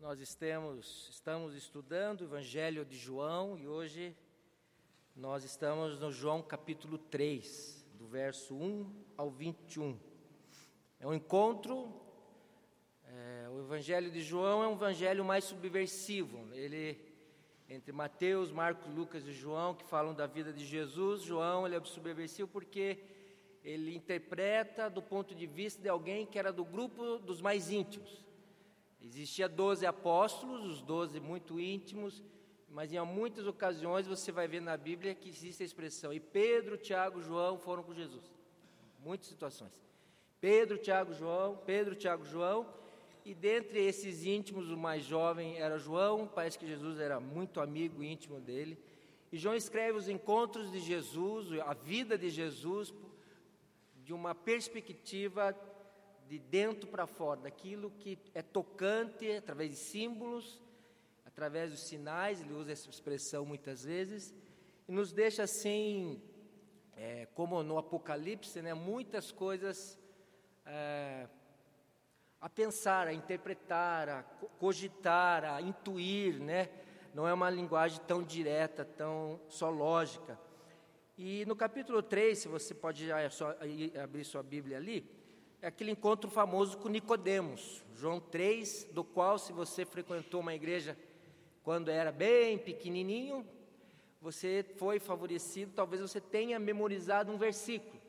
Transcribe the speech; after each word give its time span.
Nós 0.00 0.18
estamos, 0.18 1.10
estamos 1.10 1.54
estudando 1.54 2.22
o 2.22 2.24
Evangelho 2.24 2.86
de 2.86 2.96
João 2.96 3.58
e 3.58 3.68
hoje 3.68 4.16
nós 5.14 5.44
estamos 5.44 6.00
no 6.00 6.10
João 6.10 6.40
capítulo 6.40 6.96
3, 6.96 7.86
do 7.98 8.06
verso 8.06 8.54
1 8.54 8.90
ao 9.14 9.30
21. 9.30 10.00
É 10.98 11.06
um 11.06 11.12
encontro, 11.12 11.92
é, 13.04 13.50
o 13.50 13.60
Evangelho 13.60 14.10
de 14.10 14.22
João 14.22 14.62
é 14.62 14.68
um 14.68 14.72
evangelho 14.72 15.22
mais 15.22 15.44
subversivo. 15.44 16.48
Ele, 16.54 16.98
entre 17.68 17.92
Mateus, 17.92 18.50
Marcos, 18.50 18.90
Lucas 18.94 19.26
e 19.26 19.34
João, 19.34 19.74
que 19.74 19.84
falam 19.84 20.14
da 20.14 20.26
vida 20.26 20.50
de 20.50 20.64
Jesus, 20.64 21.20
João 21.20 21.66
ele 21.66 21.76
é 21.76 21.84
subversivo 21.84 22.48
porque 22.48 23.04
ele 23.62 23.94
interpreta 23.94 24.88
do 24.88 25.02
ponto 25.02 25.34
de 25.34 25.46
vista 25.46 25.82
de 25.82 25.90
alguém 25.90 26.24
que 26.24 26.38
era 26.38 26.50
do 26.50 26.64
grupo 26.64 27.18
dos 27.18 27.42
mais 27.42 27.70
íntimos. 27.70 28.29
Existia 29.10 29.48
doze 29.48 29.84
apóstolos, 29.84 30.64
os 30.64 30.82
doze 30.82 31.18
muito 31.18 31.58
íntimos, 31.58 32.22
mas 32.68 32.92
em 32.92 33.00
muitas 33.04 33.44
ocasiões 33.44 34.06
você 34.06 34.30
vai 34.30 34.46
ver 34.46 34.62
na 34.62 34.76
Bíblia 34.76 35.16
que 35.16 35.28
existe 35.28 35.64
a 35.64 35.66
expressão, 35.66 36.12
e 36.12 36.20
Pedro, 36.20 36.76
Tiago, 36.76 37.20
João 37.20 37.58
foram 37.58 37.82
com 37.82 37.92
Jesus. 37.92 38.30
Muitas 39.00 39.26
situações. 39.26 39.72
Pedro, 40.40 40.78
Tiago, 40.78 41.12
João, 41.12 41.56
Pedro, 41.66 41.96
Tiago, 41.96 42.24
João, 42.24 42.72
e 43.24 43.34
dentre 43.34 43.80
esses 43.80 44.24
íntimos, 44.24 44.70
o 44.70 44.76
mais 44.76 45.02
jovem 45.02 45.58
era 45.58 45.76
João, 45.76 46.28
parece 46.28 46.56
que 46.56 46.66
Jesus 46.66 47.00
era 47.00 47.18
muito 47.18 47.60
amigo 47.60 48.04
íntimo 48.04 48.40
dele. 48.40 48.78
E 49.32 49.36
João 49.36 49.56
escreve 49.56 49.98
os 49.98 50.08
encontros 50.08 50.70
de 50.70 50.78
Jesus, 50.78 51.58
a 51.60 51.74
vida 51.74 52.16
de 52.16 52.30
Jesus, 52.30 52.94
de 54.04 54.12
uma 54.12 54.36
perspectiva 54.36 55.52
de 56.30 56.38
dentro 56.38 56.88
para 56.88 57.08
fora, 57.08 57.40
daquilo 57.40 57.90
que 57.98 58.16
é 58.32 58.40
tocante 58.40 59.28
através 59.32 59.70
de 59.70 59.76
símbolos, 59.76 60.62
através 61.26 61.72
dos 61.72 61.80
sinais, 61.80 62.40
ele 62.40 62.52
usa 62.52 62.70
essa 62.70 62.88
expressão 62.88 63.44
muitas 63.44 63.82
vezes, 63.82 64.32
e 64.86 64.92
nos 64.92 65.12
deixa 65.12 65.42
assim, 65.42 66.22
é, 66.96 67.26
como 67.34 67.64
no 67.64 67.76
Apocalipse, 67.78 68.62
né, 68.62 68.72
muitas 68.74 69.32
coisas 69.32 69.98
é, 70.64 71.26
a 72.40 72.48
pensar, 72.48 73.08
a 73.08 73.12
interpretar, 73.12 74.08
a 74.08 74.22
cogitar, 74.60 75.44
a 75.44 75.60
intuir, 75.60 76.38
né? 76.38 76.68
Não 77.12 77.26
é 77.26 77.34
uma 77.34 77.50
linguagem 77.50 78.00
tão 78.06 78.22
direta, 78.22 78.84
tão 78.84 79.40
só 79.48 79.68
lógica. 79.68 80.38
E 81.18 81.44
no 81.44 81.56
capítulo 81.56 82.04
3, 82.04 82.38
se 82.38 82.46
você 82.46 82.72
pode 82.72 83.08
já 83.08 83.28
só, 83.30 83.52
abrir 84.00 84.24
sua 84.24 84.44
Bíblia 84.44 84.76
ali, 84.76 85.19
é 85.62 85.66
aquele 85.66 85.90
encontro 85.90 86.30
famoso 86.30 86.78
com 86.78 86.88
Nicodemos, 86.88 87.82
João 87.94 88.18
3, 88.18 88.88
do 88.92 89.04
qual 89.04 89.38
se 89.38 89.52
você 89.52 89.84
frequentou 89.84 90.40
uma 90.40 90.54
igreja 90.54 90.96
quando 91.62 91.90
era 91.90 92.10
bem 92.10 92.56
pequenininho, 92.56 93.46
você 94.22 94.64
foi 94.76 94.98
favorecido, 94.98 95.72
talvez 95.74 96.00
você 96.00 96.20
tenha 96.20 96.58
memorizado 96.58 97.30
um 97.30 97.36
versículo. 97.36 98.00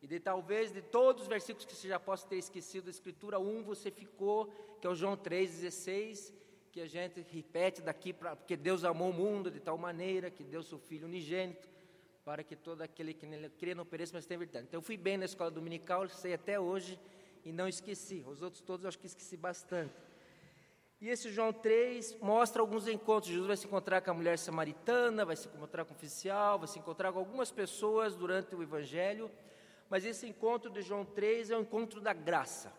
E 0.00 0.06
de 0.06 0.18
talvez 0.18 0.72
de 0.72 0.80
todos 0.80 1.22
os 1.22 1.28
versículos 1.28 1.66
que 1.66 1.74
você 1.74 1.88
já 1.88 2.00
possa 2.00 2.26
ter 2.26 2.36
esquecido 2.36 2.84
da 2.84 2.90
escritura, 2.90 3.38
um 3.38 3.62
você 3.62 3.90
ficou, 3.90 4.46
que 4.80 4.86
é 4.86 4.90
o 4.90 4.94
João 4.94 5.16
3:16, 5.16 6.32
que 6.72 6.80
a 6.80 6.86
gente 6.86 7.24
repete 7.30 7.82
daqui 7.82 8.12
para 8.12 8.36
porque 8.36 8.56
Deus 8.56 8.84
amou 8.84 9.10
o 9.10 9.14
mundo 9.14 9.50
de 9.50 9.60
tal 9.60 9.76
maneira 9.76 10.30
que 10.30 10.44
deu 10.44 10.62
seu 10.62 10.78
filho 10.78 11.06
unigênito 11.06 11.68
para 12.26 12.42
que 12.42 12.56
todo 12.56 12.82
aquele 12.82 13.14
que 13.14 13.24
nele 13.24 13.48
crê 13.48 13.72
não 13.72 13.86
pereça, 13.86 14.12
mas 14.12 14.26
tenha 14.26 14.36
verdade. 14.36 14.66
Então 14.66 14.78
eu 14.78 14.82
fui 14.82 14.96
bem 14.96 15.16
na 15.16 15.26
escola 15.26 15.48
dominical, 15.48 16.08
sei 16.08 16.34
até 16.34 16.58
hoje 16.58 16.98
e 17.44 17.52
não 17.52 17.68
esqueci. 17.68 18.24
Os 18.26 18.42
outros 18.42 18.60
todos 18.60 18.82
eu 18.82 18.88
acho 18.88 18.98
que 18.98 19.06
esqueci 19.06 19.36
bastante. 19.36 19.94
E 21.00 21.08
esse 21.08 21.30
João 21.30 21.52
3 21.52 22.18
mostra 22.20 22.60
alguns 22.60 22.88
encontros. 22.88 23.30
Jesus 23.30 23.46
vai 23.46 23.56
se 23.56 23.64
encontrar 23.64 24.00
com 24.00 24.10
a 24.10 24.14
mulher 24.14 24.36
samaritana, 24.38 25.24
vai 25.24 25.36
se 25.36 25.46
encontrar 25.46 25.84
com 25.84 25.92
o 25.92 25.96
oficial, 25.96 26.58
vai 26.58 26.66
se 26.66 26.80
encontrar 26.80 27.12
com 27.12 27.20
algumas 27.20 27.52
pessoas 27.52 28.16
durante 28.16 28.56
o 28.56 28.62
evangelho. 28.62 29.30
Mas 29.88 30.04
esse 30.04 30.26
encontro 30.26 30.68
de 30.68 30.82
João 30.82 31.04
3 31.04 31.52
é 31.52 31.56
o 31.56 31.60
encontro 31.60 32.00
da 32.00 32.12
graça. 32.12 32.72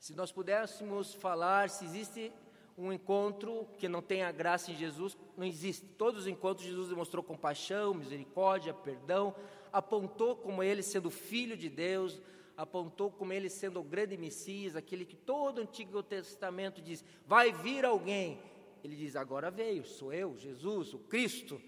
Se 0.00 0.16
nós 0.16 0.32
pudéssemos 0.32 1.14
falar 1.14 1.70
se 1.70 1.84
existe 1.84 2.32
um 2.76 2.92
encontro 2.92 3.66
que 3.78 3.88
não 3.88 4.00
tenha 4.00 4.30
graça 4.32 4.70
em 4.70 4.76
Jesus, 4.76 5.16
não 5.36 5.46
existe. 5.46 5.86
Todos 5.86 6.22
os 6.22 6.26
encontros 6.26 6.66
Jesus 6.66 6.88
demonstrou 6.88 7.22
compaixão, 7.22 7.94
misericórdia, 7.94 8.72
perdão, 8.72 9.34
apontou 9.72 10.36
como 10.36 10.62
ele 10.62 10.82
sendo 10.82 11.10
filho 11.10 11.56
de 11.56 11.68
Deus, 11.68 12.20
apontou 12.56 13.10
como 13.10 13.32
ele 13.32 13.48
sendo 13.48 13.80
o 13.80 13.84
grande 13.84 14.16
Messias, 14.16 14.76
aquele 14.76 15.04
que 15.04 15.16
todo 15.16 15.58
o 15.58 15.62
Antigo 15.62 16.02
Testamento 16.02 16.80
diz: 16.80 17.04
vai 17.26 17.52
vir 17.52 17.84
alguém. 17.84 18.40
Ele 18.82 18.96
diz: 18.96 19.16
agora 19.16 19.50
veio, 19.50 19.84
sou 19.84 20.12
eu, 20.12 20.36
Jesus, 20.36 20.94
o 20.94 20.98
Cristo, 20.98 21.60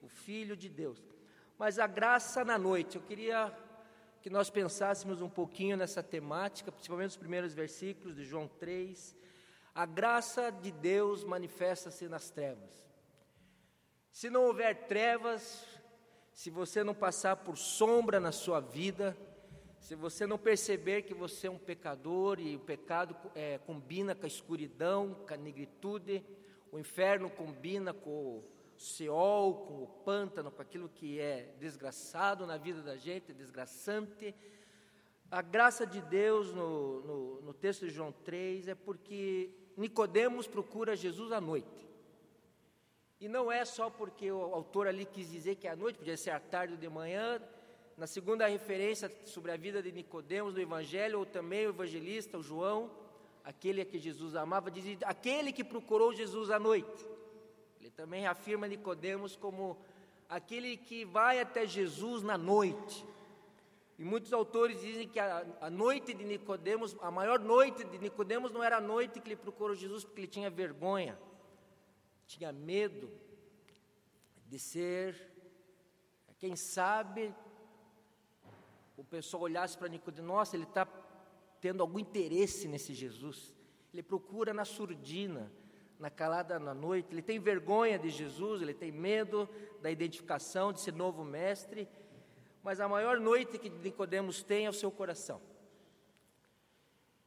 o 0.00 0.08
Filho 0.08 0.56
de 0.56 0.68
Deus. 0.68 1.02
Mas 1.58 1.78
a 1.78 1.86
graça 1.86 2.44
na 2.44 2.58
noite, 2.58 2.96
eu 2.96 3.02
queria 3.02 3.56
que 4.20 4.30
nós 4.30 4.48
pensássemos 4.48 5.20
um 5.20 5.28
pouquinho 5.28 5.76
nessa 5.76 6.02
temática, 6.02 6.70
principalmente 6.70 7.10
os 7.10 7.16
primeiros 7.16 7.52
versículos 7.52 8.16
de 8.16 8.24
João 8.24 8.48
3 8.58 9.22
a 9.74 9.86
graça 9.86 10.50
de 10.50 10.70
Deus 10.70 11.24
manifesta-se 11.24 12.08
nas 12.08 12.30
trevas. 12.30 12.70
Se 14.10 14.28
não 14.28 14.44
houver 14.44 14.86
trevas, 14.86 15.66
se 16.32 16.50
você 16.50 16.84
não 16.84 16.94
passar 16.94 17.36
por 17.36 17.56
sombra 17.56 18.20
na 18.20 18.32
sua 18.32 18.60
vida, 18.60 19.16
se 19.80 19.94
você 19.94 20.26
não 20.26 20.38
perceber 20.38 21.02
que 21.02 21.14
você 21.14 21.46
é 21.46 21.50
um 21.50 21.58
pecador 21.58 22.38
e 22.38 22.54
o 22.54 22.60
pecado 22.60 23.16
é, 23.34 23.58
combina 23.58 24.14
com 24.14 24.24
a 24.24 24.28
escuridão, 24.28 25.14
com 25.26 25.32
a 25.32 25.36
negritude, 25.36 26.22
o 26.70 26.78
inferno 26.78 27.30
combina 27.30 27.94
com 27.94 28.10
o 28.10 28.44
Seol, 28.76 29.66
com 29.66 29.82
o 29.82 29.86
pântano, 30.04 30.50
com 30.50 30.60
aquilo 30.60 30.88
que 30.88 31.18
é 31.18 31.54
desgraçado 31.58 32.46
na 32.46 32.58
vida 32.58 32.82
da 32.82 32.96
gente, 32.96 33.32
desgraçante. 33.32 34.34
A 35.30 35.40
graça 35.40 35.86
de 35.86 36.00
Deus 36.02 36.52
no, 36.52 37.00
no, 37.00 37.40
no 37.40 37.54
texto 37.54 37.86
de 37.86 37.90
João 37.90 38.12
3 38.12 38.68
é 38.68 38.74
porque 38.74 39.50
Nicodemos 39.76 40.46
procura 40.46 40.96
Jesus 40.96 41.32
à 41.32 41.40
noite. 41.40 41.88
E 43.20 43.28
não 43.28 43.52
é 43.52 43.64
só 43.64 43.88
porque 43.88 44.30
o 44.32 44.40
autor 44.54 44.86
ali 44.88 45.04
quis 45.04 45.30
dizer 45.30 45.54
que 45.54 45.68
é 45.68 45.70
à 45.70 45.76
noite, 45.76 45.98
podia 45.98 46.16
ser 46.16 46.30
à 46.30 46.40
tarde 46.40 46.74
ou 46.74 46.78
de 46.78 46.88
manhã. 46.88 47.40
Na 47.96 48.06
segunda 48.06 48.46
referência 48.46 49.10
sobre 49.24 49.52
a 49.52 49.56
vida 49.56 49.82
de 49.82 49.92
Nicodemos 49.92 50.54
no 50.54 50.60
Evangelho, 50.60 51.20
ou 51.20 51.26
também 51.26 51.66
o 51.66 51.70
evangelista, 51.70 52.38
o 52.38 52.42
João, 52.42 52.90
aquele 53.44 53.82
a 53.82 53.84
que 53.84 53.98
Jesus 53.98 54.34
amava, 54.34 54.70
diz 54.70 54.98
aquele 55.04 55.52
que 55.52 55.62
procurou 55.62 56.12
Jesus 56.12 56.50
à 56.50 56.58
noite. 56.58 57.06
Ele 57.80 57.90
também 57.90 58.26
afirma 58.26 58.66
Nicodemos 58.66 59.36
como 59.36 59.78
aquele 60.28 60.76
que 60.76 61.04
vai 61.04 61.40
até 61.40 61.66
Jesus 61.66 62.22
na 62.22 62.38
noite. 62.38 63.04
E 63.98 64.04
muitos 64.04 64.32
autores 64.32 64.80
dizem 64.80 65.06
que 65.06 65.18
a, 65.18 65.46
a 65.60 65.70
noite 65.70 66.14
de 66.14 66.24
Nicodemos, 66.24 66.96
a 67.00 67.10
maior 67.10 67.38
noite 67.38 67.84
de 67.84 67.98
Nicodemos 67.98 68.50
não 68.50 68.62
era 68.62 68.78
a 68.78 68.80
noite 68.80 69.20
que 69.20 69.28
ele 69.28 69.36
procurou 69.36 69.74
Jesus 69.74 70.04
porque 70.04 70.20
ele 70.22 70.28
tinha 70.28 70.50
vergonha, 70.50 71.18
tinha 72.26 72.52
medo 72.52 73.10
de 74.46 74.58
ser, 74.58 75.30
quem 76.38 76.56
sabe, 76.56 77.34
o 78.96 79.04
pessoal 79.04 79.44
olhasse 79.44 79.76
para 79.76 79.88
Nicodemos, 79.88 80.28
nossa, 80.28 80.56
ele 80.56 80.64
está 80.64 80.86
tendo 81.60 81.82
algum 81.82 81.98
interesse 81.98 82.66
nesse 82.66 82.92
Jesus. 82.94 83.54
Ele 83.92 84.02
procura 84.02 84.52
na 84.52 84.64
surdina, 84.64 85.52
na 85.98 86.10
calada 86.10 86.58
na 86.58 86.74
noite, 86.74 87.12
ele 87.12 87.22
tem 87.22 87.38
vergonha 87.38 87.96
de 87.96 88.10
Jesus, 88.10 88.60
ele 88.60 88.74
tem 88.74 88.90
medo 88.90 89.48
da 89.80 89.90
identificação 89.90 90.72
de 90.72 90.80
ser 90.80 90.92
novo 90.92 91.22
mestre 91.22 91.88
mas 92.62 92.78
a 92.78 92.88
maior 92.88 93.18
noite 93.18 93.58
que 93.58 93.68
Nicodemos 93.68 94.42
tem 94.42 94.66
é 94.66 94.70
o 94.70 94.72
seu 94.72 94.90
coração. 94.90 95.40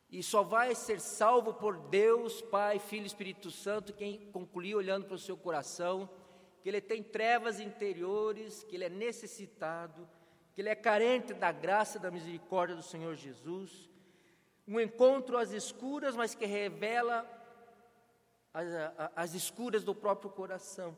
E 0.10 0.24
só 0.24 0.44
vai 0.44 0.74
ser 0.74 1.02
salvo 1.02 1.54
por 1.54 1.78
Deus, 1.78 2.42
Pai, 2.42 2.80
Filho 2.80 3.04
e 3.04 3.08
Espírito 3.08 3.52
Santo, 3.52 3.94
quem 3.94 4.32
concluir 4.32 4.76
olhando 4.76 5.06
para 5.06 5.16
o 5.16 5.20
seu 5.20 5.36
coração, 5.36 6.10
que 6.62 6.70
ele 6.70 6.80
tem 6.80 7.04
trevas 7.04 7.60
interiores, 7.60 8.64
que 8.64 8.76
ele 8.76 8.86
é 8.86 8.90
necessitado, 8.90 10.08
que 10.54 10.62
ele 10.62 10.70
é 10.70 10.76
carente 10.76 11.34
da 11.34 11.52
graça 11.52 11.98
e 11.98 12.02
da 12.02 12.10
misericórdia 12.10 12.76
do 12.76 12.84
Senhor 12.84 13.14
Jesus. 13.16 13.90
Um 14.66 14.80
encontro 14.80 15.38
às 15.38 15.52
escuras, 15.52 16.16
mas 16.16 16.34
que 16.34 16.46
revela 16.46 17.30
as, 18.54 18.68
as 19.16 19.34
escuras 19.34 19.84
do 19.84 19.94
próprio 19.94 20.30
coração 20.32 20.96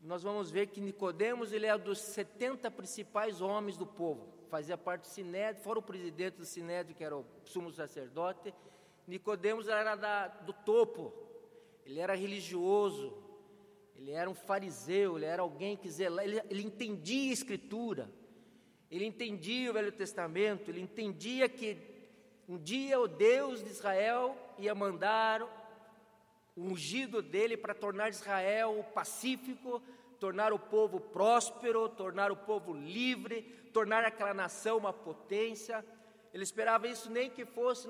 nós 0.00 0.22
vamos 0.22 0.50
ver 0.50 0.68
que 0.68 0.80
Nicodemos 0.80 1.52
ele 1.52 1.66
é 1.66 1.74
um 1.74 1.78
dos 1.78 1.98
70 1.98 2.70
principais 2.70 3.40
homens 3.40 3.76
do 3.76 3.86
povo, 3.86 4.28
fazia 4.48 4.78
parte 4.78 5.02
do 5.02 5.06
Sinédrio, 5.08 5.62
fora 5.62 5.78
o 5.78 5.82
presidente 5.82 6.36
do 6.36 6.44
Sinédrio, 6.44 6.94
que 6.94 7.04
era 7.04 7.16
o 7.16 7.26
sumo 7.44 7.70
sacerdote. 7.70 8.54
Nicodemos 9.06 9.68
era 9.68 9.96
da, 9.96 10.28
do 10.28 10.52
topo, 10.52 11.12
ele 11.84 11.98
era 11.98 12.14
religioso, 12.14 13.12
ele 13.96 14.12
era 14.12 14.30
um 14.30 14.34
fariseu, 14.34 15.16
ele 15.16 15.26
era 15.26 15.42
alguém 15.42 15.76
que 15.76 15.90
zelava, 15.90 16.24
ele, 16.24 16.40
ele 16.48 16.62
entendia 16.62 17.30
a 17.30 17.32
Escritura, 17.32 18.10
ele 18.90 19.04
entendia 19.04 19.70
o 19.70 19.74
Velho 19.74 19.92
Testamento, 19.92 20.70
ele 20.70 20.80
entendia 20.80 21.48
que 21.48 21.76
Um 22.48 22.56
dia 22.56 22.98
o 22.98 23.06
Deus 23.06 23.62
de 23.62 23.68
Israel 23.68 24.34
ia 24.56 24.74
mandar 24.74 25.42
ungido 26.60 27.22
dele 27.22 27.56
para 27.56 27.74
tornar 27.74 28.10
Israel 28.10 28.84
pacífico, 28.94 29.82
tornar 30.18 30.52
o 30.52 30.58
povo 30.58 31.00
próspero, 31.00 31.88
tornar 31.88 32.32
o 32.32 32.36
povo 32.36 32.72
livre, 32.72 33.42
tornar 33.72 34.04
aquela 34.04 34.34
nação 34.34 34.78
uma 34.78 34.92
potência. 34.92 35.84
Ele 36.32 36.42
esperava 36.42 36.88
isso 36.88 37.10
nem 37.10 37.30
que 37.30 37.44
fosse 37.44 37.88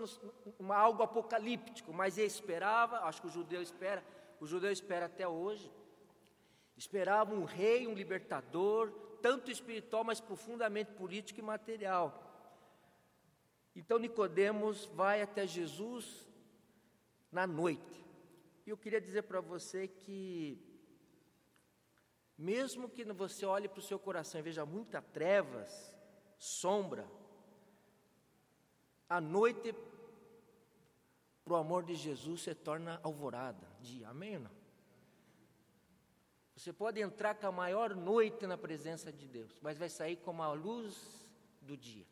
uma, 0.59 0.77
algo 0.77 1.03
apocalíptico, 1.03 1.93
mas 1.93 2.19
ele 2.19 2.27
esperava, 2.27 3.01
acho 3.01 3.23
que 3.23 3.27
o 3.27 3.31
judeu 3.31 3.63
espera, 3.63 4.05
o 4.41 4.47
judeu 4.47 4.71
espera 4.71 5.07
até 5.07 5.27
hoje. 5.27 5.71
Esperava 6.77 7.35
um 7.35 7.45
rei, 7.45 7.87
um 7.87 7.95
libertador, 7.95 8.93
tanto 9.21 9.51
espiritual, 9.51 10.05
mas 10.05 10.21
profundamente 10.21 10.93
político 10.93 11.41
e 11.41 11.43
material. 11.43 12.25
Então 13.75 13.99
Nicodemos 13.99 14.87
vai 14.95 15.23
até 15.23 15.47
Jesus 15.47 16.29
na 17.31 17.47
noite. 17.47 18.08
E 18.69 18.71
eu 18.71 18.77
queria 18.77 19.01
dizer 19.01 19.23
para 19.23 19.41
você 19.41 19.89
que 19.89 20.63
mesmo 22.37 22.87
que 22.87 23.03
você 23.15 23.47
olhe 23.47 23.67
para 23.67 23.79
o 23.79 23.83
seu 23.83 23.99
coração 23.99 24.39
e 24.39 24.43
veja 24.43 24.67
muitas 24.67 25.03
trevas, 25.07 25.99
sombra, 26.39 27.11
a 29.09 29.23
noite, 29.23 29.75
para 31.43 31.55
o 31.55 31.57
amor 31.57 31.83
de 31.83 31.95
Jesus, 31.95 32.43
se 32.43 32.55
torna 32.55 33.01
alvorada, 33.03 33.67
dia. 33.81 34.07
Amém 34.11 34.39
não? 34.39 34.51
Você 36.55 36.71
pode 36.71 37.01
entrar 37.01 37.37
com 37.37 37.47
a 37.47 37.53
maior 37.53 37.97
noite 37.97 38.47
na 38.47 38.59
presença 38.59 39.11
de 39.11 39.27
Deus, 39.27 39.57
mas 39.63 39.79
vai 39.79 39.89
sair 39.89 40.17
como 40.17 40.43
a 40.43 40.53
luz 40.53 41.27
do 41.63 41.75
dia. 41.75 42.07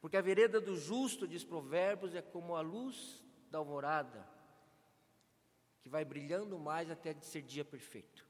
Porque 0.00 0.16
a 0.16 0.22
vereda 0.22 0.58
do 0.58 0.74
justo, 0.74 1.28
diz 1.28 1.44
Provérbios, 1.44 2.14
é 2.14 2.22
como 2.22 2.56
a 2.56 2.62
luz 2.62 3.22
da 3.50 3.58
alvorada, 3.58 4.32
que 5.84 5.90
vai 5.90 6.02
brilhando 6.02 6.58
mais 6.58 6.90
até 6.90 7.14
ser 7.20 7.42
dia 7.42 7.62
perfeito. 7.62 8.26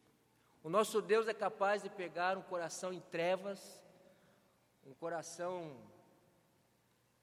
O 0.60 0.68
nosso 0.68 1.00
Deus 1.00 1.28
é 1.28 1.32
capaz 1.32 1.84
de 1.84 1.88
pegar 1.88 2.36
um 2.36 2.42
coração 2.42 2.92
em 2.92 3.00
trevas, 3.00 3.80
um 4.84 4.92
coração 4.92 5.80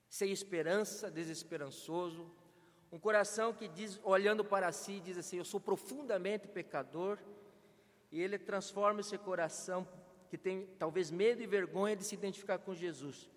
sem 0.07 0.31
esperança, 0.31 1.11
desesperançoso, 1.11 2.31
um 2.93 2.97
coração 2.97 3.53
que 3.53 3.67
diz, 3.67 3.99
olhando 4.05 4.45
para 4.45 4.71
si, 4.71 5.01
diz 5.01 5.17
assim: 5.17 5.37
Eu 5.37 5.43
sou 5.43 5.59
profundamente 5.59 6.47
pecador, 6.47 7.19
e 8.09 8.21
ele 8.21 8.39
transforma 8.39 9.01
esse 9.01 9.17
coração 9.17 9.85
que 10.29 10.37
tem 10.37 10.65
talvez 10.79 11.11
medo 11.11 11.43
e 11.43 11.45
vergonha 11.45 11.97
de 11.97 12.05
se 12.05 12.15
identificar 12.15 12.57
com 12.57 12.73
Jesus, 12.73 13.29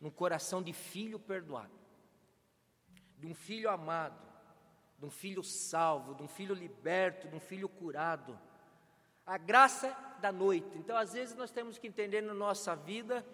num 0.00 0.10
coração 0.10 0.60
de 0.60 0.72
filho 0.72 1.20
perdoado, 1.20 1.78
de 3.16 3.28
um 3.28 3.34
filho 3.34 3.70
amado, 3.70 4.31
de 5.02 5.06
um 5.06 5.10
filho 5.10 5.42
salvo, 5.42 6.14
de 6.14 6.22
um 6.22 6.28
filho 6.28 6.54
liberto, 6.54 7.28
de 7.28 7.36
um 7.36 7.40
filho 7.40 7.68
curado 7.68 8.38
a 9.26 9.38
graça 9.38 9.96
da 10.20 10.32
noite. 10.32 10.76
Então, 10.76 10.96
às 10.96 11.12
vezes, 11.12 11.36
nós 11.36 11.50
temos 11.50 11.78
que 11.78 11.86
entender 11.86 12.20
na 12.20 12.34
nossa 12.34 12.74
vida 12.74 13.24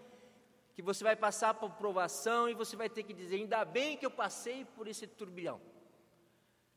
que 0.74 0.82
você 0.82 1.02
vai 1.02 1.16
passar 1.16 1.54
por 1.54 1.70
provação 1.72 2.48
e 2.48 2.54
você 2.54 2.76
vai 2.76 2.88
ter 2.88 3.02
que 3.02 3.12
dizer: 3.12 3.36
ainda 3.36 3.64
bem 3.64 3.96
que 3.96 4.06
eu 4.06 4.10
passei 4.10 4.64
por 4.64 4.86
esse 4.86 5.06
turbilhão. 5.06 5.60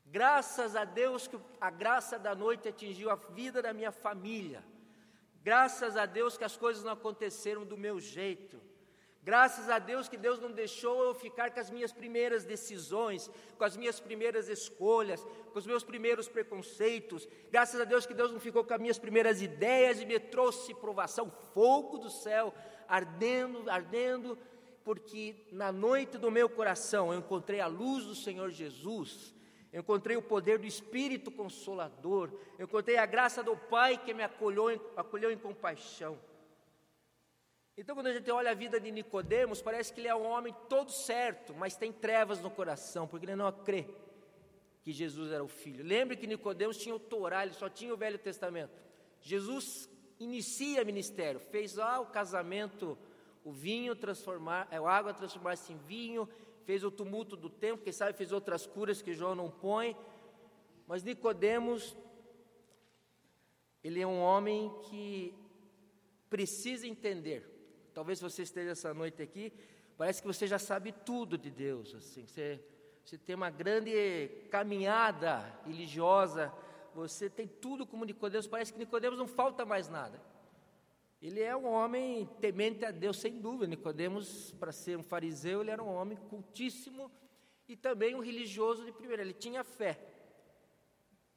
Graças 0.06 0.76
a 0.76 0.84
Deus 0.84 1.28
que 1.28 1.40
a 1.60 1.70
graça 1.70 2.18
da 2.18 2.36
noite 2.36 2.68
atingiu 2.68 3.10
a 3.10 3.16
vida 3.16 3.62
da 3.62 3.74
minha 3.74 3.92
família. 3.92 4.64
Graças 5.44 5.96
a 5.96 6.06
Deus 6.06 6.38
que 6.38 6.44
as 6.44 6.58
coisas 6.58 6.84
não 6.84 6.92
aconteceram 6.92 7.66
do 7.66 7.78
meu 7.78 8.00
jeito. 8.00 8.62
Graças 9.24 9.70
a 9.70 9.78
Deus 9.78 10.10
que 10.10 10.18
Deus 10.18 10.40
não 10.40 10.52
deixou 10.52 11.04
eu 11.04 11.14
ficar 11.14 11.52
com 11.52 11.60
as 11.60 11.70
minhas 11.70 11.92
primeiras 11.92 12.44
decisões, 12.44 13.30
com 13.56 13.64
as 13.64 13.78
minhas 13.78 14.00
primeiras 14.00 14.50
escolhas, 14.50 15.24
com 15.54 15.60
os 15.60 15.68
meus 15.68 15.84
primeiros 15.84 16.28
preconceitos. 16.28 17.28
Graças 17.52 17.80
a 17.80 17.84
Deus 17.84 18.08
que 18.08 18.16
Deus 18.16 18.32
não 18.32 18.40
ficou 18.40 18.64
com 18.64 18.74
as 18.74 18.82
minhas 18.82 18.98
primeiras 18.98 19.40
ideias 19.40 20.02
e 20.02 20.08
me 20.08 20.20
trouxe 20.20 20.74
provação, 20.74 21.32
fogo 21.54 22.00
do 22.00 22.10
céu, 22.10 22.52
ardendo, 22.88 23.70
ardendo, 23.70 24.36
porque 24.84 25.36
na 25.52 25.72
noite 25.72 26.18
do 26.18 26.32
meu 26.32 26.50
coração 26.50 27.14
eu 27.14 27.20
encontrei 27.20 27.60
a 27.60 27.68
luz 27.68 28.04
do 28.06 28.16
Senhor 28.16 28.50
Jesus. 28.50 29.36
Eu 29.72 29.82
encontrei 29.82 30.18
o 30.18 30.22
poder 30.22 30.58
do 30.58 30.66
Espírito 30.66 31.30
Consolador, 31.32 32.32
eu 32.58 32.66
encontrei 32.66 32.98
a 32.98 33.06
graça 33.06 33.44
do 33.44 33.56
Pai 33.56 33.98
que 33.98 34.16
me 34.16 34.24
acolheu, 34.24 34.82
acolheu 34.98 35.32
em 35.32 35.38
compaixão. 35.38 36.18
Então, 37.78 37.96
quando 37.96 38.08
a 38.08 38.14
gente 38.14 38.30
olha 38.30 38.52
a 38.52 38.54
vida 38.54 38.80
de 38.80 38.92
Nicodemos, 38.92 39.62
parece 39.62 39.94
que 39.94 40.02
ele 40.02 40.08
é 40.08 40.16
um 40.16 40.26
homem 40.26 40.54
todo 40.68 40.92
certo, 40.92 41.54
mas 41.56 41.78
tem 41.78 41.92
trevas 41.92 42.42
no 42.42 42.52
coração, 42.52 43.08
porque 43.08 43.26
ele 43.26 43.36
não 43.36 43.52
crê 43.52 43.88
que 44.84 44.92
Jesus 44.92 45.32
era 45.32 45.44
o 45.44 45.48
Filho. 45.48 45.84
Lembre 45.84 46.18
que 46.18 46.28
Nicodemos 46.28 46.78
tinha 46.78 46.94
o 46.94 47.00
Torá, 47.00 47.44
ele 47.44 47.54
só 47.54 47.70
tinha 47.70 47.94
o 47.94 47.98
Velho 47.98 48.18
Testamento. 48.18 48.74
Jesus 49.22 49.90
inicia 50.20 50.84
ministério, 50.84 51.40
fez 51.40 51.76
lá 51.76 52.00
o 52.00 52.08
casamento, 52.08 52.98
o 53.44 53.52
vinho 53.52 53.96
transformar, 53.96 54.68
a 54.72 54.78
água 54.90 55.14
transformar-se 55.14 55.72
em 55.72 55.78
vinho, 55.78 56.28
fez 56.66 56.84
o 56.84 56.92
tumulto 56.92 57.36
do 57.36 57.50
tempo, 57.50 57.84
quem 57.84 57.94
sabe 57.94 58.18
fez 58.18 58.32
outras 58.32 58.68
curas 58.68 59.02
que 59.02 59.14
João 59.14 59.34
não 59.34 59.50
põe. 59.50 59.96
Mas 60.88 61.04
Nicodemos, 61.04 61.96
ele 63.84 64.02
é 64.02 64.06
um 64.06 64.20
homem 64.20 64.72
que 64.90 65.34
precisa 66.30 66.88
entender 66.88 67.51
Talvez 67.94 68.22
você 68.22 68.44
esteja 68.44 68.72
essa 68.72 68.94
noite 68.94 69.22
aqui, 69.22 69.54
parece 69.98 70.22
que 70.22 70.28
você 70.28 70.48
já 70.48 70.58
sabe 70.58 70.92
tudo 70.92 71.38
de 71.38 71.50
Deus, 71.50 71.94
assim, 71.94 72.26
você, 72.26 72.64
você 73.04 73.18
tem 73.18 73.36
uma 73.36 73.50
grande 73.50 74.30
caminhada 74.50 75.40
religiosa, 75.66 76.54
você 76.94 77.30
tem 77.30 77.48
tudo 77.48 77.86
como 77.86 78.06
Nicodemos, 78.06 78.48
parece 78.48 78.74
que 78.74 78.80
Nicodemos 78.80 79.20
não 79.20 79.28
falta 79.28 79.66
mais 79.66 79.90
nada. 79.90 80.22
Ele 81.22 81.40
é 81.40 81.56
um 81.56 81.68
homem 81.68 82.28
temente 82.40 82.84
a 82.84 82.90
Deus, 82.90 83.20
sem 83.20 83.40
dúvida. 83.40 83.68
Nicodemos, 83.68 84.54
para 84.54 84.72
ser 84.72 84.98
um 84.98 85.04
fariseu, 85.04 85.62
ele 85.62 85.70
era 85.70 85.84
um 85.84 85.94
homem 85.94 86.18
cultíssimo 86.18 87.12
e 87.68 87.76
também 87.76 88.16
um 88.16 88.22
religioso 88.22 88.84
de 88.84 88.92
primeira. 88.92 89.22
Ele 89.22 89.34
tinha 89.34 89.64
fé. 89.64 90.00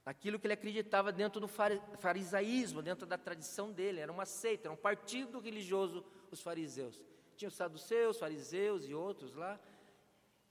Aquilo 0.06 0.38
que 0.38 0.46
ele 0.46 0.54
acreditava 0.54 1.12
dentro 1.12 1.38
do 1.38 1.48
farisaísmo, 1.48 2.80
dentro 2.80 3.06
da 3.06 3.18
tradição 3.18 3.70
dele, 3.70 4.00
era 4.00 4.10
uma 4.10 4.24
seita, 4.24 4.68
era 4.68 4.72
um 4.72 4.76
partido 4.76 5.38
religioso 5.38 6.04
os 6.34 6.42
fariseus. 6.42 7.00
Tinha 7.36 7.48
os 7.48 7.54
saduceus, 7.54 8.18
fariseus 8.18 8.86
e 8.86 8.94
outros 8.94 9.34
lá, 9.34 9.58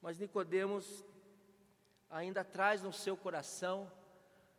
mas 0.01 0.17
Nicodemos 0.17 1.05
ainda 2.09 2.43
traz 2.43 2.81
no 2.81 2.91
seu 2.91 3.15
coração 3.15 3.91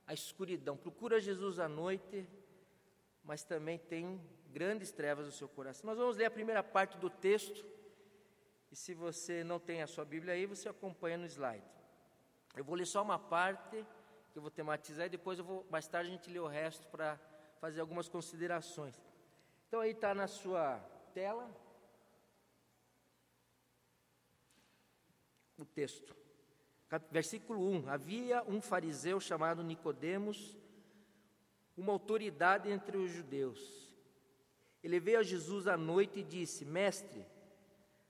a 0.07 0.15
escuridão. 0.15 0.77
Procura 0.77 1.21
Jesus 1.21 1.59
à 1.59 1.69
noite, 1.69 2.27
mas 3.23 3.45
também 3.45 3.79
tem 3.79 4.21
grandes 4.53 4.93
trevas 4.93 5.27
no 5.27 5.33
seu 5.33 5.49
coração. 5.49 5.87
Nós 5.87 5.99
vamos 5.99 6.17
ler 6.17 6.27
a 6.27 6.31
primeira 6.31 6.63
parte 6.63 6.97
do 6.99 7.11
texto. 7.11 7.65
E 8.71 8.77
se 8.77 8.95
você 8.95 9.45
não 9.45 9.59
tem 9.59 9.83
a 9.83 9.87
sua 9.87 10.05
Bíblia 10.05 10.35
aí, 10.35 10.47
você 10.47 10.69
acompanha 10.69 11.17
no 11.17 11.27
slide. 11.27 11.65
Eu 12.57 12.65
vou 12.65 12.75
ler 12.75 12.87
só 12.87 13.03
uma 13.03 13.19
parte 13.19 13.85
que 14.33 14.39
eu 14.39 14.43
vou 14.43 14.51
tematizar 14.51 15.07
e 15.07 15.11
depois 15.11 15.39
eu 15.39 15.45
vou, 15.45 15.67
mais 15.71 15.87
tarde 15.87 16.11
a 16.11 16.13
gente 16.13 16.31
lê 16.31 16.39
o 16.41 16.47
resto 16.47 16.87
para 16.89 17.19
fazer 17.61 17.81
algumas 17.81 18.09
considerações. 18.09 19.01
Então 19.69 19.81
aí 19.81 19.93
está 19.93 20.15
na 20.15 20.27
sua 20.27 20.81
tela 21.15 21.49
o 25.57 25.65
texto. 25.65 26.15
Versículo 27.11 27.67
1: 27.67 27.89
Havia 27.89 28.43
um 28.45 28.61
fariseu 28.61 29.21
chamado 29.21 29.63
Nicodemos, 29.63 30.57
uma 31.77 31.93
autoridade 31.93 32.69
entre 32.69 32.97
os 32.97 33.11
judeus. 33.11 33.95
Ele 34.83 35.01
veio 35.01 35.21
a 35.21 35.23
Jesus 35.23 35.67
à 35.67 35.77
noite 35.77 36.21
e 36.21 36.25
disse: 36.25 36.65
Mestre, 36.65 37.25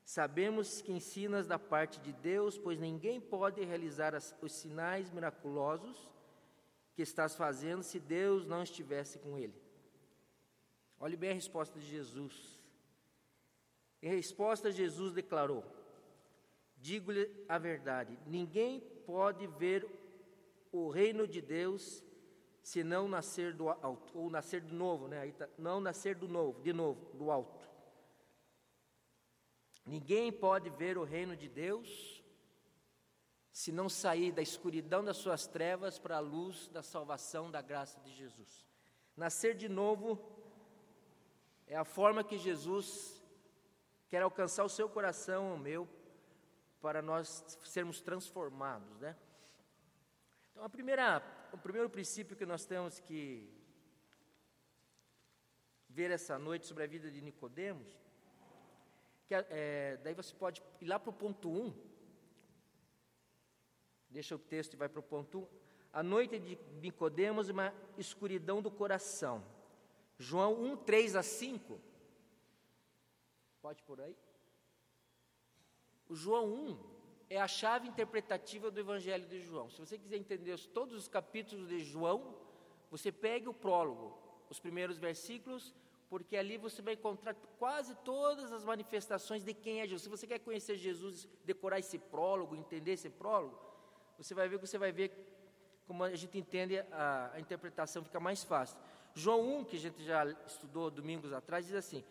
sabemos 0.04 0.80
que 0.80 0.92
ensinas 0.92 1.46
da 1.46 1.58
parte 1.58 2.00
de 2.00 2.12
Deus, 2.12 2.58
pois 2.58 2.80
ninguém 2.80 3.20
pode 3.20 3.62
realizar 3.64 4.14
os 4.40 4.52
sinais 4.52 5.10
miraculosos 5.10 6.10
que 6.94 7.02
estás 7.02 7.36
fazendo 7.36 7.82
se 7.82 8.00
Deus 8.00 8.46
não 8.46 8.62
estivesse 8.62 9.18
com 9.18 9.38
ele. 9.38 9.54
Olhe 10.98 11.16
bem 11.16 11.30
a 11.30 11.34
resposta 11.34 11.78
de 11.78 11.86
Jesus. 11.86 12.63
Em 14.04 14.08
resposta, 14.08 14.70
Jesus 14.70 15.14
declarou: 15.14 15.64
Digo-lhe 16.76 17.34
a 17.48 17.56
verdade, 17.56 18.18
ninguém 18.26 18.78
pode 19.06 19.46
ver 19.46 19.88
o 20.70 20.90
reino 20.90 21.26
de 21.26 21.40
Deus 21.40 22.04
se 22.62 22.84
não 22.84 23.08
nascer 23.08 23.54
do 23.54 23.70
alto, 23.70 24.18
ou 24.18 24.28
nascer 24.28 24.60
de 24.60 24.74
novo, 24.74 25.08
né? 25.08 25.32
Tá, 25.32 25.48
não 25.56 25.80
nascer 25.80 26.16
do 26.16 26.28
novo, 26.28 26.60
de 26.60 26.70
novo, 26.70 27.16
do 27.16 27.30
alto. 27.30 27.66
Ninguém 29.86 30.30
pode 30.30 30.68
ver 30.68 30.98
o 30.98 31.04
reino 31.04 31.34
de 31.34 31.48
Deus 31.48 32.22
se 33.50 33.72
não 33.72 33.88
sair 33.88 34.32
da 34.32 34.42
escuridão 34.42 35.02
das 35.02 35.16
suas 35.16 35.46
trevas 35.46 35.98
para 35.98 36.18
a 36.18 36.20
luz 36.20 36.68
da 36.68 36.82
salvação 36.82 37.50
da 37.50 37.62
graça 37.62 37.98
de 38.00 38.12
Jesus. 38.12 38.66
Nascer 39.16 39.54
de 39.54 39.68
novo 39.68 40.20
é 41.66 41.74
a 41.74 41.86
forma 41.86 42.22
que 42.22 42.36
Jesus 42.36 43.13
quer 44.08 44.22
alcançar 44.22 44.64
o 44.64 44.68
seu 44.68 44.88
coração, 44.88 45.54
o 45.54 45.58
meu, 45.58 45.88
para 46.80 47.00
nós 47.00 47.58
sermos 47.64 48.00
transformados, 48.00 48.98
né? 49.00 49.16
Então, 50.50 50.64
a 50.64 50.68
primeira, 50.68 51.22
o 51.52 51.58
primeiro 51.58 51.90
princípio 51.90 52.36
que 52.36 52.46
nós 52.46 52.64
temos 52.64 53.00
que 53.00 53.50
ver 55.88 56.10
essa 56.10 56.38
noite 56.38 56.66
sobre 56.66 56.84
a 56.84 56.86
vida 56.86 57.10
de 57.10 57.20
Nicodemos, 57.20 57.88
que 59.26 59.34
é, 59.34 59.96
daí 60.02 60.14
você 60.14 60.34
pode 60.34 60.62
ir 60.80 60.86
lá 60.86 60.98
para 60.98 61.10
o 61.10 61.12
ponto 61.12 61.50
1, 61.50 61.74
deixa 64.10 64.34
o 64.34 64.38
texto 64.38 64.74
e 64.74 64.76
vai 64.76 64.88
para 64.88 65.00
o 65.00 65.02
ponto 65.02 65.40
1. 65.40 65.48
A 65.92 66.02
noite 66.02 66.38
de 66.38 66.58
Nicodemos, 66.80 67.48
uma 67.48 67.72
escuridão 67.96 68.60
do 68.60 68.70
coração. 68.70 69.44
João 70.18 70.62
1, 70.72 70.76
3 70.78 71.16
a 71.16 71.22
5. 71.22 71.80
Pode 73.64 73.82
por 73.84 73.98
aí? 73.98 74.14
O 76.06 76.14
João 76.14 76.46
1 76.52 76.78
é 77.30 77.40
a 77.40 77.48
chave 77.48 77.88
interpretativa 77.88 78.70
do 78.70 78.78
Evangelho 78.78 79.26
de 79.26 79.40
João. 79.40 79.70
Se 79.70 79.80
você 79.80 79.96
quiser 79.96 80.18
entender 80.18 80.54
todos 80.78 80.94
os 80.94 81.08
capítulos 81.08 81.70
de 81.70 81.80
João, 81.80 82.36
você 82.90 83.10
pegue 83.10 83.48
o 83.48 83.54
prólogo, 83.54 84.18
os 84.50 84.60
primeiros 84.60 84.98
versículos, 84.98 85.74
porque 86.10 86.36
ali 86.36 86.58
você 86.58 86.82
vai 86.82 86.92
encontrar 86.92 87.32
quase 87.58 87.94
todas 88.04 88.52
as 88.52 88.66
manifestações 88.66 89.42
de 89.42 89.54
quem 89.54 89.80
é 89.80 89.84
Jesus. 89.84 90.02
Se 90.02 90.10
você 90.10 90.26
quer 90.26 90.40
conhecer 90.40 90.76
Jesus, 90.76 91.26
decorar 91.42 91.78
esse 91.78 91.98
prólogo, 91.98 92.54
entender 92.54 92.92
esse 92.92 93.08
prólogo, 93.08 93.58
você 94.18 94.34
vai 94.34 94.46
ver 94.46 94.58
que 94.58 94.66
você 94.66 94.76
vai 94.76 94.92
ver 94.92 95.10
como 95.86 96.04
a 96.04 96.14
gente 96.14 96.36
entende 96.36 96.80
a, 96.92 97.30
a 97.32 97.40
interpretação 97.40 98.04
fica 98.04 98.20
mais 98.20 98.44
fácil. 98.44 98.76
João 99.14 99.60
1, 99.60 99.64
que 99.64 99.76
a 99.76 99.80
gente 99.80 100.04
já 100.04 100.26
estudou 100.46 100.90
domingos 100.90 101.32
atrás, 101.32 101.64
diz 101.64 101.74
assim: 101.74 102.04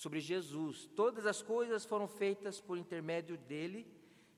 sobre 0.00 0.18
Jesus. 0.18 0.86
Todas 0.96 1.26
as 1.26 1.42
coisas 1.42 1.84
foram 1.84 2.08
feitas 2.08 2.58
por 2.58 2.78
intermédio 2.78 3.36
dele, 3.36 3.86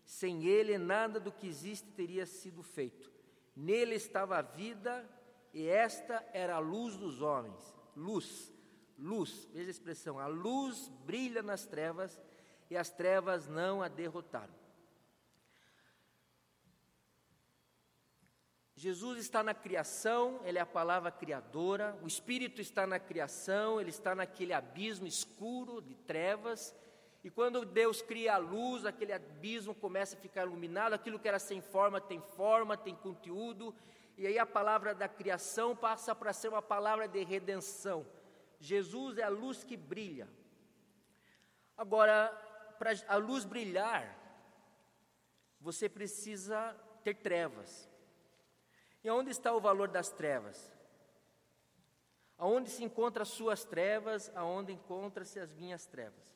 sem 0.05 0.45
ele 0.45 0.77
nada 0.77 1.21
do 1.21 1.31
que 1.31 1.47
existe 1.47 1.89
teria 1.93 2.27
sido 2.27 2.65
feito. 2.65 3.13
Nele 3.55 3.95
estava 3.95 4.39
a 4.39 4.43
vida, 4.43 5.09
e 5.55 5.69
esta 5.69 6.29
era 6.33 6.57
a 6.57 6.59
luz 6.59 6.97
dos 6.97 7.23
homens. 7.23 7.77
Luz, 7.97 8.53
luz, 8.99 9.49
veja 9.53 9.69
a 9.69 9.71
expressão: 9.71 10.19
a 10.19 10.27
luz 10.27 10.89
brilha 11.07 11.45
nas 11.45 11.65
trevas, 11.65 12.21
e 12.69 12.77
as 12.77 12.91
trevas 12.91 13.47
não 13.47 13.83
a 13.83 13.87
derrotaram. 13.87 14.62
Jesus 18.83 19.21
está 19.21 19.45
na 19.45 19.55
criação, 19.55 20.41
Ele 20.45 20.59
é 20.59 20.61
a 20.61 20.67
palavra 20.67 21.09
criadora, 21.13 21.97
o 22.03 22.09
Espírito 22.09 22.61
está 22.61 22.85
na 22.85 22.99
criação, 22.99 23.81
Ele 23.81 23.91
está 23.91 24.13
naquele 24.13 24.53
abismo 24.53 25.07
escuro 25.07 25.81
de 25.81 25.95
trevas, 25.95 26.75
e 27.23 27.31
quando 27.31 27.65
Deus 27.65 28.03
cria 28.03 28.35
a 28.35 28.39
luz, 28.39 28.85
aquele 28.85 29.13
abismo 29.13 29.73
começa 29.73 30.17
a 30.17 30.21
ficar 30.21 30.47
iluminado, 30.47 30.95
aquilo 30.95 31.17
que 31.17 31.29
era 31.29 31.39
sem 31.39 31.61
forma 31.61 32.01
tem 32.01 32.21
forma, 32.35 32.77
tem 32.77 32.97
conteúdo, 32.97 33.73
e 34.19 34.27
aí 34.27 34.37
a 34.37 34.45
palavra 34.45 34.93
da 34.93 35.07
criação 35.07 35.77
passa 35.77 36.13
para 36.13 36.33
ser 36.33 36.49
uma 36.49 36.61
palavra 36.61 37.07
de 37.07 37.23
redenção. 37.23 38.05
Jesus 38.59 39.17
é 39.17 39.23
a 39.23 39.29
luz 39.29 39.63
que 39.63 39.77
brilha. 39.77 40.29
Agora, 41.77 42.31
para 42.81 42.91
a 43.07 43.15
luz 43.15 43.45
brilhar, 43.45 44.19
você 45.61 45.89
precisa 45.89 46.77
ter 47.05 47.15
trevas. 47.15 47.92
E 49.03 49.11
onde 49.11 49.31
está 49.31 49.53
o 49.53 49.61
valor 49.61 49.89
das 49.89 50.11
trevas? 50.11 50.73
Aonde 52.39 52.71
se 52.71 52.85
encontram 52.85 53.23
as 53.23 53.29
suas 53.29 53.65
trevas, 53.65 54.31
aonde 54.35 54.73
encontram-se 54.73 55.39
as 55.39 55.53
minhas 55.53 55.87
trevas? 55.87 56.33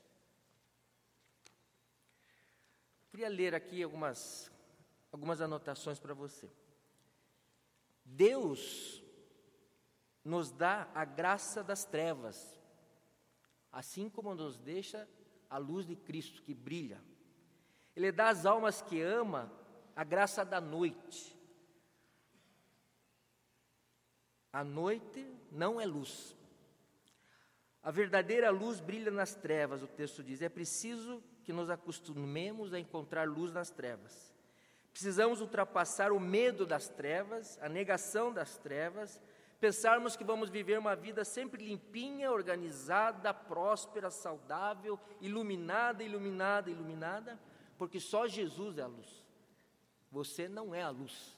Queria 3.10 3.28
ler 3.28 3.54
aqui 3.54 3.82
algumas, 3.82 4.50
algumas 5.10 5.40
anotações 5.40 5.98
para 5.98 6.14
você. 6.14 6.50
Deus 8.04 9.02
nos 10.24 10.50
dá 10.50 10.88
a 10.94 11.04
graça 11.04 11.62
das 11.62 11.84
trevas, 11.84 12.58
assim 13.70 14.08
como 14.10 14.34
nos 14.34 14.58
deixa 14.58 15.08
a 15.48 15.58
luz 15.58 15.86
de 15.86 15.96
Cristo 15.96 16.42
que 16.42 16.52
brilha. 16.52 17.02
Ele 17.94 18.12
dá 18.12 18.28
às 18.28 18.44
almas 18.44 18.82
que 18.82 19.00
ama 19.00 19.52
a 19.94 20.04
graça 20.04 20.44
da 20.44 20.60
noite. 20.60 21.35
A 24.56 24.64
noite 24.64 25.30
não 25.52 25.78
é 25.78 25.84
luz. 25.84 26.34
A 27.82 27.90
verdadeira 27.90 28.48
luz 28.48 28.80
brilha 28.80 29.10
nas 29.10 29.34
trevas, 29.34 29.82
o 29.82 29.86
texto 29.86 30.22
diz. 30.22 30.40
É 30.40 30.48
preciso 30.48 31.22
que 31.44 31.52
nos 31.52 31.68
acostumemos 31.68 32.72
a 32.72 32.80
encontrar 32.80 33.28
luz 33.28 33.52
nas 33.52 33.68
trevas. 33.68 34.34
Precisamos 34.90 35.42
ultrapassar 35.42 36.10
o 36.10 36.18
medo 36.18 36.64
das 36.64 36.88
trevas, 36.88 37.58
a 37.60 37.68
negação 37.68 38.32
das 38.32 38.56
trevas, 38.56 39.20
pensarmos 39.60 40.16
que 40.16 40.24
vamos 40.24 40.48
viver 40.48 40.78
uma 40.78 40.96
vida 40.96 41.22
sempre 41.22 41.62
limpinha, 41.62 42.32
organizada, 42.32 43.34
próspera, 43.34 44.10
saudável, 44.10 44.98
iluminada, 45.20 46.02
iluminada, 46.02 46.70
iluminada, 46.70 47.38
porque 47.76 48.00
só 48.00 48.26
Jesus 48.26 48.78
é 48.78 48.82
a 48.84 48.86
luz. 48.86 49.22
Você 50.10 50.48
não 50.48 50.74
é 50.74 50.80
a 50.80 50.88
luz. 50.88 51.36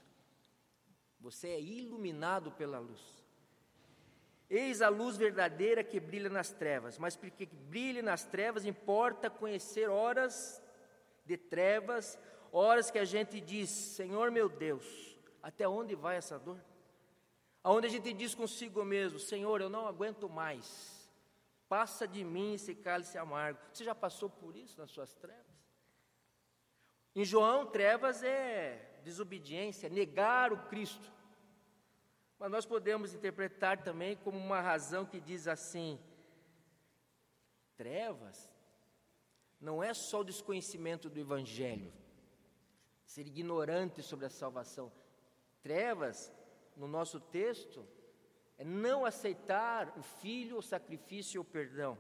Você 1.20 1.48
é 1.48 1.60
iluminado 1.60 2.52
pela 2.52 2.78
luz. 2.78 3.18
Eis 4.48 4.80
a 4.80 4.88
luz 4.88 5.16
verdadeira 5.16 5.84
que 5.84 6.00
brilha 6.00 6.30
nas 6.30 6.50
trevas, 6.50 6.96
mas 6.98 7.16
porque 7.16 7.44
brilhe 7.44 8.00
nas 8.00 8.25
trevas 8.25 8.64
importa 8.64 9.28
conhecer 9.28 9.90
horas 9.90 10.62
de 11.26 11.37
trevas, 11.37 12.18
horas 12.50 12.90
que 12.90 12.98
a 12.98 13.04
gente 13.04 13.40
diz: 13.40 13.68
Senhor 13.68 14.30
meu 14.30 14.48
Deus, 14.48 15.18
até 15.42 15.68
onde 15.68 15.94
vai 15.94 16.16
essa 16.16 16.38
dor? 16.38 16.58
Aonde 17.62 17.88
a 17.88 17.90
gente 17.90 18.12
diz 18.14 18.34
consigo 18.34 18.82
mesmo: 18.84 19.18
Senhor, 19.18 19.60
eu 19.60 19.68
não 19.68 19.87
aguento 19.87 20.30
mais, 20.30 21.10
passa 21.68 22.08
de 22.08 22.25
mim 22.25 22.54
esse 22.54 22.75
cálice 22.75 23.18
amargo. 23.18 23.60
Você 23.70 23.84
já 23.84 23.94
passou 23.94 24.30
por 24.30 24.56
isso 24.56 24.80
nas 24.80 24.90
suas 24.90 25.12
trevas? 25.14 25.44
Em 27.14 27.25
João, 27.25 27.66
trevas 27.66 28.22
é 28.22 28.97
desobediência, 29.08 29.88
negar 29.88 30.52
o 30.52 30.64
Cristo. 30.68 31.10
Mas 32.38 32.50
nós 32.50 32.66
podemos 32.66 33.14
interpretar 33.14 33.82
também 33.82 34.16
como 34.16 34.38
uma 34.38 34.60
razão 34.60 35.06
que 35.06 35.18
diz 35.18 35.48
assim: 35.48 35.98
trevas 37.76 38.48
não 39.60 39.82
é 39.82 39.92
só 39.92 40.20
o 40.20 40.24
desconhecimento 40.32 41.08
do 41.10 41.18
Evangelho, 41.18 41.92
ser 43.04 43.26
ignorante 43.26 44.02
sobre 44.02 44.26
a 44.26 44.30
salvação. 44.30 44.92
Trevas, 45.62 46.32
no 46.76 46.86
nosso 46.86 47.18
texto, 47.18 47.84
é 48.56 48.64
não 48.64 49.04
aceitar 49.04 49.98
o 49.98 50.02
filho, 50.02 50.58
o 50.58 50.62
sacrifício 50.62 51.40
ou 51.40 51.46
o 51.46 51.50
perdão. 51.50 51.98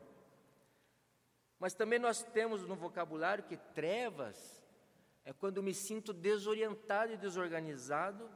Mas 1.58 1.74
também 1.74 1.98
nós 1.98 2.22
temos 2.22 2.62
no 2.62 2.76
vocabulário 2.76 3.42
que 3.44 3.56
trevas 3.56 4.57
é 5.28 5.32
quando 5.34 5.62
me 5.62 5.74
sinto 5.74 6.14
desorientado 6.14 7.12
e 7.12 7.16
desorganizado, 7.18 8.30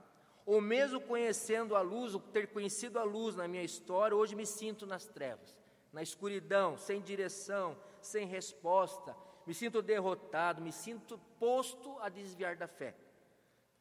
ou 0.44 0.60
mesmo 0.60 1.00
conhecendo 1.00 1.74
a 1.74 1.80
luz, 1.80 2.14
ou 2.14 2.20
ter 2.20 2.48
conhecido 2.48 2.98
a 2.98 3.02
luz 3.02 3.34
na 3.34 3.48
minha 3.48 3.62
história, 3.62 4.14
hoje 4.14 4.36
me 4.36 4.44
sinto 4.44 4.86
nas 4.86 5.06
trevas, 5.06 5.56
na 5.90 6.02
escuridão, 6.02 6.76
sem 6.76 7.00
direção, 7.00 7.78
sem 8.02 8.26
resposta, 8.26 9.16
me 9.46 9.54
sinto 9.54 9.80
derrotado, 9.80 10.60
me 10.60 10.70
sinto 10.70 11.18
posto 11.40 11.98
a 11.98 12.10
desviar 12.10 12.56
da 12.56 12.68
fé. 12.68 12.94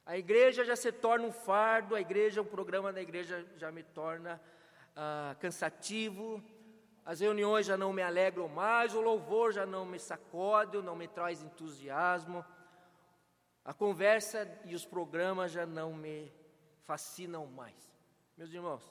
A 0.05 0.17
igreja 0.17 0.63
já 0.63 0.77
se 0.77 0.89
torna 0.89 1.27
um 1.27 1.33
fardo, 1.33 1.95
a 1.95 1.99
igreja, 1.99 2.41
o 2.41 2.45
programa 2.45 2.93
da 2.93 3.01
igreja 3.01 3.45
já 3.57 3.73
me 3.73 3.83
torna 3.83 4.41
ah, 4.95 5.35
cansativo, 5.37 6.41
as 7.03 7.19
reuniões 7.19 7.65
já 7.65 7.75
não 7.75 7.91
me 7.91 8.01
alegram 8.01 8.47
mais, 8.47 8.95
o 8.95 9.01
louvor 9.01 9.51
já 9.51 9.65
não 9.65 9.85
me 9.85 9.99
sacode, 9.99 10.81
não 10.81 10.95
me 10.95 11.09
traz 11.09 11.43
entusiasmo. 11.43 12.45
A 13.63 13.73
conversa 13.73 14.59
e 14.65 14.73
os 14.73 14.85
programas 14.85 15.51
já 15.51 15.65
não 15.65 15.93
me 15.93 16.31
fascinam 16.85 17.45
mais. 17.45 17.91
Meus 18.35 18.51
irmãos, 18.51 18.83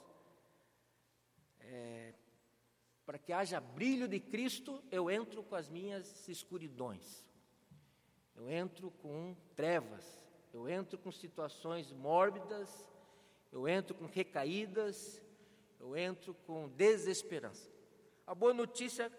é, 1.59 2.13
para 3.05 3.19
que 3.19 3.33
haja 3.33 3.59
brilho 3.59 4.07
de 4.07 4.19
Cristo, 4.19 4.81
eu 4.89 5.11
entro 5.11 5.43
com 5.43 5.55
as 5.55 5.67
minhas 5.67 6.27
escuridões, 6.29 7.25
eu 8.33 8.49
entro 8.49 8.89
com 8.91 9.35
trevas, 9.55 10.25
eu 10.53 10.69
entro 10.69 10.97
com 10.97 11.11
situações 11.11 11.91
mórbidas, 11.91 12.87
eu 13.51 13.67
entro 13.67 13.93
com 13.93 14.05
recaídas, 14.05 15.21
eu 15.79 15.97
entro 15.97 16.33
com 16.33 16.69
desesperança. 16.69 17.69
A 18.25 18.33
boa 18.33 18.53
notícia 18.53 19.11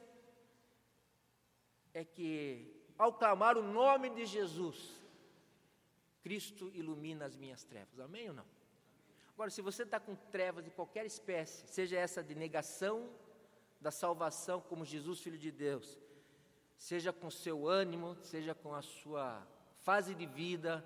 é 1.93 2.05
que, 2.05 2.75
ao 2.97 3.13
clamar 3.13 3.59
o 3.59 3.63
nome 3.63 4.09
de 4.09 4.25
Jesus, 4.25 5.02
Cristo 6.23 6.71
ilumina 6.75 7.25
as 7.25 7.37
minhas 7.37 7.65
trevas. 7.65 7.99
Amém 8.01 8.29
ou 8.29 8.35
não? 8.35 8.47
Agora, 9.35 9.51
se 9.51 9.63
você 9.63 9.83
está 9.83 9.99
com 9.99 10.15
trevas 10.15 10.65
de 10.65 10.71
qualquer 10.71 11.05
espécie, 11.05 11.67
seja 11.67 11.97
essa 11.97 12.23
de 12.23 12.35
negação 12.35 13.11
da 13.81 13.91
salvação 13.91 14.61
como 14.61 14.85
Jesus, 14.85 15.21
Filho 15.21 15.39
de 15.39 15.51
Deus, 15.51 15.99
seja 16.77 17.13
com 17.13 17.31
seu 17.31 17.67
ânimo, 17.67 18.17
seja 18.23 18.55
com 18.55 18.75
a 18.75 18.83
sua 18.83 19.47
fase 19.79 20.15
de 20.15 20.27
vida, 20.27 20.85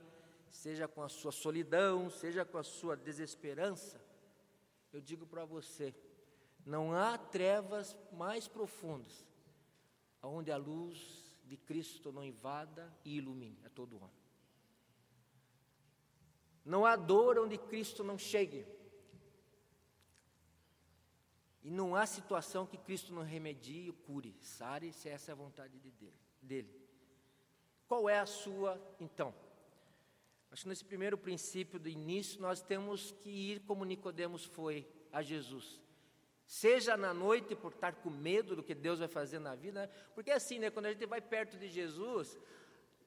seja 0.49 0.89
com 0.89 1.03
a 1.03 1.09
sua 1.09 1.33
solidão, 1.33 2.09
seja 2.09 2.45
com 2.45 2.57
a 2.57 2.63
sua 2.63 2.97
desesperança, 2.97 4.01
eu 4.93 5.01
digo 5.01 5.27
para 5.27 5.45
você, 5.45 5.95
não 6.65 6.95
há 6.95 7.19
trevas 7.19 7.97
mais 8.13 8.49
profundas 8.49 9.27
onde 10.23 10.51
a 10.51 10.57
luz 10.57 11.37
de 11.45 11.57
Cristo 11.57 12.11
não 12.11 12.25
invada 12.25 12.93
e 13.05 13.17
ilumine 13.17 13.61
a 13.65 13.69
todo 13.69 13.97
homem. 13.97 14.26
Não 16.67 16.85
há 16.85 16.97
dor 16.97 17.39
onde 17.39 17.57
Cristo 17.57 18.03
não 18.03 18.19
chegue. 18.19 18.67
E 21.63 21.71
não 21.71 21.95
há 21.95 22.05
situação 22.05 22.67
que 22.67 22.77
Cristo 22.77 23.15
não 23.15 23.23
remedie, 23.23 23.93
cure, 24.05 24.35
sare, 24.41 24.93
se 24.93 25.09
essa 25.09 25.31
é 25.31 25.33
a 25.33 25.37
vontade 25.37 25.79
de 25.79 25.93
dele. 26.43 26.71
Qual 27.87 28.09
é 28.09 28.19
a 28.19 28.27
sua, 28.27 28.81
então? 29.01 29.33
Acho 30.51 30.63
que 30.63 30.69
nesse 30.69 30.85
primeiro 30.85 31.17
princípio 31.17 31.79
do 31.79 31.89
início 31.89 32.41
nós 32.41 32.61
temos 32.63 33.13
que 33.13 33.31
ir 33.31 33.61
como 33.61 33.85
Nicodemos 33.85 34.45
foi 34.45 34.89
a 35.13 35.23
Jesus. 35.23 35.81
Seja 36.47 36.97
na 36.97 37.15
noite 37.15 37.55
por 37.55 37.73
estar 37.73 37.95
com 37.97 38.11
medo 38.11 38.57
do 38.57 38.63
que 38.63 38.75
Deus 38.75 38.99
vai 38.99 39.09
fazer 39.09 39.39
na 39.39 39.55
vida, 39.55 39.87
né? 39.87 39.91
porque 40.15 40.31
assim, 40.33 40.59
né, 40.59 40.71
quando 40.71 40.87
a 40.87 40.93
gente 40.93 41.07
vai 41.07 41.21
perto 41.21 41.57
de 41.59 41.69
Jesus, 41.69 42.39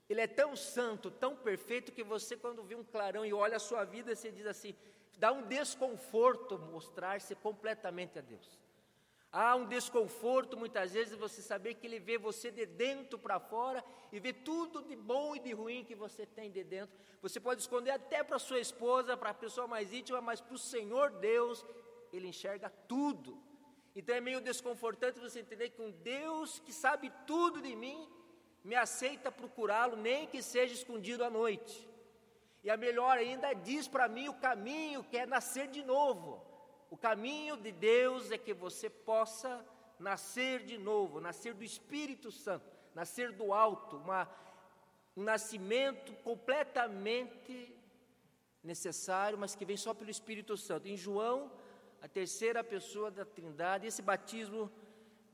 ele 0.09 0.21
é 0.21 0.27
tão 0.27 0.55
santo, 0.55 1.11
tão 1.11 1.35
perfeito, 1.35 1.91
que 1.91 2.03
você, 2.03 2.35
quando 2.35 2.63
vê 2.63 2.73
um 2.73 2.83
clarão 2.83 3.23
e 3.23 3.31
olha 3.31 3.57
a 3.57 3.59
sua 3.59 3.85
vida, 3.85 4.15
você 4.15 4.31
diz 4.31 4.47
assim: 4.47 4.75
dá 5.17 5.31
um 5.31 5.43
desconforto 5.43 6.57
mostrar-se 6.57 7.35
completamente 7.35 8.17
a 8.17 8.21
Deus. 8.21 8.59
Há 9.31 9.55
um 9.55 9.67
desconforto 9.67 10.57
muitas 10.57 10.93
vezes 10.93 11.15
você 11.15 11.39
saber 11.43 11.75
que 11.75 11.85
Ele 11.85 11.99
vê 11.99 12.17
você 12.17 12.49
de 12.49 12.65
dentro 12.65 13.19
para 13.19 13.39
fora 13.39 13.85
e 14.11 14.19
vê 14.19 14.33
tudo 14.33 14.81
de 14.81 14.95
bom 14.95 15.35
e 15.35 15.39
de 15.39 15.53
ruim 15.53 15.85
que 15.85 15.93
você 15.93 16.25
tem 16.25 16.49
de 16.49 16.63
dentro. 16.63 16.97
Você 17.21 17.39
pode 17.39 17.61
esconder 17.61 17.91
até 17.91 18.23
para 18.23 18.39
sua 18.39 18.59
esposa, 18.59 19.15
para 19.15 19.29
a 19.29 19.33
pessoa 19.35 19.67
mais 19.67 19.93
íntima, 19.93 20.19
mas 20.19 20.41
para 20.41 20.55
o 20.55 20.57
Senhor 20.57 21.11
Deus, 21.11 21.63
ele 22.11 22.27
enxerga 22.27 22.71
tudo. 22.87 23.39
Então 23.95 24.15
é 24.15 24.21
meio 24.21 24.41
desconfortante 24.41 25.19
você 25.19 25.41
entender 25.41 25.69
que 25.69 25.81
um 25.81 25.91
Deus 25.91 26.59
que 26.59 26.73
sabe 26.73 27.11
tudo 27.27 27.61
de 27.61 27.75
mim, 27.75 28.09
me 28.63 28.75
aceita 28.75 29.31
procurá-lo, 29.31 29.95
nem 29.95 30.27
que 30.27 30.41
seja 30.41 30.73
escondido 30.73 31.23
à 31.23 31.29
noite. 31.29 31.87
E 32.63 32.69
a 32.69 32.75
melhor 32.75 33.17
ainda 33.17 33.53
diz 33.53 33.87
para 33.87 34.07
mim 34.07 34.27
o 34.27 34.33
caminho 34.33 35.03
que 35.03 35.17
é 35.17 35.25
nascer 35.25 35.67
de 35.67 35.83
novo. 35.83 36.45
O 36.89 36.97
caminho 36.97 37.55
de 37.55 37.71
Deus 37.71 38.31
é 38.31 38.37
que 38.37 38.53
você 38.53 38.89
possa 38.89 39.65
nascer 39.97 40.63
de 40.65 40.77
novo, 40.77 41.21
nascer 41.21 41.53
do 41.53 41.63
Espírito 41.63 42.31
Santo, 42.31 42.65
nascer 42.93 43.31
do 43.31 43.53
alto, 43.53 43.97
uma, 43.97 44.29
um 45.15 45.23
nascimento 45.23 46.13
completamente 46.23 47.73
necessário, 48.63 49.37
mas 49.37 49.55
que 49.55 49.65
vem 49.65 49.77
só 49.77 49.93
pelo 49.93 50.09
Espírito 50.09 50.57
Santo. 50.57 50.87
Em 50.87 50.97
João 50.97 51.51
a 52.01 52.07
terceira 52.07 52.63
pessoa 52.63 53.11
da 53.11 53.25
Trindade. 53.25 53.87
Esse 53.87 54.01
batismo 54.01 54.71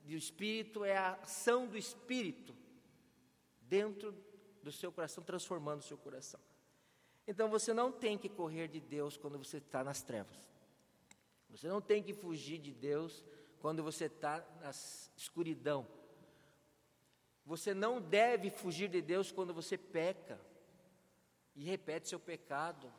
do 0.03 0.13
Espírito 0.13 0.84
é 0.84 0.98
a 0.98 1.13
ação 1.13 1.67
do 1.67 1.77
Espírito 1.77 2.55
dentro 3.67 4.15
do 4.62 4.72
seu 4.72 4.91
coração, 4.91 5.24
transformando 5.24 5.79
o 5.79 5.84
seu 5.84 5.98
coração. 5.98 6.39
Então 7.27 7.50
você 7.50 7.74
não 7.74 7.91
tem 7.91 8.17
que 8.17 8.29
correr 8.29 8.67
de 8.67 8.79
Deus 8.79 9.17
quando 9.17 9.38
você 9.38 9.57
está 9.57 9.84
nas 9.84 10.01
trevas. 10.01 10.38
Você 11.50 11.67
não 11.67 11.81
tem 11.81 12.03
que 12.03 12.13
fugir 12.13 12.60
de 12.60 12.74
Deus 12.74 13.24
quando 13.60 13.81
você 13.81 14.05
está 14.05 14.45
na 14.62 14.72
escuridão. 15.15 15.88
Você 17.45 17.74
não 17.74 18.01
deve 18.01 18.50
fugir 18.50 18.89
de 18.89 19.01
Deus 19.01 19.31
quando 19.31 19.53
você 19.53 19.77
peca 19.77 20.39
e 21.55 21.63
repete 21.63 22.10
seu 22.10 22.19
pecado. 22.19 22.91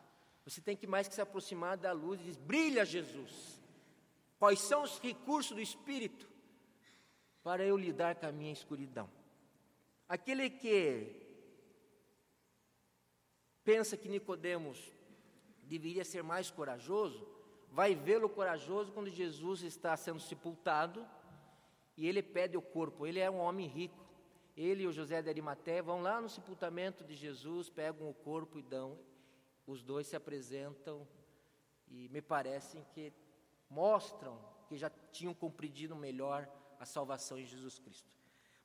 Você 0.44 0.60
tem 0.60 0.76
que 0.76 0.86
mais 0.86 1.08
que 1.08 1.14
se 1.14 1.20
aproximar 1.20 1.76
da 1.76 1.92
luz 1.92 2.20
e 2.20 2.24
diz: 2.24 2.36
brilha 2.36 2.84
Jesus. 2.84 3.60
Quais 4.38 4.60
são 4.60 4.82
os 4.82 4.98
recursos 5.00 5.54
do 5.54 5.60
Espírito 5.60 6.28
para 7.42 7.64
eu 7.64 7.76
lidar 7.76 8.14
com 8.16 8.26
a 8.26 8.32
minha 8.32 8.52
escuridão? 8.52 9.10
Aquele 10.08 10.48
que 10.48 11.26
pensa 13.64 13.96
que 13.96 14.08
Nicodemos 14.08 14.92
deveria 15.64 16.04
ser 16.04 16.22
mais 16.22 16.50
corajoso, 16.50 17.26
vai 17.72 17.94
vê-lo 17.94 18.28
corajoso 18.28 18.92
quando 18.92 19.10
Jesus 19.10 19.62
está 19.62 19.96
sendo 19.96 20.20
sepultado 20.20 21.06
e 21.96 22.06
ele 22.06 22.22
pede 22.22 22.56
o 22.56 22.62
corpo. 22.62 23.06
Ele 23.06 23.18
é 23.18 23.30
um 23.30 23.38
homem 23.38 23.66
rico. 23.66 24.04
Ele 24.56 24.84
e 24.84 24.86
o 24.86 24.92
José 24.92 25.20
de 25.20 25.28
Arimaté 25.28 25.82
vão 25.82 26.00
lá 26.00 26.20
no 26.20 26.28
sepultamento 26.28 27.04
de 27.04 27.14
Jesus, 27.14 27.68
pegam 27.68 28.08
o 28.08 28.14
corpo 28.14 28.58
e 28.58 28.62
dão. 28.62 28.98
Os 29.66 29.82
dois 29.82 30.06
se 30.06 30.16
apresentam 30.16 31.06
e 31.88 32.08
me 32.08 32.22
parecem 32.22 32.84
que 32.94 33.12
mostram 33.68 34.38
que 34.68 34.76
já 34.76 34.90
tinham 35.10 35.34
compreendido 35.34 35.94
melhor 35.94 36.48
a 36.78 36.84
salvação 36.84 37.38
em 37.38 37.44
Jesus 37.44 37.78
Cristo. 37.78 38.16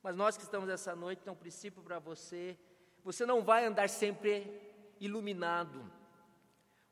Mas 0.02 0.16
nós 0.16 0.36
que 0.36 0.42
estamos 0.42 0.68
essa 0.68 0.96
noite, 0.96 1.22
tem 1.22 1.32
um 1.32 1.36
princípio 1.36 1.82
para 1.82 1.98
você: 1.98 2.58
você 3.04 3.24
não 3.24 3.42
vai 3.42 3.64
andar 3.64 3.88
sempre 3.88 4.60
iluminado. 5.00 5.90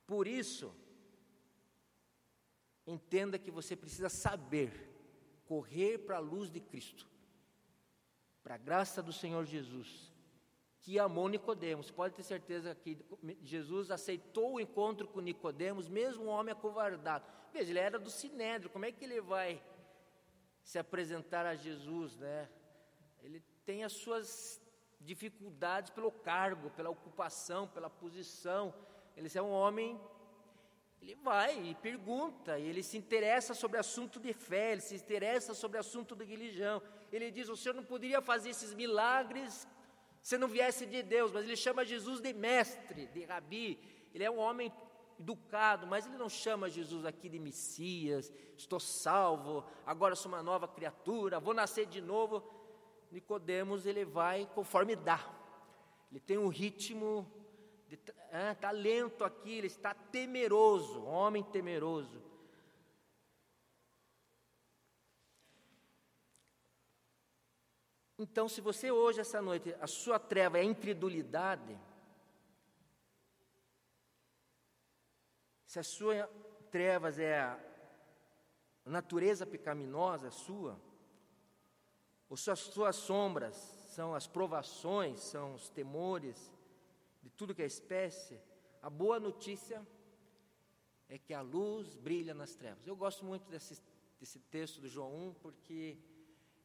Por 0.07 0.27
isso, 0.27 0.75
entenda 2.87 3.39
que 3.39 3.51
você 3.51 3.75
precisa 3.77 4.09
saber 4.09 4.89
correr 5.47 5.99
para 5.99 6.17
a 6.17 6.21
luz 6.21 6.51
de 6.51 6.61
Cristo, 6.61 7.07
para 8.43 8.55
a 8.55 8.59
graça 8.59 9.03
do 9.03 9.13
Senhor 9.13 9.45
Jesus 9.45 10.11
que 10.83 10.99
amou 10.99 11.29
Nicodemos. 11.29 11.91
Pode 11.91 12.15
ter 12.15 12.23
certeza 12.23 12.75
que 12.75 12.99
Jesus 13.43 13.91
aceitou 13.91 14.55
o 14.55 14.61
encontro 14.61 15.07
com 15.07 15.21
Nicodemos, 15.21 15.89
mesmo 15.89 16.25
um 16.25 16.29
homem 16.29 16.53
acovardado. 16.53 17.25
Veja, 17.53 17.71
ele 17.71 17.79
era 17.79 17.99
do 17.99 18.11
Sinédrio, 18.11 18.71
como 18.71 18.85
é 18.85 18.93
que 18.93 19.05
ele 19.05 19.21
vai 19.21 19.63
se 20.63 20.79
apresentar 20.79 21.45
a 21.47 21.55
Jesus, 21.55 22.17
né? 22.17 22.49
Ele 23.23 23.43
tem 23.65 23.85
as 23.85 23.93
suas 23.93 24.61
dificuldades 25.01 25.91
pelo 25.91 26.11
cargo, 26.11 26.71
pela 26.71 26.91
ocupação, 26.91 27.69
pela 27.69 27.89
posição. 27.89 28.75
Ele 29.17 29.29
é 29.35 29.43
um 29.43 29.51
homem 29.51 29.99
ele 31.01 31.15
vai 31.15 31.59
e 31.69 31.75
pergunta, 31.75 32.59
e 32.59 32.67
ele 32.67 32.83
se 32.83 32.99
interessa 32.99 33.55
sobre 33.55 33.79
assunto 33.79 34.21
de 34.21 34.35
fé, 34.35 34.73
ele 34.73 34.83
se 34.83 34.95
interessa 34.95 35.55
sobre 35.55 35.79
assunto 35.79 36.15
de 36.15 36.25
religião. 36.25 36.83
Ele 37.11 37.31
diz: 37.31 37.49
O 37.49 37.57
senhor 37.57 37.75
não 37.75 37.83
poderia 37.85 38.21
fazer 38.21 38.51
esses 38.51 38.75
milagres 38.75 39.67
se 40.21 40.37
não 40.37 40.47
viesse 40.47 40.85
de 40.85 41.03
Deus, 41.03 41.33
mas 41.33 41.45
ele 41.45 41.57
chama 41.57 41.87
Jesus 41.87 42.21
de 42.21 42.35
mestre, 42.35 43.07
de 43.07 43.25
rabi. 43.25 43.81
Ele 44.13 44.25
é 44.25 44.31
um 44.31 44.39
homem 44.39 44.71
educado, 45.19 45.87
mas 45.87 46.07
ele 46.07 46.19
não 46.19 46.29
chama 46.29 46.69
Jesus 46.69 47.07
aqui 47.07 47.29
de 47.29 47.39
Messias, 47.39 48.31
estou 48.57 48.81
salvo, 48.81 49.65
agora 49.87 50.15
sou 50.15 50.31
uma 50.31 50.43
nova 50.43 50.69
criatura, 50.69 51.41
vou 51.41 51.55
nascer 51.55 51.87
de 51.87 52.03
novo. 52.03 52.43
Nicodemos 53.11 53.87
ele 53.87 54.05
vai 54.05 54.49
conforme 54.55 54.95
dá. 54.95 55.21
Ele 56.11 56.21
tem 56.21 56.39
um 56.39 56.49
ritmo 56.49 57.27
de 57.89 57.99
é, 58.31 58.55
talento 58.55 59.25
aqui, 59.25 59.59
ele 59.59 59.67
está 59.67 59.93
temeroso, 59.93 61.03
homem 61.05 61.43
temeroso. 61.43 62.23
Então, 68.19 68.49
se 68.49 68.61
você 68.61 68.91
hoje, 68.91 69.21
essa 69.21 69.41
noite, 69.41 69.75
a 69.81 69.87
sua 69.87 70.19
treva 70.19 70.59
é 70.59 70.61
a 70.61 70.65
incredulidade, 70.65 71.79
se 75.67 75.79
a 75.79 75.83
sua 75.83 76.29
trevas 76.71 77.19
é 77.19 77.41
a 77.41 77.59
natureza 78.85 79.47
pecaminosa 79.47 80.31
sua, 80.31 80.81
as 82.31 82.61
suas 82.61 82.97
sombras 82.97 83.57
são 83.89 84.15
as 84.15 84.27
provações, 84.27 85.21
são 85.21 85.55
os 85.55 85.69
temores 85.69 86.53
de 87.23 87.31
tudo 87.31 87.55
que 87.55 87.63
é 87.63 87.67
espécie, 87.67 88.41
a 88.81 88.89
boa 88.89 89.21
notícia 89.21 89.87
é 91.09 91.19
que 91.19 91.35
a 91.35 91.43
luz 91.43 91.97
brilha 91.97 92.33
nas 92.33 92.55
trevas. 92.55 92.87
Eu 92.87 92.97
gosto 92.97 93.25
muito 93.25 93.51
desse, 93.51 93.83
desse 94.19 94.39
texto 94.39 94.81
do 94.81 94.89
João 94.89 95.13
1, 95.31 95.35
porque 95.35 95.99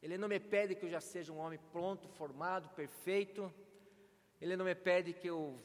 ele 0.00 0.16
não 0.16 0.28
me 0.28 0.38
pede 0.38 0.74
que 0.74 0.86
eu 0.86 0.90
já 0.90 1.00
seja 1.00 1.32
um 1.32 1.38
homem 1.38 1.58
pronto, 1.72 2.08
formado, 2.08 2.68
perfeito. 2.70 3.52
Ele 4.40 4.56
não 4.56 4.64
me 4.64 4.74
pede 4.74 5.12
que 5.12 5.26
eu 5.26 5.60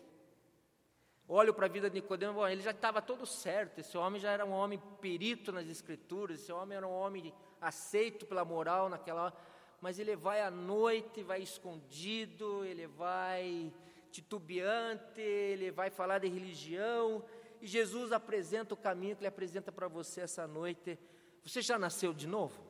olho 1.28 1.54
para 1.54 1.68
a 1.68 1.70
vida 1.70 1.90
de 1.90 2.02
Nicodemo, 2.02 2.46
ele 2.46 2.62
já 2.62 2.72
estava 2.72 3.02
todo 3.02 3.26
certo. 3.26 3.80
Esse 3.80 3.98
homem 3.98 4.20
já 4.20 4.32
era 4.32 4.46
um 4.46 4.52
homem 4.52 4.82
perito 5.00 5.52
nas 5.52 5.68
escrituras, 5.68 6.42
esse 6.42 6.52
homem 6.52 6.76
era 6.76 6.88
um 6.88 6.92
homem 6.92 7.34
aceito 7.62 8.26
pela 8.26 8.44
moral 8.44 8.90
naquela 8.90 9.26
hora. 9.26 9.36
Mas 9.82 10.00
ele 10.00 10.16
vai 10.16 10.42
à 10.42 10.52
noite, 10.52 11.24
vai 11.24 11.42
escondido, 11.42 12.64
ele 12.64 12.88
vai 12.88 13.74
titubeante, 14.12 15.20
ele 15.20 15.72
vai 15.72 15.90
falar 15.90 16.20
de 16.20 16.28
religião, 16.28 17.26
e 17.60 17.66
Jesus 17.66 18.12
apresenta 18.12 18.74
o 18.74 18.78
caminho 18.78 19.16
que 19.16 19.22
ele 19.22 19.28
apresenta 19.28 19.72
para 19.72 19.88
você 19.88 20.22
essa 20.22 20.48
noite. 20.48 21.00
Você 21.44 21.62
já 21.62 21.80
nasceu 21.80 22.14
de 22.14 22.28
novo? 22.28 22.62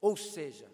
Ou 0.00 0.16
seja, 0.16 0.70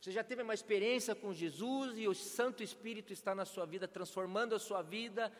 Você 0.00 0.12
já 0.12 0.22
teve 0.22 0.42
uma 0.42 0.54
experiência 0.54 1.16
com 1.16 1.32
Jesus 1.32 1.98
e 1.98 2.06
o 2.06 2.14
Santo 2.14 2.62
Espírito 2.62 3.12
está 3.12 3.34
na 3.34 3.44
sua 3.44 3.66
vida, 3.66 3.88
transformando 3.88 4.54
a 4.54 4.58
sua 4.58 4.80
vida 4.80 5.32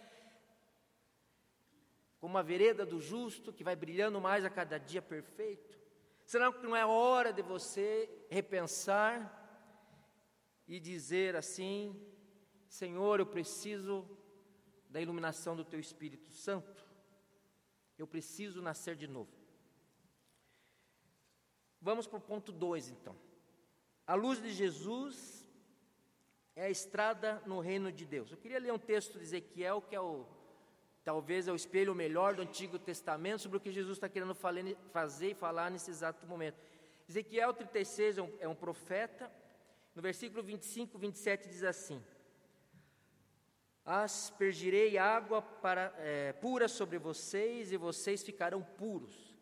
como 2.19 2.37
a 2.37 2.43
vereda 2.43 2.85
do 2.85 3.01
justo 3.01 3.53
que 3.53 3.63
vai 3.63 3.77
brilhando 3.77 4.21
mais 4.21 4.45
a 4.45 4.51
cada 4.51 4.77
dia 4.79 5.01
perfeito? 5.01 5.79
Será 6.27 6.53
que 6.53 6.67
não 6.67 6.75
é 6.75 6.85
hora 6.85 7.33
de 7.33 7.41
você 7.41 8.11
repensar 8.29 9.15
e 10.67 10.81
dizer 10.81 11.37
assim: 11.37 11.95
Senhor, 12.69 13.21
eu 13.21 13.27
preciso 13.27 14.05
da 14.91 15.01
iluminação 15.01 15.55
do 15.55 15.65
Teu 15.65 15.79
Espírito 15.79 16.33
Santo? 16.33 16.85
Eu 17.97 18.09
preciso 18.09 18.61
nascer 18.61 18.97
de 18.97 19.07
novo. 19.07 19.31
Vamos 21.81 22.09
para 22.09 22.19
o 22.19 22.21
ponto 22.21 22.51
2 22.51 22.89
então. 22.89 23.17
A 24.05 24.17
luz 24.17 24.43
de 24.43 24.53
Jesus 24.53 25.47
é 26.57 26.65
a 26.65 26.71
estrada 26.71 27.41
no 27.47 27.61
reino 27.61 27.93
de 27.93 28.05
Deus. 28.05 28.33
Eu 28.33 28.37
queria 28.37 28.59
ler 28.59 28.73
um 28.73 28.79
texto 28.79 29.17
de 29.17 29.25
Ezequiel, 29.25 29.81
que 29.81 29.95
é 29.95 30.01
o 30.01 30.27
talvez 31.07 31.47
é 31.47 31.53
o 31.53 31.55
espelho 31.55 31.95
melhor 31.95 32.35
do 32.35 32.43
Antigo 32.43 32.81
Testamento 32.81 33.43
sobre 33.43 33.59
o 33.59 33.61
que 33.61 33.71
Jesus 33.71 33.97
está 33.97 34.09
querendo 34.09 34.35
fazer 34.35 35.31
e 35.31 35.35
falar 35.35 35.71
nesse 35.71 35.89
exato 35.89 36.27
momento. 36.27 36.59
Ezequiel 37.09 37.55
36 37.55 38.19
é 38.19 38.23
um, 38.23 38.33
é 38.41 38.49
um 38.49 38.57
profeta, 38.57 39.31
no 39.95 40.03
versículo 40.03 40.43
25, 40.43 40.99
27 40.99 41.49
diz 41.49 41.63
assim: 41.63 42.03
Aspergirei 43.85 44.99
água 44.99 45.41
para, 45.41 45.95
é, 45.99 46.33
pura 46.33 46.67
sobre 46.67 46.99
vocês 46.99 47.71
e 47.71 47.77
vocês 47.77 48.25
ficarão 48.25 48.61
puros. 48.61 49.33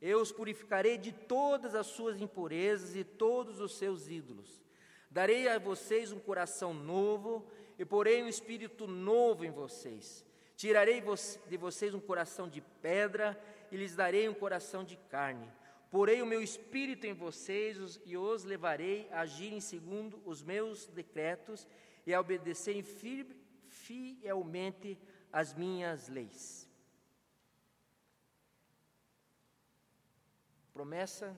Eu 0.00 0.22
os 0.22 0.32
purificarei 0.32 0.96
de 0.96 1.12
todas 1.12 1.74
as 1.74 1.86
suas 1.88 2.18
impurezas 2.18 2.96
e 2.96 3.04
todos 3.04 3.60
os 3.60 3.76
seus 3.76 4.08
ídolos. 4.08 4.62
Darei 5.10 5.48
a 5.48 5.58
vocês 5.58 6.12
um 6.12 6.18
coração 6.18 6.72
novo 6.72 7.46
e 7.78 7.84
porei 7.84 8.22
um 8.22 8.28
espírito 8.28 8.86
novo 8.86 9.44
em 9.44 9.50
vocês. 9.50 10.29
Tirarei 10.60 11.02
de 11.48 11.56
vocês 11.56 11.94
um 11.94 12.00
coração 12.00 12.46
de 12.46 12.60
pedra 12.60 13.42
e 13.72 13.78
lhes 13.78 13.96
darei 13.96 14.28
um 14.28 14.34
coração 14.34 14.84
de 14.84 14.94
carne. 14.94 15.50
Porei 15.90 16.20
o 16.20 16.26
meu 16.26 16.42
espírito 16.42 17.06
em 17.06 17.14
vocês 17.14 17.98
e 18.04 18.14
os 18.18 18.44
levarei 18.44 19.08
a 19.10 19.20
agirem 19.20 19.58
segundo 19.58 20.20
os 20.22 20.42
meus 20.42 20.86
decretos 20.88 21.66
e 22.06 22.12
a 22.12 22.20
obedecerem 22.20 22.82
fielmente 23.70 24.98
as 25.32 25.54
minhas 25.54 26.08
leis. 26.08 26.68
Promessa 30.74 31.34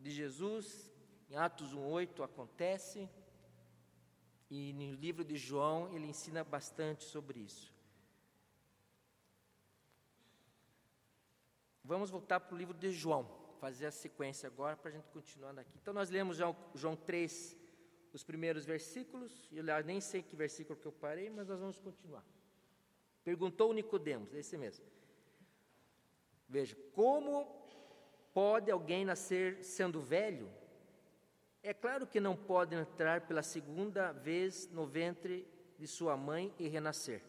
de 0.00 0.10
Jesus, 0.10 0.90
em 1.30 1.36
Atos 1.36 1.76
1,8 1.76 2.24
acontece, 2.24 3.08
e 4.50 4.72
no 4.72 4.94
livro 4.94 5.24
de 5.24 5.36
João 5.36 5.94
ele 5.94 6.08
ensina 6.08 6.42
bastante 6.42 7.04
sobre 7.04 7.38
isso. 7.38 7.77
Vamos 11.88 12.10
voltar 12.10 12.38
para 12.38 12.54
o 12.54 12.58
livro 12.58 12.74
de 12.74 12.90
João, 12.90 13.26
fazer 13.58 13.86
a 13.86 13.90
sequência 13.90 14.46
agora 14.46 14.76
para 14.76 14.90
a 14.90 14.92
gente 14.92 15.08
continuar 15.08 15.54
daqui. 15.54 15.72
Então 15.80 15.94
nós 15.94 16.10
lemos 16.10 16.36
João, 16.36 16.54
João 16.74 16.94
3, 16.94 17.56
os 18.12 18.22
primeiros 18.22 18.66
versículos, 18.66 19.48
e 19.50 19.56
eu 19.56 19.64
nem 19.82 19.98
sei 19.98 20.22
que 20.22 20.36
versículo 20.36 20.78
que 20.78 20.84
eu 20.84 20.92
parei, 20.92 21.30
mas 21.30 21.48
nós 21.48 21.58
vamos 21.58 21.78
continuar. 21.78 22.22
Perguntou 23.24 23.72
Nicodemos, 23.72 24.34
esse 24.34 24.58
mesmo. 24.58 24.84
Veja, 26.46 26.76
como 26.92 27.46
pode 28.34 28.70
alguém 28.70 29.06
nascer 29.06 29.64
sendo 29.64 30.02
velho? 30.02 30.50
É 31.62 31.72
claro 31.72 32.06
que 32.06 32.20
não 32.20 32.36
pode 32.36 32.74
entrar 32.74 33.22
pela 33.22 33.42
segunda 33.42 34.12
vez 34.12 34.68
no 34.68 34.86
ventre 34.86 35.48
de 35.78 35.86
sua 35.86 36.18
mãe 36.18 36.54
e 36.58 36.68
renascer. 36.68 37.22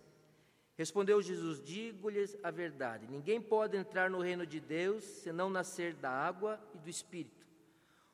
Respondeu 0.79 1.21
Jesus: 1.21 1.61
Digo-lhes 1.61 2.37
a 2.41 2.49
verdade: 2.49 3.05
ninguém 3.05 3.41
pode 3.41 3.75
entrar 3.75 4.09
no 4.09 4.21
reino 4.21 4.45
de 4.45 4.61
Deus 4.61 5.03
se 5.03 5.29
não 5.29 5.49
nascer 5.49 5.93
da 5.93 6.09
água 6.09 6.57
e 6.73 6.77
do 6.77 6.89
espírito. 6.89 7.45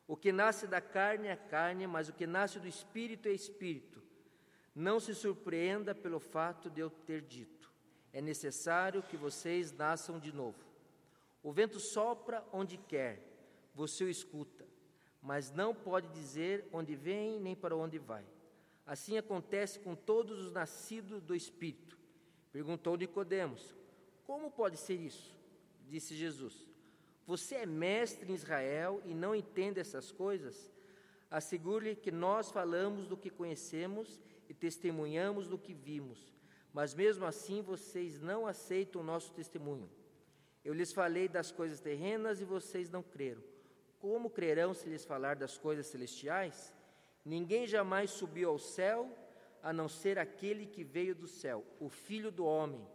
O 0.08 0.18
que 0.18 0.32
nasce 0.32 0.66
da 0.66 0.82
carne 0.82 1.28
é 1.28 1.36
carne, 1.36 1.86
mas 1.86 2.10
o 2.10 2.14
que 2.14 2.26
nasce 2.26 2.60
do 2.60 2.68
espírito 2.68 3.28
é 3.28 3.32
espírito. 3.34 4.02
Não 4.74 5.00
se 5.00 5.14
surpreenda 5.14 5.94
pelo 5.94 6.20
fato 6.20 6.68
de 6.72 6.82
eu 6.82 6.90
ter 6.90 7.22
dito: 7.22 7.72
é 8.12 8.20
necessário 8.20 9.04
que 9.04 9.16
vocês 9.16 9.72
nasçam 9.72 10.18
de 10.18 10.34
novo. 10.34 10.58
O 11.44 11.52
vento 11.52 11.80
sopra 11.80 12.44
onde 12.52 12.78
quer, 12.78 13.22
você 13.76 14.04
o 14.04 14.10
escuta, 14.10 14.66
mas 15.22 15.52
não 15.52 15.76
pode 15.76 16.08
dizer 16.08 16.68
onde 16.74 16.96
vem 16.96 17.40
nem 17.40 17.56
para 17.56 17.76
onde 17.76 18.00
vai. 18.00 18.26
Assim 18.88 19.20
acontece 19.20 19.78
com 19.78 19.94
todos 19.94 20.40
os 20.40 20.52
nascidos 20.52 21.22
do 21.22 21.36
espírito. 21.36 21.96
Perguntou 22.56 22.96
Nicodemos: 22.96 23.76
Como 24.26 24.50
pode 24.50 24.78
ser 24.78 24.94
isso? 24.94 25.36
Disse 25.90 26.16
Jesus: 26.16 26.66
Você 27.28 27.56
é 27.56 27.66
mestre 27.66 28.32
em 28.32 28.34
Israel 28.34 29.02
e 29.04 29.14
não 29.14 29.36
entende 29.36 29.78
essas 29.78 30.10
coisas? 30.10 30.72
Assegure-lhe 31.30 31.98
que 31.98 32.14
nós 32.14 32.50
falamos 32.50 33.08
do 33.08 33.18
que 33.18 33.30
conhecemos 33.30 34.22
e 34.48 34.54
testemunhamos 34.54 35.50
do 35.50 35.58
que 35.58 35.74
vimos, 35.74 36.34
mas 36.72 36.94
mesmo 36.94 37.26
assim 37.26 37.62
vocês 37.62 38.22
não 38.22 38.48
aceitam 38.48 39.02
o 39.02 39.04
nosso 39.04 39.34
testemunho. 39.34 39.90
Eu 40.64 40.74
lhes 40.74 40.94
falei 40.94 41.28
das 41.28 41.52
coisas 41.52 41.82
terrenas 41.82 42.40
e 42.40 42.46
vocês 42.46 42.90
não 42.90 43.04
creram. 43.04 43.44
Como 44.00 44.30
crerão 44.30 44.74
se 44.74 44.88
lhes 44.88 45.04
falar 45.04 45.36
das 45.36 45.58
coisas 45.58 45.88
celestiais? 45.88 46.74
Ninguém 47.26 47.68
jamais 47.68 48.12
subiu 48.12 48.52
ao 48.52 48.58
céu 48.58 49.14
a 49.66 49.74
não 49.74 49.90
ser 49.90 50.20
aquele 50.20 50.68
que 50.68 50.84
veio 50.84 51.16
do 51.16 51.28
céu, 51.28 51.66
o 51.80 51.90
Filho 51.90 52.32
do 52.32 52.46
Homem. 52.46 52.88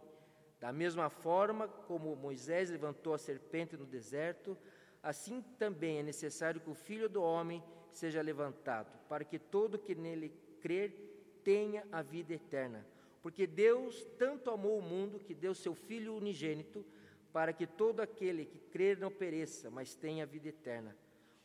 Da 0.57 0.71
mesma 0.71 1.09
forma 1.09 1.67
como 1.67 2.15
Moisés 2.15 2.69
levantou 2.69 3.13
a 3.13 3.17
serpente 3.17 3.75
no 3.75 3.85
deserto, 3.85 4.57
assim 5.03 5.41
também 5.59 5.99
é 5.99 6.03
necessário 6.03 6.61
que 6.61 6.69
o 6.69 6.73
Filho 6.73 7.09
do 7.09 7.21
Homem 7.21 7.61
seja 7.91 8.21
levantado, 8.21 8.97
para 9.09 9.25
que 9.25 9.37
todo 9.37 9.77
que 9.77 9.93
nele 9.93 10.33
crer 10.61 11.41
tenha 11.43 11.85
a 11.91 12.01
vida 12.01 12.33
eterna. 12.35 12.87
Porque 13.21 13.45
Deus 13.45 14.07
tanto 14.17 14.49
amou 14.49 14.79
o 14.79 14.81
mundo 14.81 15.19
que 15.19 15.33
deu 15.33 15.53
seu 15.53 15.75
Filho 15.75 16.15
unigênito, 16.15 16.85
para 17.33 17.51
que 17.51 17.67
todo 17.67 17.99
aquele 17.99 18.45
que 18.45 18.59
crer 18.59 18.97
não 18.97 19.11
pereça, 19.11 19.69
mas 19.69 19.93
tenha 19.93 20.23
a 20.23 20.27
vida 20.27 20.47
eterna. 20.47 20.95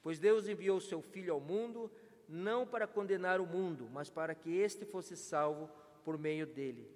Pois 0.05 0.21
Deus 0.21 0.47
enviou 0.47 0.81
seu 0.81 1.03
Filho 1.03 1.35
ao 1.35 1.41
mundo 1.41 1.91
não 2.29 2.67
para 2.67 2.87
condenar 2.87 3.41
o 3.41 3.47
mundo, 3.47 3.89
mas 3.93 4.11
para 4.11 4.35
que 4.35 4.57
este 4.57 4.85
fosse 4.85 5.17
salvo 5.17 5.71
por 6.05 6.19
meio 6.19 6.47
dele. 6.47 6.91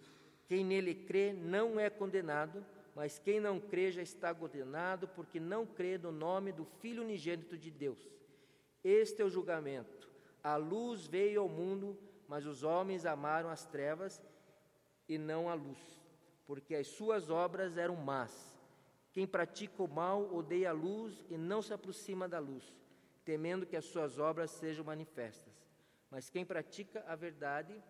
Quem 0.47 0.65
nele 0.65 0.95
crê 0.95 1.33
não 1.33 1.79
é 1.79 1.89
condenado, 1.89 2.65
mas 2.95 3.19
quem 3.19 3.39
não 3.39 3.61
crê 3.61 3.93
já 3.93 4.03
está 4.03 4.35
condenado, 4.35 5.07
porque 5.09 5.39
não 5.39 5.65
crê 5.65 5.97
no 5.97 6.11
nome 6.11 6.53
do 6.53 6.65
Filho 6.65 7.03
unigênito 7.03 7.57
de 7.57 7.71
Deus. 7.71 8.11
Este 8.83 9.23
é 9.23 9.25
o 9.25 9.31
julgamento. 9.31 10.11
A 10.43 10.57
luz 10.57 11.07
veio 11.07 11.43
ao 11.43 11.49
mundo, 11.49 11.97
mas 12.27 12.47
os 12.47 12.63
homens 12.63 13.07
amaram 13.07 13.51
as 13.51 13.65
trevas 13.67 14.21
e 15.09 15.19
não 15.19 15.49
a 15.49 15.55
luz, 15.55 15.79
porque 16.47 16.75
as 16.75 16.89
suas 16.89 17.31
obras 17.31 17.77
eram 17.77 17.97
más. 17.97 18.59
Quem 19.13 19.27
pratica 19.27 19.83
o 19.83 19.89
mal 19.89 20.35
odeia 20.35 20.71
a 20.71 20.73
luz 20.73 21.25
e 21.29 21.37
não 21.37 21.61
se 21.61 21.73
aproxima 21.73 22.29
da 22.29 22.39
luz 22.39 22.80
temendo 23.31 23.65
que 23.65 23.77
as 23.77 23.85
suas 23.85 24.19
obras 24.19 24.51
sejam 24.51 24.85
manifestas. 24.85 25.55
Mas 26.11 26.29
quem 26.29 26.45
pratica 26.45 27.05
a 27.07 27.15
verdade 27.15 27.81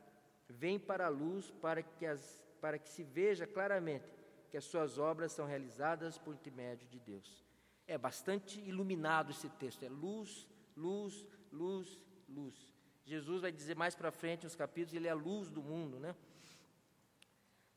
vem 0.47 0.79
para 0.79 1.07
a 1.07 1.09
luz 1.09 1.51
para 1.63 1.83
que, 1.83 2.05
as, 2.05 2.23
para 2.61 2.79
que 2.79 2.91
se 2.91 3.03
veja 3.03 3.47
claramente 3.47 4.05
que 4.51 4.59
as 4.59 4.65
suas 4.65 4.99
obras 4.99 5.33
são 5.33 5.47
realizadas 5.47 6.19
por 6.19 6.35
intermédio 6.35 6.87
de 6.89 7.01
Deus. 7.01 7.43
É 7.87 7.97
bastante 7.97 8.61
iluminado 8.61 9.31
esse 9.31 9.49
texto, 9.49 9.83
é 9.83 9.89
luz, 9.89 10.47
luz, 10.77 11.27
luz, 11.51 12.05
luz. 12.29 12.75
Jesus 13.07 13.41
vai 13.41 13.51
dizer 13.51 13.75
mais 13.75 13.95
para 13.95 14.11
frente 14.13 14.45
nos 14.45 14.55
capítulos, 14.55 14.93
ele 14.93 15.09
é 15.09 15.13
a 15.13 15.15
luz 15.15 15.51
do 15.51 15.63
mundo, 15.63 15.99
né? 15.99 16.15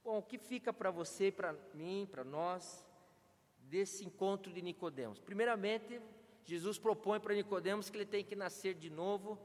Bom, 0.03 0.17
o 0.17 0.21
que 0.21 0.37
fica 0.37 0.73
para 0.73 0.91
você, 0.91 1.31
para 1.31 1.53
mim, 1.73 2.05
para 2.11 2.25
nós, 2.25 2.85
desse 3.57 4.03
encontro 4.03 4.51
de 4.51 4.61
Nicodemos? 4.61 5.21
Primeiramente, 5.21 6.01
Jesus 6.45 6.77
propõe 6.77 7.19
para 7.19 7.33
Nicodemos 7.33 7.89
que 7.89 7.97
ele 7.97 8.05
tem 8.05 8.23
que 8.23 8.35
nascer 8.35 8.73
de 8.73 8.89
novo 8.89 9.39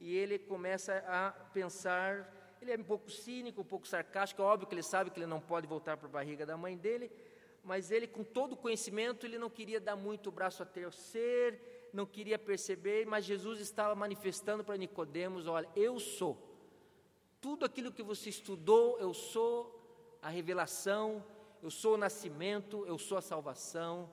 e 0.00 0.16
ele 0.16 0.38
começa 0.38 1.04
a 1.06 1.30
pensar, 1.30 2.56
ele 2.60 2.72
é 2.72 2.76
um 2.76 2.84
pouco 2.84 3.10
cínico, 3.10 3.62
um 3.62 3.64
pouco 3.64 3.88
sarcástico, 3.88 4.42
é 4.42 4.44
óbvio 4.44 4.68
que 4.68 4.74
ele 4.74 4.82
sabe 4.82 5.10
que 5.10 5.18
ele 5.18 5.26
não 5.26 5.40
pode 5.40 5.66
voltar 5.66 5.96
para 5.96 6.08
a 6.08 6.10
barriga 6.10 6.46
da 6.46 6.56
mãe 6.56 6.76
dele, 6.76 7.10
mas 7.64 7.90
ele 7.90 8.06
com 8.06 8.22
todo 8.22 8.52
o 8.52 8.56
conhecimento, 8.56 9.26
ele 9.26 9.38
não 9.38 9.50
queria 9.50 9.80
dar 9.80 9.96
muito 9.96 10.28
o 10.28 10.32
braço 10.32 10.62
a 10.62 10.66
terceiro, 10.66 11.58
não 11.92 12.06
queria 12.06 12.38
perceber, 12.38 13.06
mas 13.06 13.24
Jesus 13.24 13.60
estava 13.60 13.94
manifestando 13.94 14.64
para 14.64 14.76
Nicodemos, 14.76 15.46
olha, 15.46 15.68
eu 15.74 15.98
sou. 15.98 16.36
Tudo 17.40 17.64
aquilo 17.64 17.92
que 17.92 18.02
você 18.02 18.30
estudou, 18.30 18.98
eu 18.98 19.14
sou 19.14 20.18
a 20.20 20.28
revelação, 20.28 21.24
eu 21.62 21.70
sou 21.70 21.94
o 21.94 21.98
nascimento, 21.98 22.84
eu 22.86 22.98
sou 22.98 23.16
a 23.16 23.22
salvação, 23.22 24.10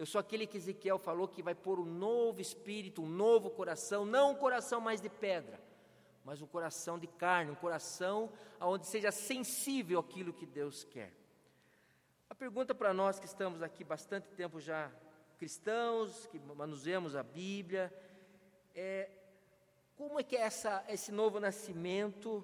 eu 0.00 0.06
sou 0.06 0.18
aquele 0.18 0.46
que 0.46 0.56
Ezequiel 0.56 0.98
falou 0.98 1.28
que 1.28 1.42
vai 1.42 1.54
pôr 1.54 1.78
um 1.78 1.84
novo 1.84 2.40
espírito, 2.40 3.02
um 3.02 3.06
novo 3.06 3.50
coração, 3.50 4.06
não 4.06 4.30
um 4.30 4.34
coração 4.34 4.80
mais 4.80 4.98
de 4.98 5.10
pedra, 5.10 5.60
mas 6.24 6.40
um 6.40 6.46
coração 6.46 6.98
de 6.98 7.06
carne, 7.06 7.50
um 7.50 7.54
coração 7.54 8.32
onde 8.58 8.86
seja 8.86 9.12
sensível 9.12 10.00
àquilo 10.00 10.32
que 10.32 10.46
Deus 10.46 10.84
quer. 10.84 11.12
A 12.30 12.34
pergunta 12.34 12.74
para 12.74 12.94
nós 12.94 13.20
que 13.20 13.26
estamos 13.26 13.62
aqui 13.62 13.84
bastante 13.84 14.30
tempo 14.30 14.58
já 14.58 14.90
cristãos, 15.36 16.26
que 16.28 16.38
manusemos 16.38 17.14
a 17.14 17.22
Bíblia, 17.22 17.92
é 18.74 19.10
como 19.96 20.18
é 20.18 20.22
que 20.22 20.34
essa, 20.34 20.82
esse 20.88 21.12
novo 21.12 21.38
nascimento 21.38 22.42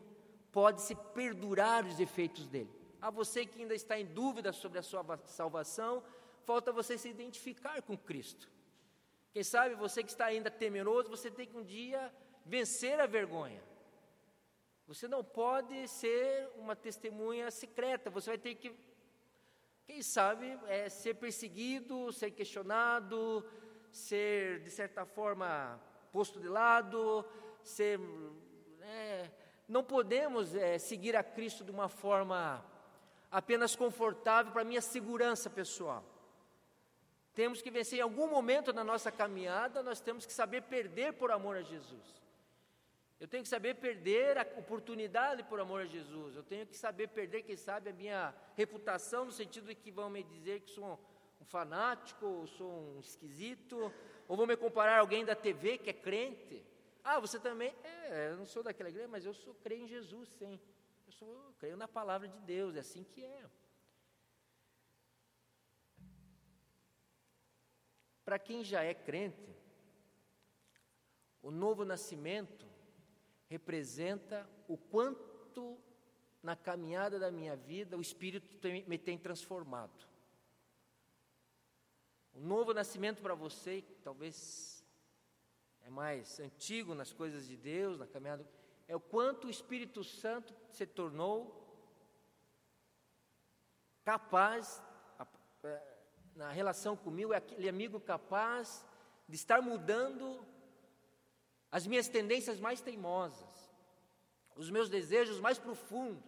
pode 0.53 0.83
se 0.83 0.95
perdurar 0.95 1.87
os 1.87 1.99
efeitos 2.01 2.49
dele? 2.49 2.71
A 3.01 3.09
você 3.09 3.47
que 3.47 3.63
ainda 3.63 3.75
está 3.75 3.99
em 3.99 4.05
dúvida 4.05 4.53
sobre 4.53 4.79
a 4.79 4.83
sua 4.83 5.03
salvação, 5.25 6.03
falta 6.47 6.71
você 6.71 6.97
se 6.97 7.09
identificar 7.09 7.83
com 7.83 7.99
Cristo. 7.99 8.49
Quem 9.33 9.43
sabe 9.43 9.75
você 9.75 10.03
que 10.03 10.11
está 10.11 10.27
ainda 10.27 10.51
temeroso, 10.51 11.11
você 11.11 11.31
tem 11.31 11.47
que 11.47 11.57
um 11.57 11.65
dia 11.65 12.15
vencer 12.45 12.99
a 13.01 13.07
vergonha. 13.07 13.63
Você 14.87 15.09
não 15.09 15.23
pode 15.25 15.89
ser 15.89 16.49
uma 16.57 16.77
testemunha 16.77 17.51
secreta, 17.51 18.09
você 18.09 18.31
vai 18.31 18.39
ter 18.39 18.55
que, 18.55 18.73
quem 19.85 20.01
sabe, 20.01 20.57
é, 20.69 20.89
ser 20.89 21.15
perseguido, 21.15 22.13
ser 22.13 22.31
questionado, 22.31 23.45
ser, 23.91 24.61
de 24.61 24.71
certa 24.71 25.05
forma, 25.05 25.81
posto 26.13 26.41
de 26.41 26.49
lado, 26.49 27.25
ser. 27.65 27.99
É, 28.81 29.31
não 29.69 29.83
podemos 29.83 30.55
é, 30.55 30.79
seguir 30.79 31.17
a 31.17 31.25
Cristo 31.25 31.65
de 31.65 31.73
uma 31.73 31.89
forma 31.89 32.65
apenas 33.29 33.75
confortável 33.75 34.53
para 34.53 34.63
minha 34.63 34.81
segurança 34.81 35.51
pessoal. 35.51 36.05
Temos 37.37 37.61
que 37.61 37.71
vencer 37.71 37.99
em 37.99 38.03
algum 38.03 38.27
momento 38.29 38.73
na 38.73 38.83
nossa 38.83 39.13
caminhada, 39.13 39.83
nós 39.83 40.01
temos 40.01 40.25
que 40.25 40.33
saber 40.33 40.63
perder 40.63 41.13
por 41.13 41.31
amor 41.31 41.55
a 41.59 41.61
Jesus. 41.61 42.07
Eu 43.21 43.29
tenho 43.29 43.43
que 43.43 43.49
saber 43.51 43.75
perder 43.75 44.39
a 44.39 44.43
oportunidade 44.57 45.43
por 45.43 45.61
amor 45.61 45.83
a 45.83 45.85
Jesus. 45.85 46.35
Eu 46.35 46.43
tenho 46.43 46.67
que 46.67 46.75
saber 46.75 47.09
perder, 47.09 47.43
quem 47.43 47.55
sabe, 47.55 47.91
a 47.91 47.93
minha 47.93 48.35
reputação, 48.55 49.27
no 49.27 49.33
sentido 49.33 49.67
de 49.67 49.75
que 49.75 49.91
vão 49.91 50.09
me 50.09 50.23
dizer 50.23 50.61
que 50.61 50.71
sou 50.71 50.99
um 51.39 51.45
fanático, 51.45 52.25
ou 52.25 52.47
sou 52.47 52.73
um 52.73 53.01
esquisito, 53.01 53.93
ou 54.27 54.35
vão 54.35 54.47
me 54.47 54.57
comparar 54.57 54.97
a 54.97 55.01
alguém 55.01 55.23
da 55.23 55.35
TV 55.35 55.77
que 55.77 55.91
é 55.91 55.93
crente. 55.93 56.65
Ah, 57.05 57.21
você 57.21 57.39
também? 57.39 57.71
É, 57.85 58.31
eu 58.31 58.39
não 58.39 58.47
sou 58.47 58.63
daquela 58.63 58.89
igreja, 58.89 59.09
mas 59.09 59.27
eu 59.27 59.35
sou 59.35 59.55
creio 59.57 59.85
em 59.85 59.89
Jesus, 59.89 60.31
sim. 60.39 60.59
Eu, 61.07 61.13
sou, 61.13 61.29
eu 61.29 61.53
creio 61.59 61.77
na 61.77 61.87
palavra 61.87 62.29
de 62.29 62.39
Deus, 62.41 62.77
é 62.77 62.81
assim 62.81 63.05
que 63.05 63.23
é. 63.23 63.45
Para 68.27 68.41
quem 68.41 68.65
já 68.65 68.83
é 68.83 68.93
crente, 68.93 69.57
o 71.41 71.53
novo 71.53 71.85
nascimento 71.85 72.67
representa 73.49 74.51
o 74.67 74.77
quanto 74.77 75.79
na 76.43 76.57
caminhada 76.57 77.21
da 77.21 77.31
minha 77.31 77.55
vida 77.55 77.97
o 77.97 78.01
Espírito 78.01 78.49
me 78.89 78.99
tem 78.99 79.17
transformado. 79.17 80.09
O 82.35 82.41
novo 82.41 82.75
nascimento 82.75 83.23
para 83.23 83.37
você, 83.37 83.85
talvez 84.03 84.85
é 85.83 85.89
mais 85.89 86.41
antigo 86.41 86.97
nas 86.97 87.13
coisas 87.13 87.47
de 87.47 87.57
Deus, 87.57 87.97
na 87.97 88.09
caminhada, 88.09 88.45
é 88.89 88.97
o 88.97 89.01
quanto 89.01 89.47
o 89.47 89.51
Espírito 89.51 90.03
Santo 90.03 90.53
se 90.73 90.85
tornou 90.85 91.65
capaz, 94.05 94.83
na 96.37 96.51
relação 96.51 96.95
comigo, 96.97 97.33
é 97.33 97.39
aquele 97.39 97.69
amigo 97.69 97.99
capaz 97.99 98.85
de 99.29 99.35
estar 99.35 99.61
mudando 99.63 100.39
as 101.73 101.87
minhas 101.87 102.09
tendências 102.09 102.61
mais 102.61 102.81
teimosas, 102.81 103.71
os 104.55 104.71
meus 104.71 104.89
desejos 104.89 105.41
mais 105.41 105.59
profundos. 105.59 106.23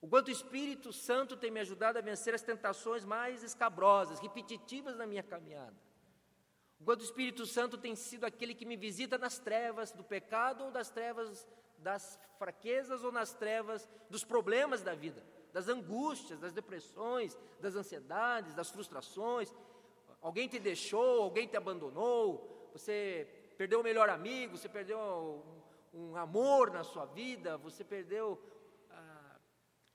O 0.00 0.08
quanto 0.08 0.28
o 0.28 0.32
Espírito 0.32 0.92
Santo 0.92 1.36
tem 1.36 1.50
me 1.50 1.60
ajudado 1.60 1.98
a 1.98 2.00
vencer 2.00 2.34
as 2.34 2.42
tentações 2.42 3.04
mais 3.04 3.42
escabrosas, 3.42 4.20
repetitivas 4.20 4.96
na 4.96 5.06
minha 5.06 5.22
caminhada. 5.22 5.76
O 6.80 6.84
quanto 6.84 7.02
o 7.02 7.04
Espírito 7.04 7.44
Santo 7.44 7.76
tem 7.76 7.94
sido 7.94 8.24
aquele 8.24 8.54
que 8.54 8.64
me 8.64 8.76
visita 8.76 9.18
nas 9.18 9.38
trevas 9.38 9.92
do 9.92 10.02
pecado 10.02 10.64
ou 10.64 10.70
das 10.70 10.88
trevas 10.88 11.46
das 11.76 12.18
fraquezas 12.38 13.02
ou 13.04 13.12
nas 13.12 13.32
trevas 13.32 13.88
dos 14.08 14.24
problemas 14.24 14.82
da 14.82 14.94
vida, 14.94 15.22
das 15.52 15.68
angústias, 15.68 16.38
das 16.38 16.52
depressões, 16.52 17.36
das 17.60 17.74
ansiedades, 17.74 18.54
das 18.54 18.70
frustrações. 18.70 19.52
Alguém 20.20 20.48
te 20.48 20.58
deixou, 20.58 21.22
alguém 21.22 21.46
te 21.46 21.56
abandonou, 21.56 22.70
você 22.72 23.26
perdeu 23.56 23.80
o 23.80 23.82
melhor 23.82 24.08
amigo, 24.08 24.56
você 24.56 24.68
perdeu 24.68 24.98
um, 25.92 26.10
um 26.10 26.16
amor 26.16 26.70
na 26.70 26.84
sua 26.84 27.06
vida, 27.06 27.56
você 27.56 27.82
perdeu. 27.82 28.40
Ah, 28.90 29.36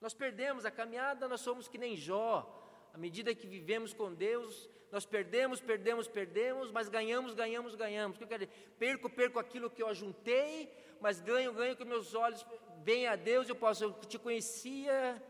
nós 0.02 0.14
perdemos 0.14 0.66
a 0.66 0.72
caminhada, 0.72 1.28
nós 1.28 1.42
somos 1.42 1.68
que 1.68 1.78
nem 1.78 1.96
Jó. 1.96 2.62
À 2.94 2.98
medida 2.98 3.36
que 3.36 3.46
vivemos 3.46 3.94
com 3.94 4.14
Deus, 4.14 4.70
nós 4.92 5.06
perdemos, 5.06 5.60
perdemos, 5.60 6.08
perdemos, 6.08 6.72
mas 6.72 6.88
ganhamos, 6.88 7.34
ganhamos, 7.34 7.76
ganhamos. 7.76 8.16
O 8.16 8.18
que 8.18 8.24
eu 8.24 8.28
quero 8.28 8.46
dizer? 8.46 8.58
Perco, 8.80 9.10
perco 9.10 9.40
aquilo 9.40 9.70
que 9.70 9.84
eu 9.84 9.88
ajuntei, 9.88 10.72
mas 11.02 11.20
ganho, 11.20 11.52
ganho 11.54 11.76
que 11.76 11.84
meus 11.84 12.14
olhos 12.16 12.46
veem 12.82 13.08
a 13.08 13.16
Deus. 13.16 13.50
Eu 13.50 13.56
posso, 13.56 13.84
eu 13.84 13.94
te 13.94 14.18
conhecia 14.18 15.22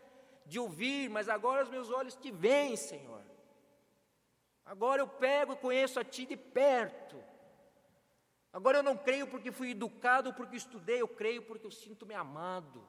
de 0.46 0.60
ouvir, 0.60 1.10
mas 1.10 1.28
agora 1.28 1.64
os 1.64 1.70
meus 1.70 1.90
olhos 1.90 2.16
te 2.16 2.32
veem, 2.32 2.76
Senhor. 2.76 3.24
Agora 4.66 5.02
eu 5.02 5.08
pego 5.08 5.54
e 5.54 5.58
conheço 5.58 6.00
a 6.00 6.04
Ti 6.04 6.26
de 6.26 6.38
perto. 6.38 7.24
Agora 8.52 8.78
eu 8.80 8.84
não 8.84 8.98
creio 8.98 9.28
porque 9.28 9.52
fui 9.52 9.72
educado, 9.72 10.34
porque 10.34 10.56
estudei, 10.56 11.02
eu 11.02 11.08
creio 11.08 11.42
porque 11.42 11.66
eu 11.66 11.72
sinto-me 11.72 12.14
amado, 12.14 12.88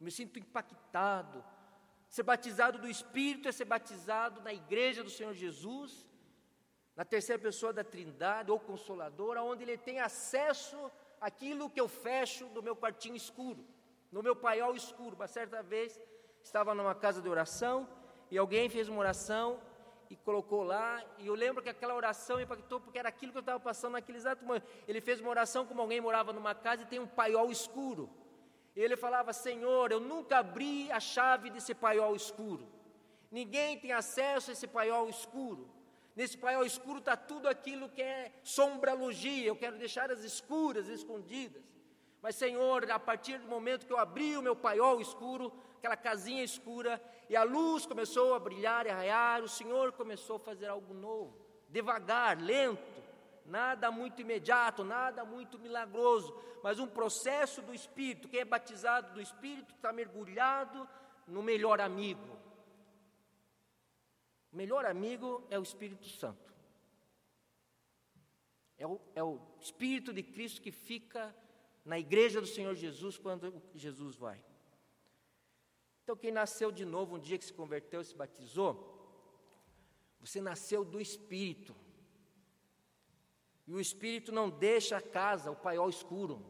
me 0.00 0.10
sinto 0.10 0.38
impactado. 0.38 1.44
Ser 2.08 2.22
batizado 2.22 2.78
do 2.78 2.88
Espírito 2.88 3.48
é 3.48 3.52
ser 3.52 3.66
batizado 3.66 4.40
na 4.40 4.52
igreja 4.52 5.04
do 5.04 5.10
Senhor 5.10 5.34
Jesus, 5.34 6.08
na 6.96 7.04
terceira 7.04 7.42
pessoa 7.42 7.72
da 7.72 7.84
Trindade, 7.84 8.50
ou 8.50 8.58
Consolador, 8.58 9.36
onde 9.38 9.62
ele 9.64 9.76
tem 9.76 10.00
acesso 10.00 10.90
àquilo 11.20 11.68
que 11.68 11.80
eu 11.80 11.88
fecho 11.88 12.46
no 12.50 12.62
meu 12.62 12.74
quartinho 12.74 13.16
escuro, 13.16 13.66
no 14.10 14.22
meu 14.22 14.34
paiol 14.34 14.74
escuro. 14.74 15.16
Uma 15.16 15.26
certa 15.26 15.62
vez 15.62 16.00
estava 16.44 16.74
numa 16.74 16.94
casa 16.94 17.20
de 17.20 17.28
oração 17.28 17.88
e 18.30 18.38
alguém 18.38 18.68
fez 18.68 18.88
uma 18.88 19.00
oração 19.00 19.58
e 20.10 20.16
colocou 20.16 20.62
lá, 20.62 21.02
e 21.18 21.26
eu 21.26 21.34
lembro 21.34 21.62
que 21.62 21.68
aquela 21.68 21.94
oração 21.94 22.40
impactou, 22.40 22.78
porque 22.78 22.98
era 22.98 23.08
aquilo 23.08 23.32
que 23.32 23.38
eu 23.38 23.40
estava 23.40 23.58
passando 23.58 23.92
naquele 23.92 24.18
exato 24.18 24.44
momento. 24.44 24.66
Ele 24.86 25.00
fez 25.00 25.20
uma 25.20 25.30
oração 25.30 25.64
como 25.66 25.80
alguém 25.80 26.00
morava 26.00 26.32
numa 26.32 26.54
casa 26.54 26.82
e 26.82 26.86
tem 26.86 27.00
um 27.00 27.06
paiol 27.06 27.50
escuro. 27.50 28.08
E 28.76 28.80
ele 28.80 28.96
falava: 28.96 29.32
Senhor, 29.32 29.90
eu 29.90 29.98
nunca 29.98 30.38
abri 30.38 30.92
a 30.92 31.00
chave 31.00 31.48
desse 31.48 31.74
paiol 31.74 32.14
escuro. 32.14 32.68
Ninguém 33.30 33.78
tem 33.78 33.92
acesso 33.92 34.50
a 34.50 34.52
esse 34.52 34.66
paiol 34.66 35.08
escuro. 35.08 35.68
Nesse 36.14 36.36
paiol 36.36 36.64
escuro 36.64 36.98
está 36.98 37.16
tudo 37.16 37.48
aquilo 37.48 37.88
que 37.88 38.02
é 38.02 38.30
sombralogia. 38.42 39.46
Eu 39.46 39.56
quero 39.56 39.78
deixar 39.78 40.10
as 40.10 40.22
escuras, 40.22 40.86
escondidas. 40.86 41.62
Mas, 42.24 42.36
Senhor, 42.36 42.90
a 42.90 42.98
partir 42.98 43.36
do 43.36 43.46
momento 43.46 43.84
que 43.84 43.92
eu 43.92 43.98
abri 43.98 44.34
o 44.34 44.40
meu 44.40 44.56
paiol 44.56 44.98
escuro, 44.98 45.52
aquela 45.76 45.94
casinha 45.94 46.42
escura, 46.42 46.98
e 47.28 47.36
a 47.36 47.42
luz 47.42 47.84
começou 47.84 48.32
a 48.32 48.38
brilhar 48.38 48.86
e 48.86 48.88
a 48.88 48.94
raiar, 48.94 49.42
o 49.42 49.48
Senhor 49.48 49.92
começou 49.92 50.36
a 50.36 50.40
fazer 50.40 50.68
algo 50.68 50.94
novo, 50.94 51.36
devagar, 51.68 52.40
lento, 52.40 53.02
nada 53.44 53.90
muito 53.90 54.22
imediato, 54.22 54.82
nada 54.82 55.22
muito 55.22 55.58
milagroso, 55.58 56.34
mas 56.62 56.78
um 56.78 56.86
processo 56.86 57.60
do 57.60 57.74
Espírito. 57.74 58.26
Quem 58.26 58.40
é 58.40 58.44
batizado 58.46 59.12
do 59.12 59.20
Espírito 59.20 59.74
está 59.74 59.92
mergulhado 59.92 60.88
no 61.28 61.42
melhor 61.42 61.78
amigo. 61.78 62.38
O 64.50 64.56
melhor 64.56 64.86
amigo 64.86 65.46
é 65.50 65.58
o 65.58 65.62
Espírito 65.62 66.08
Santo. 66.08 66.54
É 68.78 68.86
o, 68.86 68.98
é 69.14 69.22
o 69.22 69.38
Espírito 69.60 70.10
de 70.10 70.22
Cristo 70.22 70.62
que 70.62 70.72
fica 70.72 71.36
na 71.84 71.98
igreja 71.98 72.40
do 72.40 72.46
Senhor 72.46 72.74
Jesus 72.74 73.18
quando 73.18 73.62
Jesus 73.74 74.16
vai. 74.16 74.42
Então, 76.02 76.16
quem 76.16 76.32
nasceu 76.32 76.70
de 76.70 76.84
novo 76.84 77.16
um 77.16 77.18
dia 77.18 77.38
que 77.38 77.44
se 77.44 77.52
converteu 77.52 78.00
e 78.00 78.04
se 78.04 78.14
batizou, 78.14 78.94
você 80.20 80.40
nasceu 80.40 80.84
do 80.84 81.00
Espírito. 81.00 81.74
E 83.66 83.72
o 83.72 83.80
Espírito 83.80 84.30
não 84.30 84.50
deixa 84.50 84.96
a 84.96 85.00
casa, 85.00 85.50
o 85.50 85.56
paiol 85.56 85.88
escuro. 85.88 86.44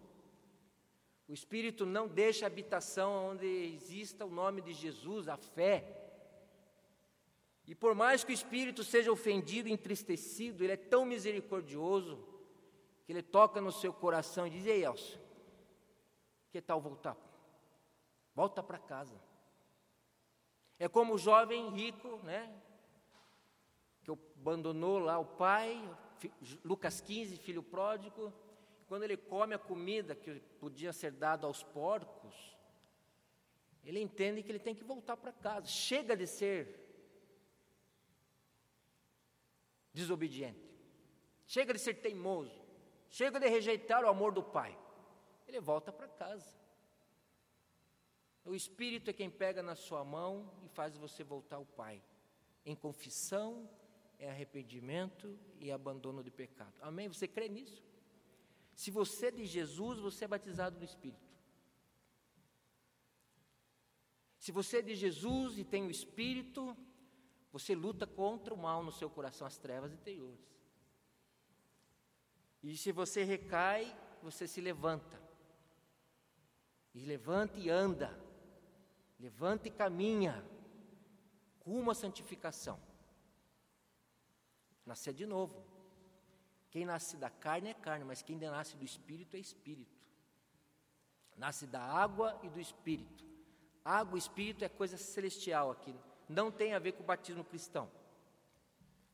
O 1.28 1.32
Espírito 1.32 1.86
não 1.86 2.06
deixa 2.06 2.44
a 2.44 2.48
habitação 2.48 3.30
onde 3.30 3.46
exista 3.46 4.26
o 4.26 4.30
nome 4.30 4.60
de 4.60 4.72
Jesus, 4.72 5.28
a 5.28 5.36
fé. 5.36 6.00
E 7.66 7.74
por 7.74 7.94
mais 7.94 8.22
que 8.22 8.32
o 8.32 8.34
Espírito 8.34 8.84
seja 8.84 9.10
ofendido, 9.10 9.68
entristecido, 9.68 10.62
ele 10.62 10.74
é 10.74 10.76
tão 10.76 11.04
misericordioso 11.04 12.22
que 13.04 13.12
ele 13.12 13.22
toca 13.22 13.60
no 13.60 13.72
seu 13.72 13.92
coração 13.92 14.46
e 14.46 14.50
diz: 14.50 14.66
Ei, 14.66 14.84
Elcio, 14.84 15.18
que 16.54 16.62
tal 16.62 16.80
voltar? 16.80 17.16
Volta 18.32 18.62
para 18.62 18.78
casa. 18.78 19.20
É 20.78 20.88
como 20.88 21.14
o 21.14 21.18
jovem 21.18 21.68
rico, 21.70 22.18
né? 22.22 22.42
Que 24.04 24.12
abandonou 24.12 25.00
lá 25.00 25.18
o 25.18 25.24
pai, 25.24 25.82
Lucas 26.64 27.00
15, 27.00 27.38
filho 27.38 27.60
pródigo. 27.60 28.32
quando 28.86 29.02
ele 29.02 29.16
come 29.16 29.52
a 29.52 29.58
comida 29.58 30.14
que 30.14 30.38
podia 30.60 30.92
ser 30.92 31.10
dada 31.10 31.44
aos 31.44 31.64
porcos, 31.64 32.56
ele 33.82 33.98
entende 33.98 34.40
que 34.40 34.52
ele 34.52 34.60
tem 34.60 34.76
que 34.76 34.84
voltar 34.84 35.16
para 35.16 35.32
casa. 35.32 35.66
Chega 35.66 36.16
de 36.16 36.28
ser 36.28 36.60
desobediente. 39.92 40.72
Chega 41.46 41.72
de 41.72 41.80
ser 41.80 41.94
teimoso. 41.94 42.64
Chega 43.10 43.40
de 43.40 43.48
rejeitar 43.48 44.04
o 44.04 44.08
amor 44.08 44.30
do 44.30 44.44
pai. 44.44 44.83
Ele 45.46 45.60
volta 45.60 45.92
para 45.92 46.08
casa. 46.08 46.54
O 48.44 48.54
Espírito 48.54 49.08
é 49.08 49.12
quem 49.12 49.30
pega 49.30 49.62
na 49.62 49.74
sua 49.74 50.04
mão 50.04 50.52
e 50.62 50.68
faz 50.68 50.96
você 50.96 51.24
voltar 51.24 51.56
ao 51.56 51.64
Pai. 51.64 52.02
Em 52.64 52.74
confissão, 52.74 53.68
é 54.18 54.30
arrependimento 54.30 55.38
e 55.58 55.70
abandono 55.70 56.22
de 56.22 56.30
pecado. 56.30 56.74
Amém? 56.80 57.08
Você 57.08 57.26
crê 57.26 57.48
nisso? 57.48 57.82
Se 58.74 58.90
você 58.90 59.26
é 59.26 59.30
de 59.30 59.44
Jesus, 59.44 59.98
você 59.98 60.24
é 60.24 60.28
batizado 60.28 60.78
no 60.78 60.84
Espírito. 60.84 61.22
Se 64.38 64.52
você 64.52 64.78
é 64.78 64.82
de 64.82 64.94
Jesus 64.94 65.58
e 65.58 65.64
tem 65.64 65.86
o 65.86 65.90
Espírito, 65.90 66.76
você 67.50 67.74
luta 67.74 68.06
contra 68.06 68.52
o 68.52 68.58
mal 68.58 68.82
no 68.82 68.92
seu 68.92 69.08
coração, 69.08 69.46
as 69.46 69.56
trevas 69.56 69.92
interiores. 69.92 70.44
E 72.62 72.76
se 72.76 72.92
você 72.92 73.24
recai, 73.24 73.96
você 74.22 74.46
se 74.46 74.60
levanta. 74.60 75.23
E 76.94 77.04
levanta 77.04 77.58
e 77.58 77.68
anda. 77.68 78.16
Levanta 79.18 79.68
e 79.68 79.70
caminha. 79.70 80.44
Rumo 81.64 81.90
à 81.90 81.94
santificação. 81.94 82.78
Nascer 84.86 85.12
de 85.12 85.26
novo. 85.26 85.64
Quem 86.70 86.84
nasce 86.84 87.16
da 87.16 87.30
carne 87.30 87.70
é 87.70 87.74
carne, 87.74 88.04
mas 88.04 88.22
quem 88.22 88.36
nasce 88.36 88.76
do 88.76 88.84
espírito 88.84 89.36
é 89.36 89.38
espírito. 89.38 89.94
Nasce 91.36 91.66
da 91.66 91.80
água 91.80 92.38
e 92.42 92.48
do 92.48 92.60
espírito. 92.60 93.24
Água 93.84 94.16
e 94.16 94.18
espírito 94.18 94.64
é 94.64 94.68
coisa 94.68 94.96
celestial 94.96 95.70
aqui, 95.70 95.94
não 96.28 96.50
tem 96.50 96.72
a 96.72 96.78
ver 96.78 96.92
com 96.92 97.02
o 97.02 97.06
batismo 97.06 97.44
cristão. 97.44 97.90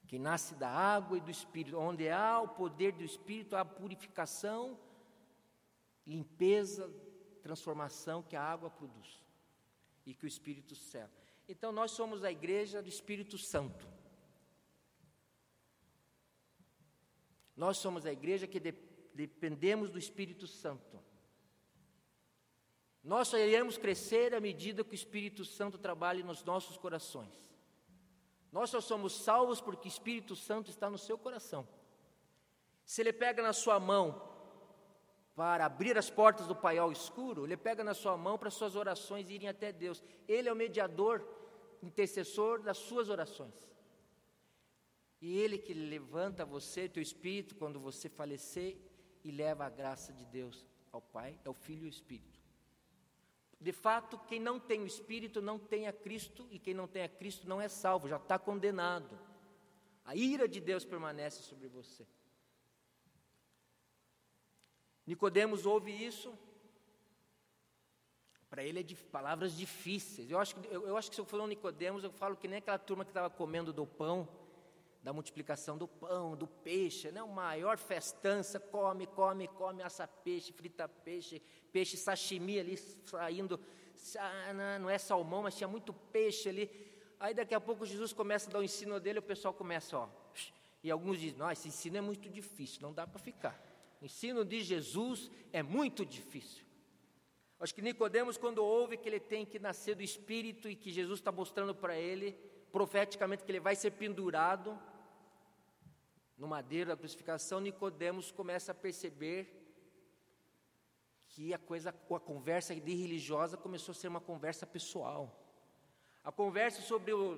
Quem 0.06 0.18
nasce 0.18 0.54
da 0.54 0.68
água 0.68 1.18
e 1.18 1.20
do 1.20 1.30
espírito, 1.30 1.76
onde 1.76 2.08
há 2.08 2.40
o 2.40 2.48
poder 2.48 2.92
do 2.92 3.02
espírito, 3.02 3.56
há 3.56 3.64
purificação, 3.64 4.78
limpeza, 6.06 6.88
transformação 7.40 8.22
que 8.22 8.37
a 8.37 8.42
água 8.42 8.70
produz 8.70 9.24
e 10.07 10.14
que 10.14 10.24
o 10.24 10.29
espírito 10.29 10.74
cela. 10.74 11.11
Então 11.48 11.72
nós 11.72 11.90
somos 11.90 12.22
a 12.22 12.31
igreja 12.31 12.81
do 12.81 12.88
Espírito 12.88 13.37
Santo. 13.37 13.87
Nós 17.57 17.79
somos 17.79 18.07
a 18.07 18.12
igreja 18.12 18.46
que 18.46 18.61
de, 18.61 18.72
dependemos 19.12 19.90
do 19.90 19.98
Espírito 19.98 20.46
Santo. 20.46 21.03
Nós 23.03 23.29
só 23.29 23.37
iremos 23.37 23.76
crescer 23.76 24.35
à 24.35 24.40
medida 24.40 24.85
que 24.85 24.92
o 24.92 24.94
Espírito 24.94 25.44
Santo 25.44 25.76
trabalhe 25.76 26.22
nos 26.22 26.44
nossos 26.44 26.76
corações. 26.76 27.35
Nós 28.53 28.70
só 28.70 28.81
somos 28.81 29.12
salvos 29.12 29.61
porque 29.61 29.88
o 29.88 29.94
Espírito 29.94 30.37
Santo 30.37 30.70
está 30.70 30.88
no 30.88 30.98
seu 30.98 31.18
coração. 31.18 31.66
Se 32.85 33.00
ele 33.03 33.12
pega 33.12 33.42
na 33.42 33.53
sua 33.53 33.81
mão 33.81 34.29
para 35.40 35.64
abrir 35.64 35.96
as 35.96 36.11
portas 36.11 36.46
do 36.46 36.55
paiol 36.55 36.92
escuro, 36.92 37.46
ele 37.46 37.57
pega 37.57 37.83
na 37.83 37.94
sua 37.94 38.14
mão 38.14 38.37
para 38.37 38.50
suas 38.50 38.76
orações 38.76 39.31
irem 39.31 39.48
até 39.48 39.72
Deus. 39.72 40.03
Ele 40.29 40.50
é 40.50 40.53
o 40.53 40.55
mediador, 40.55 41.26
intercessor 41.83 42.61
das 42.61 42.76
suas 42.76 43.09
orações. 43.09 43.55
E 45.18 45.38
Ele 45.38 45.57
que 45.57 45.72
levanta 45.72 46.44
você, 46.44 46.90
teu 46.90 47.03
espírito, 47.03 47.55
quando 47.55 47.81
você 47.81 48.07
falecer 48.07 48.76
e 49.24 49.31
leva 49.31 49.64
a 49.64 49.70
graça 49.70 50.12
de 50.12 50.26
Deus 50.26 50.66
ao 50.92 51.00
Pai, 51.00 51.38
é 51.42 51.48
o 51.48 51.55
Filho 51.55 51.85
e 51.85 51.87
o 51.87 51.88
Espírito. 51.88 52.38
De 53.59 53.72
fato, 53.72 54.18
quem 54.29 54.38
não 54.38 54.61
tem 54.61 54.83
o 54.83 54.87
Espírito 54.87 55.40
não 55.40 55.59
tem 55.59 55.88
a 55.88 55.92
Cristo, 55.92 56.46
e 56.50 56.59
quem 56.59 56.74
não 56.74 56.87
tem 56.87 57.03
a 57.03 57.09
Cristo 57.09 57.48
não 57.48 57.62
é 57.62 57.68
salvo, 57.70 58.09
já 58.09 58.16
está 58.18 58.38
condenado. 58.38 59.18
A 60.05 60.14
ira 60.14 60.46
de 60.46 60.61
Deus 60.61 60.85
permanece 60.85 61.42
sobre 61.42 61.66
você. 61.66 62.07
Nicodemos 65.11 65.66
ouve 65.66 65.90
isso, 65.90 66.33
para 68.49 68.62
ele 68.62 68.79
é 68.79 68.83
de 68.85 68.94
palavras 68.94 69.57
difíceis. 69.57 70.31
Eu 70.31 70.38
acho, 70.38 70.55
que, 70.55 70.73
eu, 70.73 70.87
eu 70.87 70.96
acho 70.96 71.11
que 71.11 71.16
se 71.16 71.20
eu 71.20 71.25
for 71.25 71.40
um 71.40 71.49
Nicodemos, 71.49 72.05
eu 72.05 72.12
falo 72.12 72.37
que 72.37 72.46
nem 72.46 72.59
aquela 72.59 72.79
turma 72.79 73.05
que 73.05 73.11
estava 73.11 73.29
comendo 73.29 73.73
do 73.73 73.85
pão 73.85 74.29
da 75.03 75.12
multiplicação 75.12 75.77
do 75.77 75.88
pão, 75.88 76.37
do 76.37 76.46
peixe, 76.46 77.11
né? 77.11 77.20
O 77.25 77.29
maior 77.29 77.77
festança, 77.77 78.61
come, 78.61 79.05
come, 79.09 79.49
come, 79.49 79.83
assa 79.83 80.07
peixe, 80.07 80.53
frita 80.53 80.88
peixe, 80.88 81.42
peixe 81.73 81.96
sashimi 81.96 82.61
ali 82.61 82.77
saindo, 82.77 83.59
não 84.79 84.88
é 84.88 84.99
salmão, 84.99 85.42
mas 85.42 85.57
tinha 85.57 85.66
muito 85.66 85.92
peixe 85.92 86.51
ali. 86.51 86.70
Aí 87.18 87.35
daqui 87.35 87.55
a 87.55 87.61
pouco 87.61 87.85
Jesus 87.85 88.12
começa 88.12 88.49
a 88.49 88.53
dar 88.53 88.59
o 88.61 88.62
ensino 88.62 89.01
dele, 89.01 89.18
o 89.18 89.23
pessoal 89.23 89.53
começa, 89.53 89.99
ó, 89.99 90.09
e 90.85 90.90
alguns 90.90 91.18
dizem, 91.18 91.37
não, 91.37 91.51
esse 91.51 91.66
ensino 91.66 91.96
é 91.96 92.01
muito 92.01 92.29
difícil, 92.29 92.81
não 92.81 92.92
dá 92.92 93.09
para 93.09 93.18
ficar. 93.18 93.69
O 94.00 94.04
ensino 94.04 94.44
de 94.44 94.62
Jesus 94.62 95.30
é 95.52 95.62
muito 95.62 96.06
difícil. 96.06 96.64
Acho 97.58 97.74
que 97.74 97.82
Nicodemos, 97.82 98.38
quando 98.38 98.64
ouve 98.64 98.96
que 98.96 99.06
ele 99.06 99.20
tem 99.20 99.44
que 99.44 99.58
nascer 99.58 99.94
do 99.94 100.02
Espírito 100.02 100.68
e 100.68 100.74
que 100.74 100.90
Jesus 100.90 101.18
está 101.20 101.30
mostrando 101.30 101.74
para 101.74 101.94
ele, 101.94 102.32
profeticamente, 102.72 103.44
que 103.44 103.52
ele 103.52 103.60
vai 103.60 103.76
ser 103.76 103.90
pendurado, 103.90 104.78
no 106.38 106.48
madeiro 106.48 106.88
da 106.88 106.96
crucificação, 106.96 107.60
Nicodemos 107.60 108.32
começa 108.32 108.72
a 108.72 108.74
perceber 108.74 109.60
que 111.28 111.52
a 111.52 111.58
coisa, 111.58 111.90
a 111.90 112.20
conversa 112.20 112.74
de 112.74 112.94
religiosa 112.94 113.58
começou 113.58 113.92
a 113.92 113.94
ser 113.94 114.08
uma 114.08 114.22
conversa 114.22 114.66
pessoal. 114.66 115.38
A 116.24 116.32
conversa 116.32 116.80
sobre 116.80 117.12
o, 117.12 117.36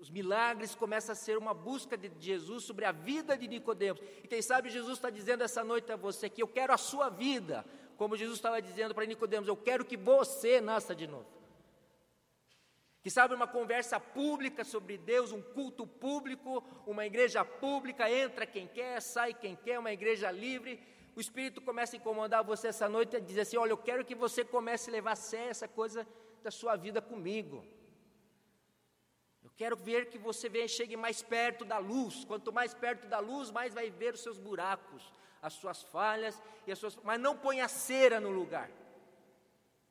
os 0.00 0.10
milagres 0.10 0.74
começa 0.74 1.12
a 1.12 1.14
ser 1.14 1.38
uma 1.38 1.54
busca 1.54 1.96
de 1.96 2.10
Jesus 2.18 2.64
sobre 2.64 2.84
a 2.84 2.92
vida 2.92 3.36
de 3.36 3.48
Nicodemos. 3.48 4.02
E 4.22 4.28
quem 4.28 4.42
sabe 4.42 4.70
Jesus 4.70 4.98
está 4.98 5.10
dizendo 5.10 5.42
essa 5.42 5.64
noite 5.64 5.90
a 5.90 5.96
você 5.96 6.28
que 6.28 6.42
eu 6.42 6.48
quero 6.48 6.72
a 6.72 6.78
sua 6.78 7.08
vida, 7.08 7.64
como 7.96 8.16
Jesus 8.16 8.38
estava 8.38 8.60
dizendo 8.60 8.94
para 8.94 9.06
Nicodemos, 9.06 9.48
eu 9.48 9.56
quero 9.56 9.84
que 9.84 9.96
você 9.96 10.60
nasça 10.60 10.94
de 10.94 11.06
novo 11.06 11.36
que 13.06 13.10
sabe 13.10 13.36
uma 13.36 13.46
conversa 13.46 14.00
pública 14.00 14.64
sobre 14.64 14.98
Deus, 14.98 15.30
um 15.30 15.40
culto 15.40 15.86
público, 15.86 16.60
uma 16.84 17.06
igreja 17.06 17.44
pública, 17.44 18.10
entra 18.10 18.44
quem 18.44 18.66
quer, 18.66 19.00
sai 19.00 19.32
quem 19.32 19.54
quer, 19.54 19.78
uma 19.78 19.92
igreja 19.92 20.28
livre. 20.28 20.80
O 21.14 21.20
Espírito 21.20 21.62
começa 21.62 21.94
a 21.94 21.98
incomodar 21.98 22.42
você 22.42 22.66
essa 22.66 22.88
noite 22.88 23.14
e 23.14 23.20
dizer 23.20 23.42
assim: 23.42 23.56
Olha, 23.58 23.70
eu 23.70 23.76
quero 23.76 24.04
que 24.04 24.16
você 24.16 24.44
comece 24.44 24.90
a 24.90 24.92
levar 24.92 25.12
a 25.12 25.14
sério 25.14 25.50
essa 25.50 25.68
coisa 25.68 26.04
da 26.42 26.50
sua 26.50 26.74
vida 26.74 27.00
comigo. 27.00 27.64
Quero 29.56 29.74
ver 29.74 30.10
que 30.10 30.18
você 30.18 30.48
venha, 30.48 30.68
chegue 30.68 30.96
mais 30.96 31.22
perto 31.22 31.64
da 31.64 31.78
luz. 31.78 32.24
Quanto 32.24 32.52
mais 32.52 32.74
perto 32.74 33.06
da 33.06 33.18
luz, 33.18 33.50
mais 33.50 33.72
vai 33.72 33.90
ver 33.90 34.12
os 34.14 34.20
seus 34.20 34.38
buracos, 34.38 35.10
as 35.40 35.54
suas 35.54 35.82
falhas, 35.82 36.40
e 36.66 36.72
as 36.72 36.78
suas... 36.78 36.94
mas 36.96 37.18
não 37.18 37.36
ponha 37.36 37.66
cera 37.66 38.20
no 38.20 38.30
lugar. 38.30 38.70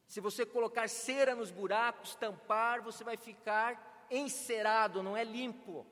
Se 0.08 0.22
você 0.22 0.46
colocar 0.46 0.88
cera 0.88 1.34
nos 1.34 1.50
buracos, 1.50 2.16
tampar, 2.16 2.82
você 2.82 3.04
vai 3.04 3.18
ficar 3.18 4.06
encerado, 4.12 5.02
não 5.02 5.18
é 5.18 5.24
limpo. 5.24 5.86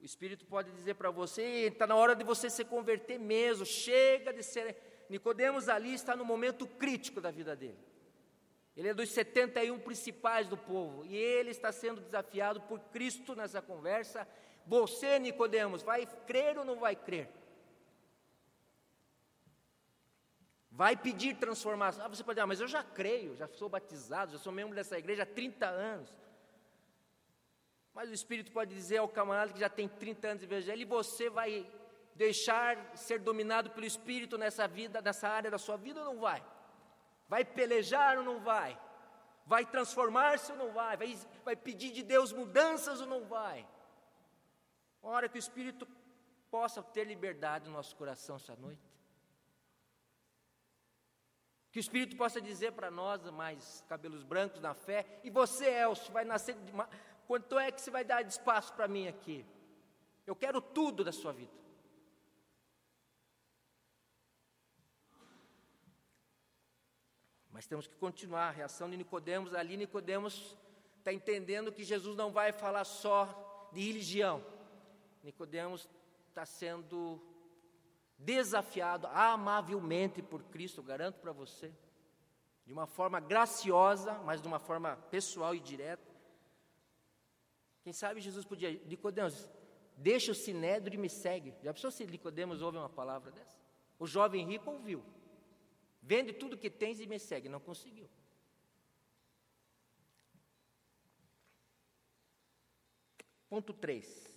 O 0.00 0.04
Espírito 0.04 0.46
pode 0.46 0.72
dizer 0.72 0.94
para 0.94 1.10
você, 1.10 1.68
está 1.68 1.86
na 1.86 1.94
hora 1.94 2.16
de 2.16 2.24
você 2.24 2.48
se 2.48 2.64
converter 2.64 3.18
mesmo, 3.18 3.66
chega 3.66 4.32
de 4.32 4.42
ser. 4.42 5.04
Nicodemos 5.08 5.68
ali 5.68 5.92
está 5.92 6.16
no 6.16 6.24
momento 6.24 6.66
crítico 6.66 7.20
da 7.20 7.30
vida 7.30 7.54
dele. 7.54 7.91
Ele 8.76 8.88
é 8.88 8.94
dos 8.94 9.10
71 9.10 9.78
principais 9.80 10.48
do 10.48 10.56
povo 10.56 11.04
e 11.04 11.14
ele 11.14 11.50
está 11.50 11.70
sendo 11.70 12.00
desafiado 12.00 12.60
por 12.62 12.80
Cristo 12.90 13.34
nessa 13.34 13.60
conversa. 13.60 14.26
Você, 14.66 15.18
Nicodemos, 15.18 15.82
vai 15.82 16.06
crer 16.26 16.58
ou 16.58 16.64
não 16.64 16.76
vai 16.76 16.96
crer? 16.96 17.28
Vai 20.70 20.96
pedir 20.96 21.36
transformação. 21.36 22.04
Ah, 22.04 22.08
você 22.08 22.24
pode 22.24 22.36
dizer, 22.36 22.44
ah, 22.44 22.46
mas 22.46 22.60
eu 22.60 22.66
já 22.66 22.82
creio, 22.82 23.36
já 23.36 23.46
sou 23.46 23.68
batizado, 23.68 24.32
já 24.32 24.38
sou 24.38 24.50
membro 24.50 24.74
dessa 24.74 24.98
igreja 24.98 25.24
há 25.24 25.26
30 25.26 25.66
anos. 25.66 26.10
Mas 27.92 28.08
o 28.08 28.14
Espírito 28.14 28.50
pode 28.52 28.74
dizer 28.74 28.96
ao 28.96 29.08
camarada 29.08 29.52
que 29.52 29.60
já 29.60 29.68
tem 29.68 29.86
30 29.86 30.28
anos 30.28 30.40
de 30.40 30.46
evangelho, 30.46 30.80
e 30.80 30.86
você 30.86 31.28
vai 31.28 31.70
deixar 32.14 32.96
ser 32.96 33.18
dominado 33.18 33.68
pelo 33.70 33.84
Espírito 33.84 34.38
nessa 34.38 34.66
vida, 34.66 35.02
nessa 35.02 35.28
área 35.28 35.50
da 35.50 35.58
sua 35.58 35.76
vida 35.76 36.00
ou 36.00 36.06
não 36.06 36.20
vai? 36.20 36.42
Vai 37.32 37.46
pelejar 37.46 38.18
ou 38.18 38.24
não 38.24 38.40
vai? 38.40 38.78
Vai 39.46 39.64
transformar-se 39.64 40.52
ou 40.52 40.58
não 40.58 40.70
vai? 40.70 40.98
vai? 40.98 41.18
Vai 41.42 41.56
pedir 41.56 41.90
de 41.90 42.02
Deus 42.02 42.30
mudanças 42.30 43.00
ou 43.00 43.06
não 43.06 43.24
vai? 43.24 43.66
Hora 45.00 45.30
que 45.30 45.38
o 45.38 45.44
Espírito 45.46 45.88
possa 46.50 46.82
ter 46.82 47.04
liberdade 47.04 47.64
no 47.70 47.72
nosso 47.72 47.96
coração 47.96 48.36
essa 48.36 48.54
noite. 48.54 48.86
Que 51.70 51.78
o 51.78 51.80
Espírito 51.80 52.18
possa 52.18 52.38
dizer 52.38 52.72
para 52.72 52.90
nós, 52.90 53.22
mais 53.30 53.82
cabelos 53.88 54.22
brancos 54.22 54.60
na 54.60 54.74
fé, 54.74 55.18
e 55.24 55.30
você, 55.30 55.70
Elcio, 55.70 56.12
vai 56.12 56.26
nascer 56.26 56.54
de. 56.54 56.70
Quanto 57.26 57.58
é 57.58 57.72
que 57.72 57.80
você 57.80 57.90
vai 57.90 58.04
dar 58.04 58.20
de 58.20 58.30
espaço 58.30 58.74
para 58.74 58.86
mim 58.86 59.08
aqui? 59.08 59.42
Eu 60.26 60.36
quero 60.36 60.60
tudo 60.60 61.02
da 61.02 61.12
sua 61.12 61.32
vida. 61.32 61.61
Mas 67.62 67.68
temos 67.68 67.86
que 67.86 67.94
continuar. 67.94 68.48
A 68.48 68.50
reação 68.50 68.90
de 68.90 68.96
Nicodemos, 68.96 69.54
ali 69.54 69.76
Nicodemos 69.76 70.56
está 70.98 71.12
entendendo 71.12 71.70
que 71.70 71.84
Jesus 71.84 72.16
não 72.16 72.32
vai 72.32 72.50
falar 72.50 72.82
só 72.82 73.70
de 73.72 73.80
religião. 73.80 74.44
Nicodemos 75.22 75.88
está 76.28 76.44
sendo 76.44 77.22
desafiado 78.18 79.06
amavelmente 79.06 80.20
por 80.20 80.42
Cristo, 80.42 80.82
garanto 80.82 81.20
para 81.20 81.30
você, 81.30 81.72
de 82.66 82.72
uma 82.72 82.88
forma 82.88 83.20
graciosa, 83.20 84.14
mas 84.24 84.42
de 84.42 84.48
uma 84.48 84.58
forma 84.58 84.96
pessoal 85.12 85.54
e 85.54 85.60
direta. 85.60 86.10
Quem 87.84 87.92
sabe 87.92 88.20
Jesus 88.20 88.44
podia, 88.44 88.72
Nicodemos, 88.86 89.48
deixa 89.96 90.32
o 90.32 90.34
sinédrio 90.34 90.98
e 90.98 91.00
me 91.00 91.08
segue. 91.08 91.54
Já 91.62 91.72
pensou 91.72 91.92
se 91.92 92.04
Nicodemos 92.08 92.60
ouve 92.60 92.76
uma 92.78 92.90
palavra 92.90 93.30
dessa? 93.30 93.56
O 94.00 94.06
jovem 94.08 94.44
rico 94.44 94.68
ouviu. 94.68 95.00
Vende 96.02 96.32
tudo 96.32 96.58
que 96.58 96.68
tens 96.68 96.98
e 96.98 97.06
me 97.06 97.18
segue. 97.18 97.48
Não 97.48 97.60
conseguiu. 97.60 98.10
Ponto 103.48 103.72
3. 103.72 104.32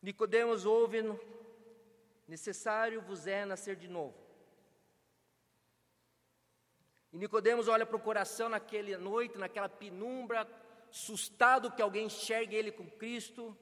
Nicodemos 0.00 0.66
ouve, 0.66 0.98
necessário 2.28 3.00
vos 3.00 3.26
é 3.26 3.44
nascer 3.46 3.74
de 3.74 3.88
novo. 3.88 4.14
E 7.10 7.16
Nicodemos 7.16 7.68
olha 7.68 7.86
para 7.86 7.96
o 7.96 8.00
coração 8.00 8.50
naquela 8.50 8.98
noite, 8.98 9.38
naquela 9.38 9.68
penumbra, 9.68 10.46
assustado 10.90 11.72
que 11.72 11.80
alguém 11.80 12.06
enxergue 12.06 12.54
ele 12.54 12.70
com 12.70 12.90
Cristo. 12.90 13.56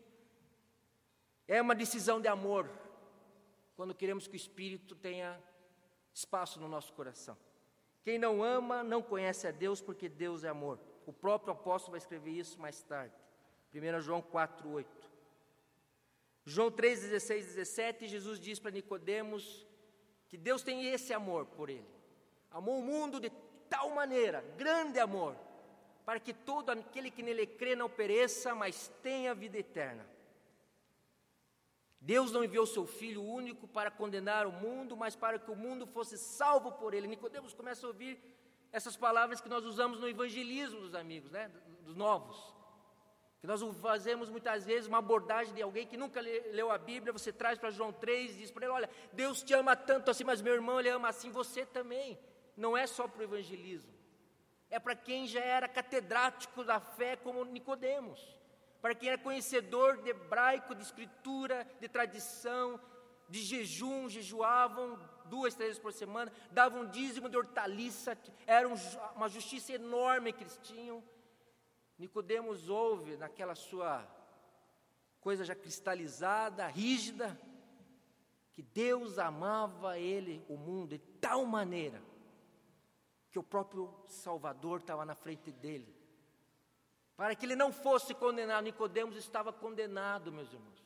É 1.47 1.63
uma 1.63 1.75
decisão 1.75 2.21
de 2.21 2.27
amor, 2.27 2.69
quando 3.83 3.97
queremos 3.97 4.29
que 4.29 4.35
o 4.35 4.37
Espírito 4.37 4.95
tenha 4.95 5.43
espaço 6.15 6.61
no 6.61 6.69
nosso 6.69 6.93
coração. 6.93 7.37
Quem 8.05 8.17
não 8.17 8.41
ama 8.41 8.85
não 8.85 9.03
conhece 9.03 9.49
a 9.49 9.51
Deus, 9.51 9.81
porque 9.81 10.09
Deus 10.09 10.45
é 10.45 10.49
amor. 10.49 10.79
O 11.05 11.13
próprio 11.13 11.53
apóstolo 11.53 11.91
vai 11.91 11.99
escrever 11.99 12.31
isso 12.31 12.61
mais 12.61 12.81
tarde. 12.85 13.13
1 13.75 14.01
João 14.01 14.23
4, 14.23 14.71
8. 14.71 15.11
João 16.47 16.71
3, 16.71 17.01
16, 17.01 17.47
17, 17.57 18.07
Jesus 18.07 18.39
diz 18.39 18.61
para 18.61 18.71
Nicodemos 18.71 19.67
que 20.29 20.37
Deus 20.37 20.63
tem 20.63 20.87
esse 20.87 21.13
amor 21.13 21.47
por 21.47 21.69
ele. 21.69 21.91
Amou 22.53 22.79
o 22.79 22.85
mundo 22.85 23.19
de 23.19 23.33
tal 23.69 23.91
maneira, 23.91 24.45
grande 24.57 25.01
amor, 25.01 25.35
para 26.07 26.21
que 26.21 26.33
todo 26.33 26.71
aquele 26.71 27.11
que 27.11 27.21
nele 27.21 27.49
crê 27.49 27.75
não 27.75 27.91
pereça, 27.91 28.55
mas 28.55 28.93
tenha 29.03 29.35
vida 29.35 29.59
eterna. 29.59 30.12
Deus 32.05 32.33
não 32.33 32.43
enviou 32.43 32.67
seu 32.67 32.85
Filho 32.85 33.23
único 33.23 33.69
para 33.69 33.89
condenar 33.89 34.45
o 34.45 34.53
mundo, 34.53 34.97
mas 34.97 35.15
para 35.15 35.39
que 35.39 35.51
o 35.51 35.55
mundo 35.57 35.87
fosse 35.87 36.19
salvo 36.19 36.73
por 36.73 36.95
ele. 36.95 37.07
Nicodemos 37.07 37.55
começa 37.55 37.87
a 37.87 37.89
ouvir 37.89 38.21
essas 38.73 38.97
palavras 38.97 39.41
que 39.41 39.49
nós 39.49 39.65
usamos 39.65 40.01
no 40.01 40.09
evangelismo 40.09 40.81
dos 40.81 40.97
amigos, 40.97 41.31
né, 41.31 41.49
dos 41.85 41.95
novos. 41.95 42.37
Que 43.41 43.47
nós 43.47 43.63
fazemos 43.81 44.29
muitas 44.29 44.65
vezes 44.65 44.89
uma 44.89 44.99
abordagem 44.99 45.55
de 45.55 45.63
alguém 45.63 45.87
que 45.87 45.97
nunca 45.97 46.21
leu 46.21 46.73
a 46.73 46.79
Bíblia, 46.79 47.13
você 47.13 47.33
traz 47.33 47.57
para 47.57 47.71
João 47.71 47.93
3 47.93 48.35
e 48.35 48.39
diz 48.39 48.51
para 48.51 48.65
ele: 48.65 48.73
Olha, 48.73 48.91
Deus 49.13 49.43
te 49.43 49.55
ama 49.55 49.77
tanto 49.77 50.11
assim, 50.11 50.25
mas 50.25 50.43
meu 50.43 50.55
irmão, 50.55 50.81
ele 50.81 50.89
ama 50.89 51.09
assim 51.09 51.31
você 51.31 51.65
também. 51.65 52.19
Não 52.57 52.77
é 52.77 52.87
só 52.87 53.07
para 53.07 53.21
o 53.21 53.25
evangelismo, 53.25 53.93
é 54.71 54.79
para 54.79 54.97
quem 54.97 55.27
já 55.27 55.41
era 55.41 55.69
catedrático 55.69 56.65
da 56.65 56.81
fé, 56.81 57.15
como 57.15 57.45
Nicodemos, 57.45 58.21
para 58.83 58.97
quem 58.97 59.09
era 59.11 59.17
conhecedor 59.17 60.03
de 60.03 60.11
hebraico, 60.11 60.75
de 60.75 60.83
escritura, 60.83 61.65
de 61.81 61.89
tradição, 61.89 62.81
de 63.29 63.41
jejum, 63.41 64.09
jejuavam 64.09 64.99
duas, 65.27 65.55
três 65.55 65.71
vezes 65.71 65.83
por 65.83 65.93
semana, 65.93 66.33
davam 66.51 66.87
dízimo 66.87 67.29
de 67.29 67.37
hortaliça, 67.37 68.19
era 68.47 68.69
uma 69.17 69.29
justiça 69.29 69.73
enorme 69.73 70.33
que 70.33 70.43
eles 70.43 70.59
tinham. 70.65 71.03
Nicodemos 71.97 72.69
ouve 72.69 73.17
naquela 73.17 73.55
sua 73.55 74.05
coisa 75.21 75.45
já 75.45 75.55
cristalizada, 75.55 76.67
rígida, 76.67 77.41
que 78.51 78.63
Deus 78.63 79.17
amava 79.17 79.97
ele, 79.97 80.45
o 80.49 80.57
mundo, 80.57 80.89
de 80.89 80.99
tal 80.99 81.47
maneira 81.47 82.03
que 83.31 83.39
o 83.39 83.43
próprio 83.43 83.95
Salvador 84.09 84.81
estava 84.81 85.07
na 85.07 85.15
frente 85.15 85.53
dele. 85.53 86.02
Para 87.17 87.35
que 87.35 87.47
ele 87.47 87.57
não 87.57 87.73
fosse 87.73 88.15
condenado, 88.15 88.65
Nicodemos 88.65 89.17
estava 89.17 89.53
condenado, 89.53 90.33
meus 90.33 90.53
irmãos. 90.53 90.83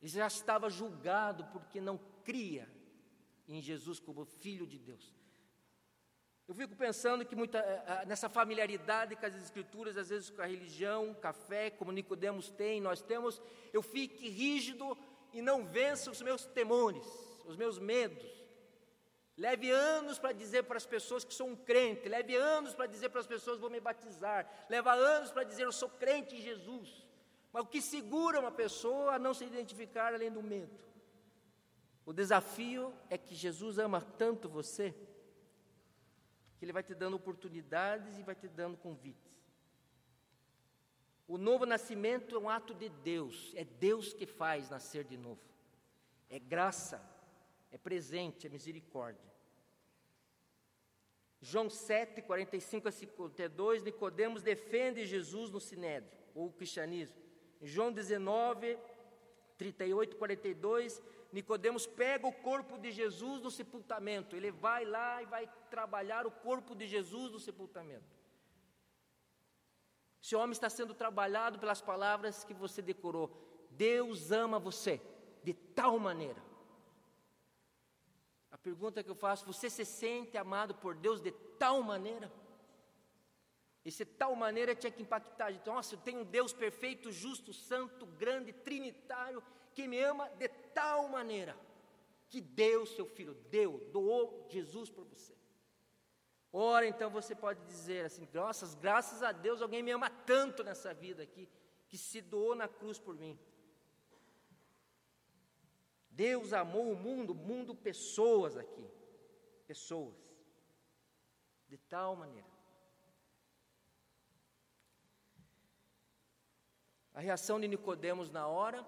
Ele 0.00 0.10
já 0.10 0.26
estava 0.26 0.70
julgado 0.70 1.44
porque 1.46 1.80
não 1.80 1.98
cria 2.24 2.68
em 3.48 3.60
Jesus 3.60 3.98
como 3.98 4.24
filho 4.24 4.66
de 4.66 4.78
Deus. 4.78 5.14
Eu 6.48 6.54
fico 6.54 6.76
pensando 6.76 7.24
que 7.24 7.34
muita, 7.34 7.58
eh, 7.58 7.84
eh, 7.86 8.06
nessa 8.06 8.28
familiaridade 8.28 9.16
com 9.16 9.26
as 9.26 9.34
escrituras, 9.34 9.96
às 9.96 10.10
vezes 10.10 10.30
com 10.30 10.40
a 10.40 10.46
religião, 10.46 11.12
café, 11.14 11.70
como 11.70 11.90
Nicodemos 11.90 12.50
tem, 12.50 12.80
nós 12.80 13.02
temos, 13.02 13.42
eu 13.72 13.82
fique 13.82 14.28
rígido 14.28 14.96
e 15.32 15.42
não 15.42 15.66
vença 15.66 16.08
os 16.08 16.22
meus 16.22 16.46
temores, 16.46 17.04
os 17.46 17.56
meus 17.56 17.80
medos. 17.80 18.35
Leve 19.36 19.70
anos 19.70 20.18
para 20.18 20.32
dizer 20.32 20.62
para 20.62 20.78
as 20.78 20.86
pessoas 20.86 21.24
que 21.24 21.34
sou 21.34 21.48
um 21.48 21.56
crente, 21.56 22.08
leve 22.08 22.34
anos 22.34 22.74
para 22.74 22.86
dizer 22.86 23.10
para 23.10 23.20
as 23.20 23.26
pessoas 23.26 23.60
vou 23.60 23.68
me 23.68 23.80
batizar, 23.80 24.48
leva 24.68 24.94
anos 24.94 25.30
para 25.30 25.44
dizer 25.44 25.64
eu 25.64 25.72
sou 25.72 25.90
crente 25.90 26.36
em 26.36 26.40
Jesus. 26.40 27.06
Mas 27.52 27.62
o 27.62 27.66
que 27.66 27.82
segura 27.82 28.40
uma 28.40 28.50
pessoa 28.50 29.14
a 29.14 29.18
não 29.18 29.34
se 29.34 29.44
identificar 29.44 30.14
além 30.14 30.32
do 30.32 30.42
medo? 30.42 30.78
O 32.06 32.12
desafio 32.12 32.94
é 33.10 33.18
que 33.18 33.34
Jesus 33.34 33.78
ama 33.78 34.00
tanto 34.00 34.48
você 34.48 34.94
que 36.58 36.64
Ele 36.64 36.72
vai 36.72 36.82
te 36.82 36.94
dando 36.94 37.16
oportunidades 37.16 38.16
e 38.16 38.22
vai 38.22 38.34
te 38.34 38.48
dando 38.48 38.76
convites. 38.78 39.36
O 41.28 41.36
novo 41.36 41.66
nascimento 41.66 42.36
é 42.36 42.38
um 42.38 42.48
ato 42.48 42.72
de 42.72 42.88
Deus, 42.88 43.52
é 43.54 43.64
Deus 43.64 44.12
que 44.12 44.24
faz 44.24 44.70
nascer 44.70 45.04
de 45.04 45.16
novo. 45.16 45.40
É 46.30 46.38
graça, 46.38 47.02
é 47.76 47.78
presente, 47.78 48.46
é 48.46 48.50
misericórdia. 48.50 49.30
João 51.40 51.68
7, 51.68 52.22
45 52.22 52.88
a 52.88 52.90
52, 52.90 53.82
Nicodemos 53.82 54.42
defende 54.42 55.04
Jesus 55.04 55.50
no 55.50 55.60
Sinédrio, 55.60 56.18
ou 56.34 56.46
o 56.46 56.52
cristianismo. 56.52 57.18
João 57.60 57.92
19, 57.92 58.78
38, 59.58 60.16
42, 60.16 61.02
Nicodemos 61.30 61.86
pega 61.86 62.26
o 62.26 62.32
corpo 62.32 62.78
de 62.78 62.90
Jesus 62.90 63.42
no 63.42 63.50
sepultamento. 63.50 64.34
Ele 64.34 64.50
vai 64.50 64.86
lá 64.86 65.22
e 65.22 65.26
vai 65.26 65.46
trabalhar 65.70 66.26
o 66.26 66.30
corpo 66.30 66.74
de 66.74 66.86
Jesus 66.86 67.30
no 67.30 67.38
sepultamento. 67.38 68.16
Esse 70.22 70.34
homem 70.34 70.52
está 70.52 70.70
sendo 70.70 70.94
trabalhado 70.94 71.58
pelas 71.58 71.82
palavras 71.82 72.42
que 72.42 72.54
você 72.54 72.80
decorou. 72.80 73.30
Deus 73.70 74.32
ama 74.32 74.58
você 74.58 75.00
de 75.44 75.52
tal 75.52 75.98
maneira. 75.98 76.45
A 78.50 78.58
pergunta 78.58 79.02
que 79.02 79.10
eu 79.10 79.14
faço: 79.14 79.46
você 79.46 79.68
se 79.68 79.84
sente 79.84 80.36
amado 80.36 80.74
por 80.74 80.94
Deus 80.94 81.20
de 81.20 81.32
tal 81.58 81.82
maneira? 81.82 82.32
Esse 83.84 84.04
tal 84.04 84.34
maneira 84.34 84.74
tinha 84.74 84.90
que 84.90 85.02
impactar. 85.02 85.52
Então, 85.52 85.74
nossa, 85.74 85.94
eu 85.94 86.00
tenho 86.00 86.20
um 86.20 86.24
Deus 86.24 86.52
perfeito, 86.52 87.12
justo, 87.12 87.52
santo, 87.52 88.04
grande, 88.04 88.52
trinitário, 88.52 89.42
que 89.74 89.86
me 89.86 90.00
ama 90.00 90.28
de 90.30 90.48
tal 90.48 91.08
maneira 91.08 91.56
que 92.28 92.40
deu 92.40 92.84
seu 92.84 93.06
filho, 93.06 93.34
deu, 93.50 93.78
doou 93.92 94.46
Jesus 94.50 94.90
para 94.90 95.04
você. 95.04 95.34
Ora, 96.52 96.86
então 96.86 97.10
você 97.10 97.34
pode 97.34 97.64
dizer 97.66 98.06
assim: 98.06 98.28
nossa, 98.32 98.66
graças 98.78 99.22
a 99.22 99.32
Deus 99.32 99.62
alguém 99.62 99.82
me 99.82 99.90
ama 99.90 100.10
tanto 100.10 100.64
nessa 100.64 100.92
vida 100.94 101.22
aqui, 101.22 101.48
que 101.88 101.98
se 101.98 102.20
doou 102.20 102.54
na 102.54 102.66
cruz 102.66 102.98
por 102.98 103.14
mim. 103.14 103.38
Deus 106.24 106.52
amou 106.52 106.90
o 106.90 106.96
mundo, 106.96 107.34
mundo, 107.34 107.74
pessoas 107.74 108.56
aqui, 108.56 108.86
pessoas, 109.66 110.18
de 111.68 111.76
tal 111.76 112.16
maneira. 112.16 112.48
A 117.14 117.20
reação 117.20 117.60
de 117.60 117.68
Nicodemos 117.68 118.30
na 118.30 118.46
hora 118.46 118.84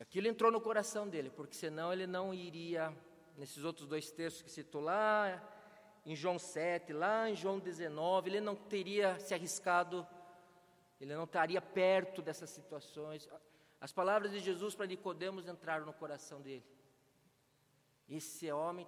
Aquilo 0.00 0.28
entrou 0.28 0.50
no 0.50 0.62
coração 0.62 1.06
dele, 1.06 1.28
porque 1.28 1.54
senão 1.54 1.92
ele 1.92 2.06
não 2.06 2.32
iria, 2.32 2.90
nesses 3.36 3.64
outros 3.64 3.86
dois 3.86 4.10
textos 4.10 4.42
que 4.42 4.50
citou 4.50 4.80
lá, 4.80 5.40
em 6.06 6.16
João 6.16 6.38
7, 6.38 6.94
lá 6.94 7.28
em 7.28 7.36
João 7.36 7.58
19, 7.58 8.30
ele 8.30 8.40
não 8.40 8.56
teria 8.56 9.18
se 9.18 9.34
arriscado, 9.34 10.08
ele 10.98 11.14
não 11.14 11.24
estaria 11.24 11.60
perto 11.60 12.22
dessas 12.22 12.48
situações. 12.48 13.28
As 13.80 13.92
palavras 13.92 14.30
de 14.30 14.40
Jesus 14.40 14.74
para 14.74 14.86
Nicodemos 14.86 15.48
entraram 15.48 15.86
no 15.86 15.92
coração 15.92 16.40
dele. 16.42 16.66
Esse 18.08 18.50
homem 18.52 18.86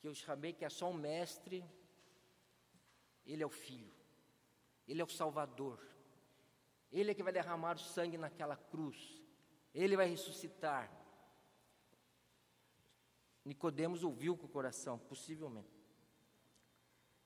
que 0.00 0.06
eu 0.06 0.14
chamei 0.14 0.52
que 0.52 0.64
é 0.64 0.68
só 0.68 0.90
um 0.90 0.94
mestre, 0.94 1.64
ele 3.24 3.42
é 3.42 3.46
o 3.46 3.50
filho. 3.50 3.92
Ele 4.86 5.00
é 5.00 5.04
o 5.04 5.08
Salvador. 5.08 5.78
Ele 6.92 7.10
é 7.10 7.14
que 7.14 7.22
vai 7.22 7.32
derramar 7.32 7.76
o 7.76 7.78
sangue 7.78 8.18
naquela 8.18 8.56
cruz. 8.56 9.22
Ele 9.72 9.96
vai 9.96 10.06
ressuscitar. 10.06 10.90
Nicodemos 13.44 14.04
ouviu 14.04 14.36
com 14.36 14.46
o 14.46 14.50
coração, 14.50 14.98
possivelmente. 14.98 15.80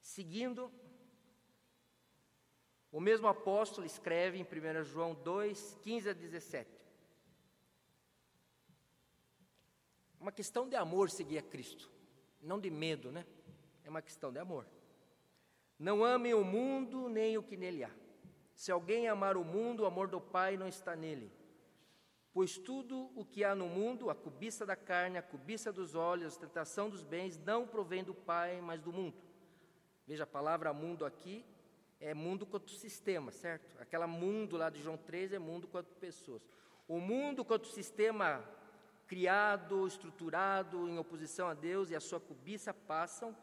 Seguindo, 0.00 0.70
o 2.94 3.00
mesmo 3.00 3.26
apóstolo 3.26 3.84
escreve 3.84 4.38
em 4.38 4.44
1 4.44 4.84
João 4.84 5.14
2, 5.14 5.78
15 5.82 6.10
a 6.10 6.12
17. 6.12 6.70
Uma 10.20 10.30
questão 10.30 10.68
de 10.68 10.76
amor 10.76 11.10
seguir 11.10 11.38
a 11.38 11.42
Cristo, 11.42 11.90
não 12.40 12.60
de 12.60 12.70
medo, 12.70 13.10
né? 13.10 13.26
É 13.82 13.90
uma 13.90 14.00
questão 14.00 14.30
de 14.32 14.38
amor. 14.38 14.64
Não 15.76 16.04
amem 16.04 16.34
o 16.34 16.44
mundo 16.44 17.08
nem 17.08 17.36
o 17.36 17.42
que 17.42 17.56
nele 17.56 17.82
há. 17.82 17.90
Se 18.54 18.70
alguém 18.70 19.08
amar 19.08 19.36
o 19.36 19.44
mundo, 19.44 19.80
o 19.80 19.86
amor 19.86 20.06
do 20.06 20.20
Pai 20.20 20.56
não 20.56 20.68
está 20.68 20.94
nele. 20.94 21.32
Pois 22.32 22.56
tudo 22.56 23.10
o 23.16 23.24
que 23.24 23.42
há 23.42 23.56
no 23.56 23.66
mundo, 23.66 24.08
a 24.08 24.14
cobiça 24.14 24.64
da 24.64 24.76
carne, 24.76 25.18
a 25.18 25.22
cobiça 25.22 25.72
dos 25.72 25.96
olhos, 25.96 26.36
a 26.36 26.40
tentação 26.42 26.88
dos 26.88 27.02
bens, 27.02 27.36
não 27.38 27.66
provém 27.66 28.04
do 28.04 28.14
Pai, 28.14 28.60
mas 28.60 28.80
do 28.80 28.92
mundo. 28.92 29.20
Veja, 30.06 30.22
a 30.22 30.28
palavra 30.28 30.72
mundo 30.72 31.04
aqui 31.04 31.44
é 32.00 32.12
mundo 32.14 32.44
quanto 32.46 32.70
sistema, 32.70 33.30
certo? 33.30 33.80
Aquela 33.80 34.06
mundo 34.06 34.56
lá 34.56 34.70
de 34.70 34.82
João 34.82 34.96
13 34.96 35.36
é 35.36 35.38
mundo 35.38 35.66
quanto 35.68 35.94
pessoas. 35.96 36.42
O 36.86 37.00
mundo 37.00 37.44
quanto 37.44 37.68
sistema 37.68 38.44
criado, 39.06 39.86
estruturado 39.86 40.88
em 40.88 40.98
oposição 40.98 41.48
a 41.48 41.54
Deus 41.54 41.90
e 41.90 41.96
a 41.96 42.00
sua 42.00 42.20
cobiça 42.20 42.72
passam, 42.72 43.36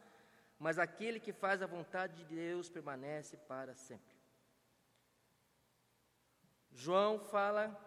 mas 0.60 0.78
aquele 0.78 1.20
que 1.20 1.34
faz 1.34 1.62
a 1.62 1.68
vontade 1.68 2.16
de 2.18 2.24
Deus 2.24 2.70
permanece 2.70 3.38
para 3.38 3.74
sempre. 3.76 4.16
João 6.72 7.20
fala 7.20 7.78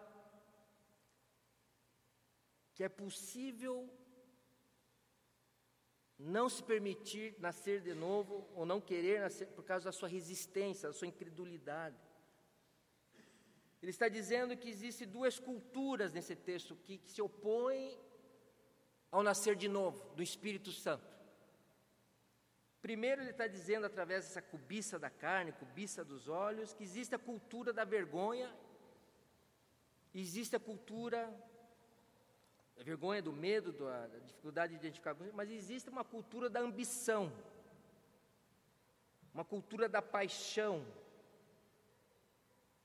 que 2.73 2.83
é 2.83 2.89
possível 2.89 3.89
não 6.17 6.47
se 6.47 6.63
permitir 6.63 7.35
nascer 7.39 7.81
de 7.81 7.93
novo 7.93 8.47
ou 8.55 8.65
não 8.65 8.79
querer 8.79 9.19
nascer 9.19 9.47
por 9.47 9.63
causa 9.63 9.85
da 9.85 9.91
sua 9.91 10.07
resistência, 10.07 10.89
da 10.89 10.93
sua 10.93 11.07
incredulidade. 11.07 11.97
Ele 13.81 13.91
está 13.91 14.07
dizendo 14.07 14.57
que 14.57 14.69
existem 14.69 15.07
duas 15.07 15.39
culturas 15.39 16.11
nesse 16.11 16.35
texto 16.35 16.73
aqui 16.73 16.97
que 16.97 17.11
se 17.11 17.21
opõem 17.21 17.99
ao 19.11 19.21
nascer 19.21 19.55
de 19.55 19.67
novo, 19.67 20.03
do 20.15 20.23
Espírito 20.23 20.71
Santo. 20.71 21.15
Primeiro, 22.81 23.21
ele 23.21 23.31
está 23.31 23.47
dizendo, 23.47 23.85
através 23.85 24.25
dessa 24.25 24.41
cobiça 24.41 24.99
da 24.99 25.09
carne, 25.09 25.51
cobiça 25.51 26.03
dos 26.03 26.27
olhos, 26.27 26.73
que 26.73 26.83
existe 26.83 27.15
a 27.15 27.19
cultura 27.19 27.73
da 27.73 27.83
vergonha, 27.83 28.53
existe 30.13 30.55
a 30.55 30.59
cultura 30.59 31.33
da 32.75 32.83
vergonha, 32.83 33.21
do 33.21 33.31
medo, 33.31 33.71
da, 33.71 34.07
dificuldade 34.25 34.73
de 34.73 34.79
identificar, 34.79 35.15
mas 35.33 35.49
existe 35.49 35.89
uma 35.89 36.03
cultura 36.03 36.49
da 36.49 36.59
ambição, 36.59 37.31
uma 39.33 39.45
cultura 39.45 39.87
da 39.87 40.01
paixão, 40.01 40.85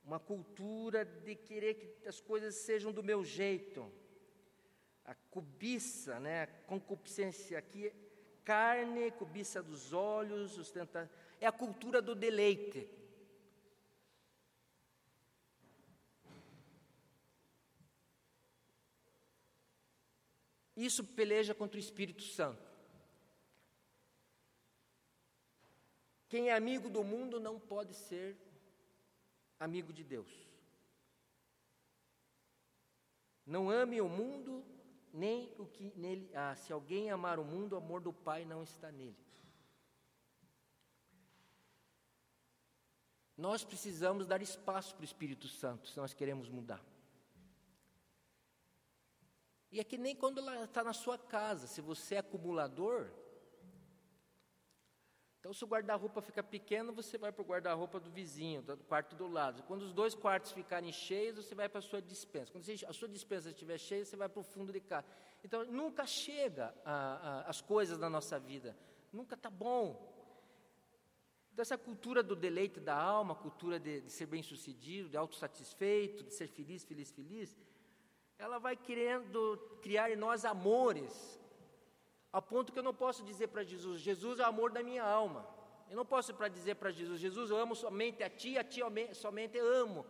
uma 0.05 0.19
cultura 0.19 1.05
de 1.05 1.35
querer 1.35 1.75
que 1.75 2.09
as 2.09 2.21
coisas 2.21 2.55
sejam 2.55 2.93
do 2.93 3.03
meu 3.03 3.25
jeito. 3.25 3.91
A 5.05 5.15
cobiça, 5.31 6.19
né, 6.21 6.43
a 6.43 6.47
concupiscência 6.47 7.59
aqui, 7.59 7.93
carne, 8.45 9.11
cobiça 9.13 9.63
dos 9.63 9.93
olhos, 9.93 10.53
sustenta, 10.53 11.11
é 11.41 11.47
a 11.47 11.53
cultura 11.53 12.01
do 12.01 12.15
deleite. 12.15 12.89
Isso 20.87 21.05
peleja 21.05 21.55
contra 21.55 21.77
o 21.77 21.85
Espírito 21.87 22.23
Santo. 22.23 22.67
Quem 26.27 26.49
é 26.49 26.55
amigo 26.55 26.89
do 26.89 27.05
mundo 27.05 27.39
não 27.39 27.61
pode 27.61 27.93
ser 27.93 28.35
amigo 29.59 29.93
de 29.93 30.03
Deus. 30.03 30.33
Não 33.45 33.69
ame 33.69 34.01
o 34.01 34.09
mundo, 34.09 34.65
nem 35.13 35.53
o 35.59 35.67
que 35.67 35.93
nele 35.97 36.35
há. 36.35 36.55
Se 36.55 36.73
alguém 36.73 37.11
amar 37.11 37.39
o 37.39 37.45
mundo, 37.45 37.75
o 37.75 37.77
amor 37.77 38.01
do 38.01 38.13
Pai 38.13 38.47
não 38.47 38.63
está 38.63 38.91
nele. 38.91 39.19
Nós 43.37 43.63
precisamos 43.65 44.27
dar 44.27 44.41
espaço 44.41 44.95
para 44.95 45.03
o 45.03 45.05
Espírito 45.05 45.47
Santo 45.47 45.89
se 45.89 45.99
nós 45.99 46.15
queremos 46.15 46.49
mudar. 46.49 46.83
E 49.71 49.79
é 49.79 49.85
que 49.85 49.97
nem 49.97 50.17
quando 50.17 50.41
ela 50.41 50.65
está 50.65 50.83
na 50.83 50.93
sua 50.93 51.17
casa, 51.17 51.67
se 51.67 51.81
você 51.81 52.17
é 52.17 52.19
acumulador. 52.19 53.11
Então, 55.39 55.55
se 55.55 55.65
o 55.65 55.67
guarda-roupa 55.67 56.21
fica 56.21 56.43
pequeno, 56.43 56.93
você 56.93 57.17
vai 57.17 57.33
para 57.33 57.41
o 57.41 57.47
guarda-roupa 57.47 57.99
do 57.99 58.11
vizinho, 58.11 58.61
do 58.61 58.77
quarto 58.77 59.17
do 59.17 59.27
lado. 59.27 59.63
Quando 59.63 59.83
os 59.83 59.93
dois 59.93 60.15
quartos 60.15 60.53
ficarem 60.53 60.93
cheios, 60.93 61.37
você 61.37 61.55
vai 61.55 61.69
para 61.69 61.79
a 61.79 61.83
sua 61.83 62.03
dispensa. 62.03 62.53
Quando 62.53 62.65
a 62.87 62.93
sua 62.93 63.09
dispensa 63.09 63.49
estiver 63.49 63.79
cheia, 63.79 64.05
você 64.05 64.17
vai 64.17 64.29
para 64.29 64.41
o 64.41 64.43
fundo 64.43 64.71
de 64.73 64.81
casa. 64.81 65.07
Então, 65.43 65.65
nunca 65.65 66.05
chega 66.05 66.75
a, 66.85 66.93
a, 66.93 67.41
as 67.49 67.63
coisas 67.63 67.97
da 67.97 68.11
nossa 68.11 68.39
vida. 68.39 68.77
Nunca 69.11 69.35
está 69.35 69.49
bom. 69.49 70.11
Então, 71.53 71.63
essa 71.63 71.79
cultura 71.79 72.23
do 72.23 72.37
deleite 72.37 72.79
da 72.79 72.95
alma, 72.95 73.35
cultura 73.35 73.81
de, 73.81 74.03
de 74.03 74.11
ser 74.11 74.27
bem-sucedido, 74.27 75.09
de 75.09 75.17
autossatisfeito, 75.17 76.23
de 76.23 76.35
ser 76.35 76.49
feliz, 76.49 76.85
feliz, 76.85 77.11
feliz, 77.11 77.57
ela 78.41 78.59
vai 78.59 78.75
querendo 78.75 79.59
criar 79.83 80.11
em 80.11 80.17
nós 80.17 80.45
amores, 80.45 81.39
a 82.33 82.41
ponto 82.41 82.73
que 82.73 82.79
eu 82.79 82.83
não 82.83 82.95
posso 82.95 83.23
dizer 83.23 83.49
para 83.49 83.63
Jesus: 83.63 84.01
Jesus 84.01 84.41
é 84.41 84.45
o 84.45 84.47
amor 84.47 84.71
da 84.73 84.83
minha 84.83 85.05
alma. 85.05 85.47
Eu 85.91 85.97
não 85.97 86.07
posso 86.07 86.33
para 86.33 86.49
dizer 86.49 86.77
para 86.77 86.91
Jesus: 86.91 87.21
Jesus, 87.21 87.51
eu 87.51 87.59
amo 87.59 87.77
somente 87.77 88.23
a 88.23 88.31
Ti, 88.31 88.57
a 88.57 88.65
Ti 88.65 88.81
somente 89.13 89.59
amo. 89.59 90.07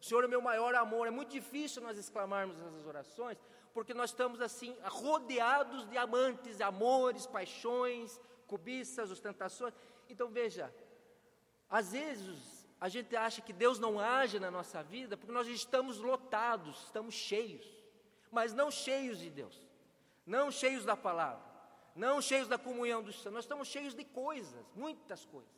O 0.00 0.04
Senhor 0.04 0.22
é 0.22 0.26
o 0.26 0.30
meu 0.30 0.40
maior 0.40 0.74
amor. 0.74 1.06
É 1.08 1.10
muito 1.10 1.30
difícil 1.30 1.82
nós 1.82 1.98
exclamarmos 1.98 2.60
essas 2.60 2.86
orações, 2.86 3.36
porque 3.74 3.94
nós 3.94 4.10
estamos 4.10 4.40
assim, 4.40 4.76
rodeados 4.84 5.88
de 5.88 5.98
amantes, 5.98 6.60
amores, 6.60 7.26
paixões, 7.26 8.20
cobiças, 8.46 9.10
ostentações. 9.10 9.74
Então 10.08 10.28
veja, 10.28 10.72
às 11.68 11.92
vezes 11.92 12.61
a 12.82 12.88
gente 12.88 13.14
acha 13.14 13.40
que 13.40 13.52
Deus 13.52 13.78
não 13.78 14.00
age 14.00 14.40
na 14.40 14.50
nossa 14.50 14.82
vida 14.82 15.16
porque 15.16 15.32
nós 15.32 15.46
estamos 15.46 16.00
lotados, 16.00 16.82
estamos 16.82 17.14
cheios, 17.14 17.64
mas 18.28 18.52
não 18.52 18.72
cheios 18.72 19.20
de 19.20 19.30
Deus, 19.30 19.62
não 20.26 20.50
cheios 20.50 20.84
da 20.84 20.96
palavra, 20.96 21.44
não 21.94 22.20
cheios 22.20 22.48
da 22.48 22.58
comunhão 22.58 23.00
dos 23.00 23.14
santos, 23.14 23.34
nós 23.34 23.44
estamos 23.44 23.68
cheios 23.68 23.94
de 23.94 24.04
coisas, 24.04 24.66
muitas 24.74 25.24
coisas, 25.24 25.54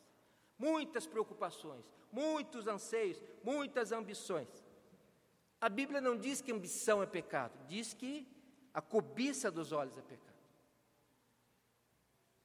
muitas 0.55 1.07
preocupações, 1.07 1.83
muitos 2.11 2.67
anseios, 2.67 3.19
muitas 3.43 3.91
ambições. 3.91 4.63
A 5.59 5.67
Bíblia 5.67 5.99
não 5.99 6.15
diz 6.15 6.41
que 6.41 6.51
ambição 6.51 7.01
é 7.01 7.07
pecado, 7.07 7.57
diz 7.67 7.91
que 7.91 8.27
a 8.71 8.83
cobiça 8.83 9.49
dos 9.49 9.71
olhos 9.71 9.97
é 9.97 10.01
pecado. 10.03 10.37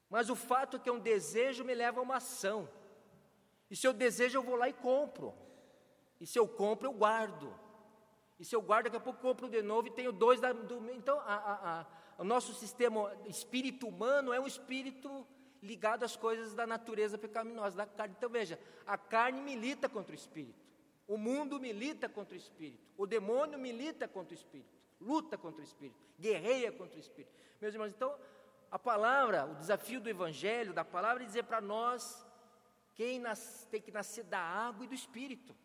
Mas 0.09 0.31
o 0.31 0.35
fato 0.35 0.79
é 0.79 0.81
que 0.81 0.91
um 0.91 0.99
desejo 0.99 1.65
me 1.65 1.75
leva 1.75 2.01
a 2.01 2.03
uma 2.03 2.17
ação. 2.17 2.67
E 3.71 3.77
se 3.77 3.87
eu 3.87 3.93
desejo, 3.93 4.39
eu 4.39 4.43
vou 4.43 4.57
lá 4.57 4.69
e 4.69 4.73
compro. 4.73 5.33
E 6.21 6.27
se 6.27 6.39
eu 6.39 6.49
compro, 6.49 6.89
eu 6.89 6.93
guardo. 6.93 7.55
E 8.39 8.45
se 8.45 8.55
eu 8.57 8.61
guardo, 8.61 8.85
daqui 8.85 8.97
a 8.97 9.01
pouco 9.01 9.21
compro 9.21 9.49
de 9.49 9.63
novo 9.63 9.87
e 9.87 9.91
tenho 9.91 10.13
dois 10.13 10.41
da, 10.41 10.53
do. 10.53 10.91
Então, 10.91 11.19
a, 11.21 11.35
a, 11.35 11.81
a, 11.81 11.87
o 12.19 12.25
nosso 12.25 12.53
sistema, 12.55 13.15
espírito 13.27 13.87
humano, 13.87 14.33
é 14.33 14.41
um 14.41 14.47
espírito 14.47 15.27
ligado 15.63 16.05
às 16.05 16.17
coisas 16.17 16.55
da 16.55 16.67
natureza 16.67 17.17
pecaminosa, 17.17 17.77
da 17.77 17.87
carne. 17.87 18.15
Então, 18.17 18.29
veja, 18.29 18.59
a 18.87 18.99
carne 18.99 19.41
milita 19.41 19.89
contra 19.89 20.13
o 20.13 20.19
espírito. 20.19 20.59
O 21.07 21.17
mundo 21.17 21.61
milita 21.61 22.09
contra 22.09 22.35
o 22.35 22.39
espírito. 22.39 22.83
O 22.97 23.07
demônio 23.07 23.59
milita 23.59 24.09
contra 24.09 24.35
o 24.35 24.39
espírito. 24.39 24.71
Luta 25.01 25.37
contra 25.37 25.61
o 25.61 25.65
espírito. 25.65 25.99
Guerreia 26.19 26.73
contra 26.73 26.97
o 26.97 27.01
espírito. 27.01 27.33
Meus 27.61 27.75
irmãos, 27.75 27.93
então, 27.93 28.15
a 28.71 28.79
palavra, 28.79 29.47
o 29.47 29.55
desafio 29.55 30.01
do 30.01 30.09
evangelho, 30.09 30.73
da 30.73 30.85
palavra, 30.85 31.23
é 31.23 31.27
dizer 31.27 31.45
para 31.45 31.61
nós 31.61 32.25
quem 33.01 33.19
nasce, 33.19 33.67
tem 33.69 33.81
que 33.81 33.91
nascer 33.91 34.25
da 34.25 34.39
água 34.39 34.85
e 34.85 34.89
do 34.89 34.95
espírito. 34.95 35.57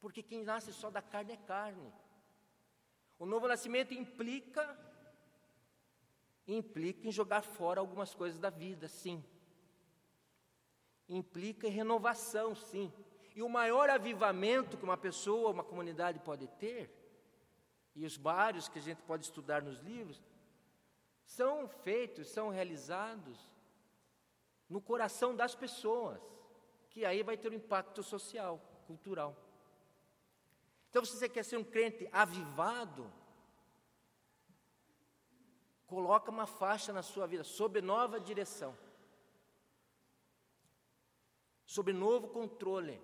Porque 0.00 0.20
quem 0.20 0.42
nasce 0.42 0.72
só 0.72 0.90
da 0.90 1.00
carne 1.00 1.34
é 1.34 1.36
carne. 1.36 1.92
O 3.20 3.24
novo 3.24 3.46
nascimento 3.46 3.94
implica 3.94 4.76
implica 6.44 7.06
em 7.06 7.12
jogar 7.12 7.42
fora 7.42 7.78
algumas 7.78 8.12
coisas 8.16 8.40
da 8.40 8.50
vida, 8.50 8.88
sim. 8.88 9.24
Implica 11.08 11.68
em 11.68 11.70
renovação, 11.70 12.52
sim. 12.52 12.92
E 13.36 13.40
o 13.40 13.48
maior 13.48 13.88
avivamento 13.88 14.76
que 14.76 14.82
uma 14.82 14.96
pessoa, 14.96 15.50
uma 15.50 15.62
comunidade 15.62 16.18
pode 16.18 16.48
ter, 16.48 16.90
e 17.94 18.04
os 18.04 18.16
vários 18.16 18.68
que 18.68 18.80
a 18.80 18.82
gente 18.82 19.00
pode 19.02 19.26
estudar 19.26 19.62
nos 19.62 19.78
livros, 19.78 20.20
são 21.24 21.68
feitos, 21.68 22.28
são 22.28 22.48
realizados 22.48 23.52
no 24.72 24.80
coração 24.80 25.36
das 25.36 25.54
pessoas 25.54 26.18
que 26.88 27.04
aí 27.04 27.22
vai 27.22 27.36
ter 27.36 27.50
um 27.50 27.54
impacto 27.62 28.02
social, 28.02 28.58
cultural. 28.86 29.36
Então, 30.88 31.04
se 31.04 31.14
você 31.16 31.28
quer 31.28 31.44
ser 31.44 31.58
um 31.58 31.64
crente 31.64 32.08
avivado, 32.10 33.12
coloca 35.86 36.30
uma 36.30 36.46
faixa 36.46 36.90
na 36.90 37.02
sua 37.02 37.26
vida, 37.26 37.44
sob 37.44 37.82
nova 37.82 38.18
direção, 38.18 38.74
sob 41.66 41.92
novo 41.92 42.28
controle. 42.28 42.98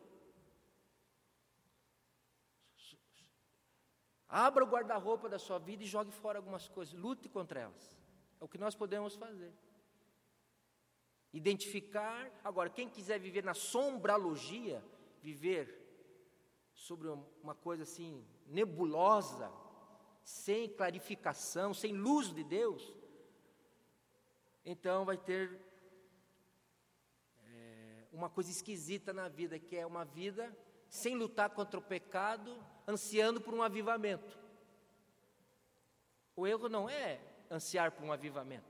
Abra 4.27 4.65
o 4.65 4.69
guarda-roupa 4.69 5.29
da 5.29 5.39
sua 5.39 5.59
vida 5.59 5.83
e 5.83 5.87
jogue 5.87 6.13
fora 6.13 6.39
algumas 6.39 6.67
coisas, 6.67 6.95
lute 6.95 7.29
contra 7.29 7.61
elas. 7.61 7.99
É 8.41 8.45
o 8.45 8.49
que 8.49 8.57
nós 8.57 8.75
podemos 8.75 9.15
fazer. 9.17 9.53
Identificar, 11.33 12.31
agora, 12.43 12.71
quem 12.71 12.89
quiser 12.89 13.19
viver 13.21 13.45
na 13.45 13.55
sombralogia, 13.55 14.83
viver 15.23 15.79
sobre 16.73 17.09
uma 17.43 17.55
coisa 17.55 17.83
assim 17.83 18.25
nebulosa, 18.47 19.51
sem 20.23 20.69
clarificação, 20.69 21.75
sem 21.75 21.93
luz 21.93 22.33
de 22.33 22.45
Deus, 22.45 22.95
então 24.65 25.05
vai 25.05 25.17
ter 25.17 25.59
é, 27.43 28.07
uma 28.13 28.29
coisa 28.29 28.51
esquisita 28.51 29.13
na 29.15 29.29
vida, 29.29 29.59
que 29.59 29.77
é 29.77 29.87
uma 29.87 30.05
vida 30.05 30.55
sem 30.89 31.17
lutar 31.17 31.51
contra 31.51 31.79
o 31.79 31.83
pecado, 31.83 32.55
ansiando 32.87 33.41
por 33.41 33.55
um 33.55 33.63
avivamento. 33.63 34.39
O 36.37 36.47
erro 36.47 36.69
não 36.69 36.89
é 36.89 37.21
ansiar 37.51 37.93
por 37.93 38.05
um 38.05 38.13
avivamento. 38.13 38.68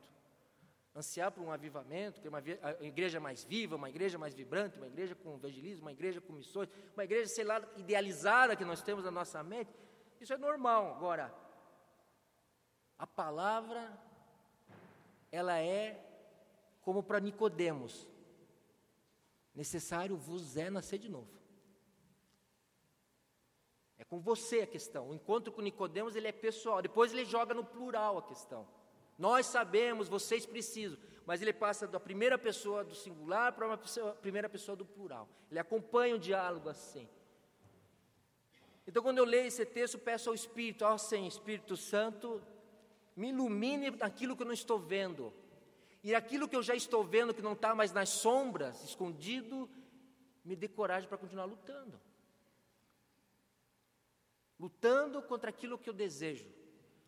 Ansiar 0.94 1.30
por 1.30 1.42
um 1.42 1.52
avivamento, 1.52 2.20
é 2.24 2.28
uma 2.28 2.42
igreja 2.80 3.20
mais 3.20 3.44
viva, 3.44 3.76
uma 3.76 3.88
igreja 3.88 4.18
mais 4.18 4.34
vibrante, 4.34 4.78
uma 4.78 4.86
igreja 4.86 5.14
com 5.14 5.34
evangelismo, 5.34 5.82
uma 5.82 5.92
igreja 5.92 6.20
com 6.20 6.32
missões, 6.32 6.68
uma 6.94 7.04
igreja, 7.04 7.28
sei 7.28 7.44
lá, 7.44 7.62
idealizada 7.76 8.56
que 8.56 8.64
nós 8.64 8.82
temos 8.82 9.04
na 9.04 9.10
nossa 9.10 9.42
mente, 9.42 9.70
isso 10.20 10.32
é 10.32 10.38
normal. 10.38 10.96
Agora, 10.96 11.32
a 12.98 13.06
palavra, 13.06 13.96
ela 15.30 15.58
é 15.60 16.04
como 16.80 17.02
para 17.02 17.20
Nicodemos, 17.20 18.08
necessário 19.54 20.16
vos 20.16 20.56
é 20.56 20.70
nascer 20.70 20.98
de 20.98 21.08
novo. 21.08 21.38
É 23.98 24.04
com 24.04 24.20
você 24.20 24.60
a 24.60 24.66
questão. 24.66 25.10
O 25.10 25.14
encontro 25.14 25.52
com 25.52 25.60
Nicodemos 25.60 26.16
ele 26.16 26.28
é 26.28 26.32
pessoal. 26.32 26.80
Depois 26.80 27.12
ele 27.12 27.24
joga 27.24 27.52
no 27.52 27.64
plural 27.64 28.18
a 28.18 28.22
questão. 28.22 28.66
Nós 29.18 29.46
sabemos, 29.46 30.08
vocês 30.08 30.46
precisam, 30.46 30.98
mas 31.26 31.42
ele 31.42 31.52
passa 31.52 31.86
da 31.86 31.98
primeira 31.98 32.38
pessoa 32.38 32.84
do 32.84 32.94
singular 32.94 33.52
para 33.52 33.66
uma 33.66 33.76
pessoa, 33.76 34.14
primeira 34.14 34.48
pessoa 34.48 34.76
do 34.76 34.84
plural. 34.84 35.28
Ele 35.50 35.58
acompanha 35.58 36.14
o 36.14 36.18
diálogo 36.18 36.68
assim. 36.68 37.08
Então, 38.86 39.02
quando 39.02 39.18
eu 39.18 39.24
leio 39.24 39.46
esse 39.46 39.66
texto, 39.66 39.98
peço 39.98 40.30
ao 40.30 40.34
Espírito, 40.34 40.84
ó 40.84 40.96
Senhor, 40.96 41.26
Espírito 41.26 41.76
Santo, 41.76 42.40
me 43.16 43.30
ilumine 43.30 43.90
naquilo 43.90 44.36
que 44.36 44.42
eu 44.42 44.46
não 44.46 44.54
estou 44.54 44.78
vendo. 44.78 45.34
E 46.02 46.14
aquilo 46.14 46.48
que 46.48 46.56
eu 46.56 46.62
já 46.62 46.74
estou 46.74 47.02
vendo, 47.04 47.34
que 47.34 47.42
não 47.42 47.52
está 47.52 47.74
mais 47.74 47.92
nas 47.92 48.08
sombras, 48.08 48.82
escondido, 48.84 49.68
me 50.44 50.54
dê 50.54 50.68
coragem 50.68 51.08
para 51.08 51.18
continuar 51.18 51.44
lutando 51.44 52.00
lutando 54.58 55.22
contra 55.22 55.50
aquilo 55.50 55.78
que 55.78 55.88
eu 55.88 55.94
desejo, 55.94 56.46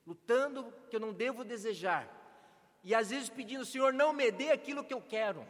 lutando 0.07 0.73
que 0.89 0.97
eu 0.97 1.01
não 1.01 1.13
devo 1.13 1.45
desejar, 1.45 2.09
e 2.83 2.95
às 2.95 3.11
vezes 3.11 3.29
pedindo, 3.29 3.65
Senhor, 3.65 3.93
não 3.93 4.13
me 4.13 4.31
dê 4.31 4.51
aquilo 4.51 4.85
que 4.85 4.95
eu 4.95 5.03
quero, 5.03 5.47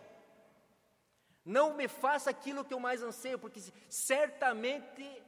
não 1.45 1.75
me 1.75 1.89
faça 1.89 2.31
aquilo 2.31 2.65
que 2.65 2.75
eu 2.75 2.81
mais 2.81 3.03
anseio, 3.03 3.39
porque 3.39 3.61
certamente 3.89 5.23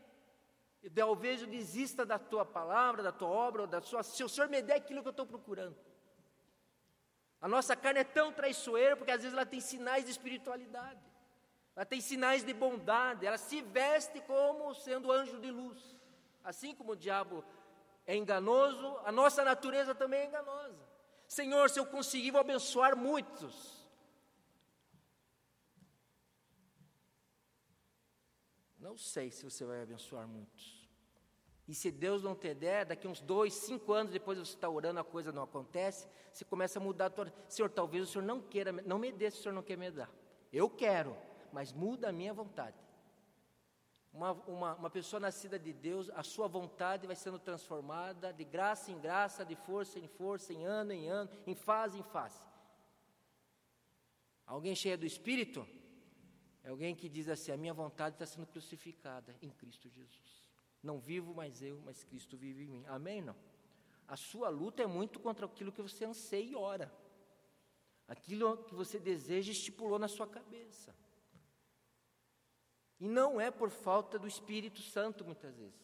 talvez 0.95 1.41
eu 1.41 1.47
desista 1.47 2.05
da 2.05 2.19
tua 2.19 2.45
palavra, 2.45 3.03
da 3.03 3.13
tua 3.13 3.29
obra, 3.29 3.67
da 3.67 3.81
sua, 3.81 4.03
se 4.03 4.23
o 4.23 4.29
Senhor 4.29 4.49
me 4.49 4.61
der 4.61 4.77
aquilo 4.77 5.03
que 5.03 5.09
eu 5.09 5.13
estou 5.13 5.27
procurando. 5.27 5.77
A 7.41 7.49
nossa 7.49 7.75
carne 7.75 8.01
é 8.01 8.05
tão 8.05 8.33
traiçoeira 8.33 8.97
porque 8.97 9.11
às 9.11 9.21
vezes 9.21 9.33
ela 9.37 9.47
tem 9.47 9.61
sinais 9.61 10.05
de 10.05 10.11
espiritualidade, 10.11 11.01
ela 11.75 11.87
tem 11.87 12.01
sinais 12.01 12.45
de 12.45 12.53
bondade, 12.53 13.27
ela 13.27 13.39
se 13.39 13.61
veste 13.63 14.21
como 14.21 14.75
sendo 14.75 15.11
anjo 15.11 15.41
de 15.41 15.51
luz. 15.51 15.97
Assim 16.45 16.75
como 16.75 16.93
o 16.93 16.97
diabo 16.97 17.45
é 18.07 18.17
enganoso, 18.17 18.99
a 19.05 19.13
nossa 19.13 19.45
natureza 19.45 19.95
também 19.95 20.21
é 20.21 20.27
enganosa. 20.27 20.93
Senhor, 21.27 21.71
se 21.71 21.79
eu 21.79 21.87
conseguir, 21.87 22.31
vou 22.31 22.41
abençoar 22.41 22.97
muitos. 22.97 23.83
Não 28.79 28.99
sei 28.99 29.31
se 29.31 29.45
você 29.45 29.65
vai 29.65 29.81
abençoar 29.81 30.27
muitos. 30.27 30.83
E 31.69 31.75
se 31.75 31.91
Deus 31.91 32.23
não 32.23 32.35
te 32.35 32.53
der, 32.53 32.85
daqui 32.85 33.07
uns 33.07 33.21
dois, 33.21 33.55
cinco 33.55 33.93
anos 33.93 34.13
depois 34.13 34.37
você 34.37 34.55
está 34.55 34.69
orando, 34.69 34.99
a 34.99 35.05
coisa 35.05 35.31
não 35.31 35.45
acontece, 35.45 36.09
você 36.33 36.45
começa 36.45 36.79
a 36.79 36.83
mudar 36.83 37.07
a 37.07 37.11
tua. 37.11 37.33
Senhor, 37.49 37.71
talvez 37.71 38.09
o 38.09 38.13
Senhor 38.13 38.25
não 38.25 38.41
queira, 38.41 38.73
não 38.73 38.99
me 38.99 39.13
dê 39.13 39.31
se 39.31 39.39
o 39.39 39.43
Senhor 39.43 39.55
não 39.55 39.63
quer 39.63 39.79
me 39.79 39.91
dar. 39.91 40.11
Eu 40.53 40.69
quero, 40.69 41.17
mas 41.53 41.73
muda 41.73 42.09
a 42.09 42.13
minha 42.13 42.35
vontade. 42.35 42.77
Uma, 44.13 44.33
uma, 44.33 44.75
uma 44.75 44.91
pessoa 44.91 45.19
nascida 45.19 45.59
de 45.59 45.73
Deus, 45.73 46.11
a 46.11 46.23
sua 46.23 46.47
vontade 46.47 47.07
vai 47.07 47.17
sendo 47.17 47.39
transformada 47.39 48.33
de 48.33 48.45
graça 48.45 48.93
em 48.93 49.01
graça, 49.01 49.45
de 49.45 49.57
força 49.57 49.99
em 49.99 50.07
força, 50.07 50.53
em 50.53 50.65
ano 50.65 50.93
em 50.93 51.09
ano, 51.09 51.31
em 51.47 51.55
fase 51.55 51.99
em 51.99 52.03
fase. 52.03 52.39
Alguém 54.47 54.75
cheio 54.75 54.99
do 54.99 55.07
Espírito 55.07 55.67
é 56.63 56.69
alguém 56.69 56.95
que 56.95 57.09
diz 57.09 57.29
assim: 57.29 57.53
a 57.53 57.57
minha 57.57 57.73
vontade 57.73 58.17
está 58.17 58.27
sendo 58.27 58.47
crucificada 58.47 59.35
em 59.41 59.49
Cristo 59.49 59.89
Jesus. 59.89 60.43
Não 60.83 60.99
vivo 60.99 61.35
mais 61.35 61.63
eu, 61.63 61.81
mas 61.85 62.05
Cristo 62.05 62.37
vive 62.37 62.65
em 62.65 62.69
mim. 62.69 62.85
Amém? 62.89 63.23
Não? 63.23 63.37
A 64.07 64.17
sua 64.17 64.49
luta 64.49 64.83
é 64.83 64.87
muito 64.87 65.21
contra 65.21 65.47
aquilo 65.47 65.73
que 65.73 65.81
você 65.81 66.05
anseia 66.05 66.45
e 66.45 66.55
ora. 66.55 66.93
Aquilo 68.07 68.59
que 68.65 68.75
você 68.75 68.99
deseja 68.99 69.53
estipulou 69.53 69.99
na 69.99 70.09
sua 70.09 70.27
cabeça. 70.27 70.95
E 73.01 73.09
não 73.09 73.41
é 73.41 73.51
por 73.51 73.71
falta 73.71 74.19
do 74.19 74.27
Espírito 74.27 74.81
Santo, 74.81 75.25
muitas 75.25 75.57
vezes. 75.57 75.83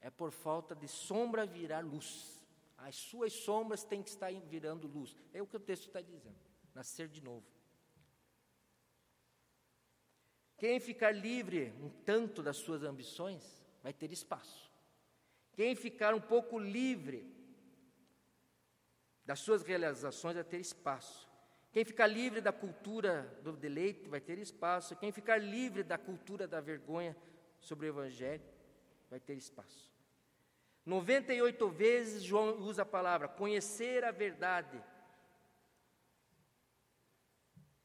É 0.00 0.10
por 0.10 0.30
falta 0.30 0.74
de 0.74 0.88
sombra 0.88 1.46
virar 1.46 1.84
luz. 1.84 2.42
As 2.78 2.96
suas 2.96 3.32
sombras 3.32 3.84
têm 3.84 4.02
que 4.02 4.08
estar 4.08 4.32
virando 4.32 4.88
luz. 4.88 5.14
É 5.32 5.42
o 5.42 5.46
que 5.46 5.56
o 5.56 5.60
texto 5.60 5.86
está 5.86 6.00
dizendo. 6.00 6.38
Nascer 6.74 7.08
de 7.08 7.22
novo. 7.22 7.46
Quem 10.56 10.78
ficar 10.78 11.10
livre 11.12 11.72
um 11.80 11.88
tanto 11.88 12.42
das 12.42 12.58
suas 12.58 12.82
ambições, 12.82 13.62
vai 13.82 13.94
ter 13.94 14.12
espaço. 14.12 14.70
Quem 15.52 15.74
ficar 15.74 16.14
um 16.14 16.20
pouco 16.20 16.58
livre 16.58 17.34
das 19.24 19.40
suas 19.40 19.62
realizações, 19.62 20.34
vai 20.34 20.44
ter 20.44 20.60
espaço. 20.60 21.29
Quem 21.72 21.84
ficar 21.84 22.06
livre 22.06 22.40
da 22.40 22.52
cultura 22.52 23.38
do 23.42 23.52
deleite 23.56 24.08
vai 24.08 24.20
ter 24.20 24.38
espaço. 24.38 24.96
Quem 24.96 25.12
ficar 25.12 25.38
livre 25.38 25.82
da 25.84 25.96
cultura 25.96 26.48
da 26.48 26.60
vergonha 26.60 27.16
sobre 27.60 27.86
o 27.86 27.90
Evangelho 27.90 28.42
vai 29.08 29.20
ter 29.20 29.34
espaço. 29.34 29.90
98 30.84 31.68
vezes 31.68 32.22
João 32.22 32.58
usa 32.60 32.82
a 32.82 32.86
palavra 32.86 33.28
conhecer 33.28 34.02
a 34.02 34.10
verdade. 34.10 34.82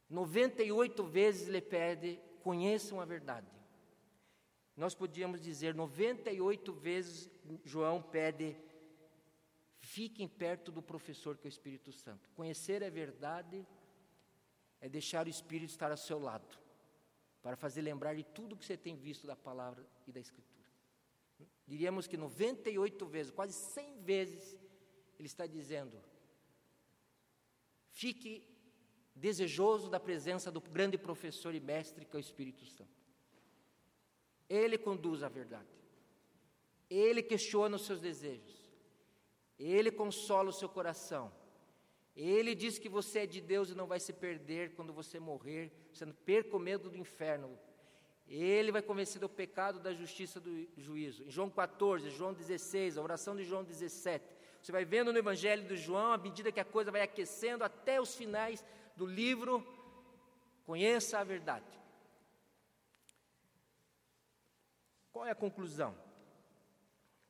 98 0.10 1.04
vezes 1.04 1.48
ele 1.48 1.62
pede 1.62 2.20
conheçam 2.42 3.02
a 3.02 3.06
verdade. 3.06 3.52
Nós 4.76 4.94
podíamos 4.94 5.42
dizer 5.42 5.74
98 5.74 6.74
vezes 6.74 7.30
João 7.64 8.02
pede 8.02 8.56
fiquem 9.80 10.28
perto 10.28 10.72
do 10.72 10.82
professor 10.82 11.38
que 11.38 11.48
é 11.48 11.50
o 11.50 11.50
Espírito 11.50 11.92
Santo. 11.92 12.30
Conhecer 12.36 12.84
a 12.84 12.90
verdade 12.90 13.66
é 14.82 14.90
deixar 14.90 15.26
o 15.26 15.30
Espírito 15.30 15.70
estar 15.70 15.92
ao 15.92 15.98
seu 15.98 16.20
lado, 16.20 16.58
para 17.42 17.56
fazer 17.56 17.82
lembrar 17.82 18.16
de 18.16 18.24
tudo 18.24 18.58
que 18.58 18.66
você 18.66 18.78
tem 18.78 18.96
visto 18.96 19.28
da 19.28 19.36
palavra 19.36 19.86
e 20.08 20.12
da 20.12 20.20
Escritura. 20.20 20.66
Diríamos 21.68 22.08
que 22.08 22.18
98 22.18 23.06
vezes, 23.06 23.32
quase 23.32 23.54
100 23.54 24.02
vezes, 24.02 24.58
ele 25.18 25.28
está 25.28 25.48
dizendo: 25.48 26.02
fique 27.92 28.48
desejoso 29.16 29.90
da 29.90 30.00
presença 30.00 30.52
do 30.52 30.62
grande 30.62 30.98
professor 30.98 31.56
e 31.56 31.60
mestre 31.60 32.06
que 32.06 32.16
é 32.16 32.20
o 32.20 32.20
Espírito 32.20 32.66
Santo. 32.66 32.90
Ele 34.48 34.78
conduz 34.78 35.24
a 35.24 35.30
verdade, 35.30 35.74
ele 36.90 37.24
questiona 37.24 37.78
os 37.78 37.86
seus 37.86 38.00
desejos, 38.00 38.72
ele 39.58 39.92
consola 39.92 40.50
o 40.50 40.54
seu 40.54 40.70
coração 40.70 41.32
ele 42.16 42.56
diz 42.56 42.80
que 42.80 42.88
você 42.88 43.20
é 43.20 43.26
de 43.26 43.42
Deus 43.42 43.70
e 43.70 43.76
não 43.76 43.88
vai 43.88 44.00
se 44.00 44.14
perder 44.14 44.74
quando 44.74 44.94
você 44.94 45.20
morrer, 45.20 45.72
sendo 45.92 46.14
perco 46.14 46.58
medo 46.58 46.90
do 46.90 46.98
inferno. 46.98 47.60
Ele 48.26 48.72
vai 48.72 48.82
convencer 48.82 49.20
do 49.20 49.28
pecado, 49.28 49.80
da 49.80 49.94
justiça, 49.94 50.40
do 50.40 50.68
juízo. 50.78 51.24
Em 51.24 51.30
João 51.30 51.50
14, 51.50 52.10
João 52.10 52.34
16, 52.34 52.98
a 52.98 53.02
oração 53.02 53.36
de 53.36 53.44
João 53.44 53.64
17. 53.64 54.26
Você 54.62 54.72
vai 54.72 54.86
vendo 54.86 55.12
no 55.12 55.20
Evangelho 55.20 55.68
de 55.68 55.76
João, 55.76 56.14
à 56.14 56.18
medida 56.18 56.52
que 56.52 56.60
a 56.60 56.66
coisa 56.66 56.90
vai 56.92 57.02
aquecendo 57.02 57.64
até 57.64 58.00
os 58.00 58.16
finais 58.16 58.64
do 58.96 59.06
livro, 59.06 59.64
conheça 60.66 61.20
a 61.20 61.24
verdade. 61.24 61.66
Qual 65.12 65.26
é 65.26 65.32
a 65.32 65.36
conclusão? 65.36 65.96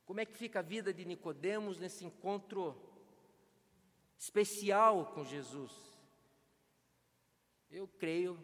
Como 0.06 0.20
é 0.20 0.24
que 0.24 0.36
fica 0.36 0.60
a 0.60 0.62
vida 0.62 0.94
de 0.94 1.04
Nicodemos 1.04 1.78
nesse 1.78 2.04
encontro 2.04 2.85
especial 4.18 5.06
com 5.06 5.24
Jesus? 5.24 5.72
Eu 7.70 7.86
creio 7.86 8.38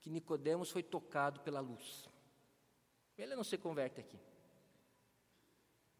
que 0.00 0.10
Nicodemos 0.10 0.70
foi 0.70 0.82
tocado 0.82 1.40
pela 1.40 1.60
luz. 1.60 2.08
Ele 3.16 3.34
não 3.34 3.44
se 3.44 3.58
converte 3.58 4.00
aqui. 4.00 4.18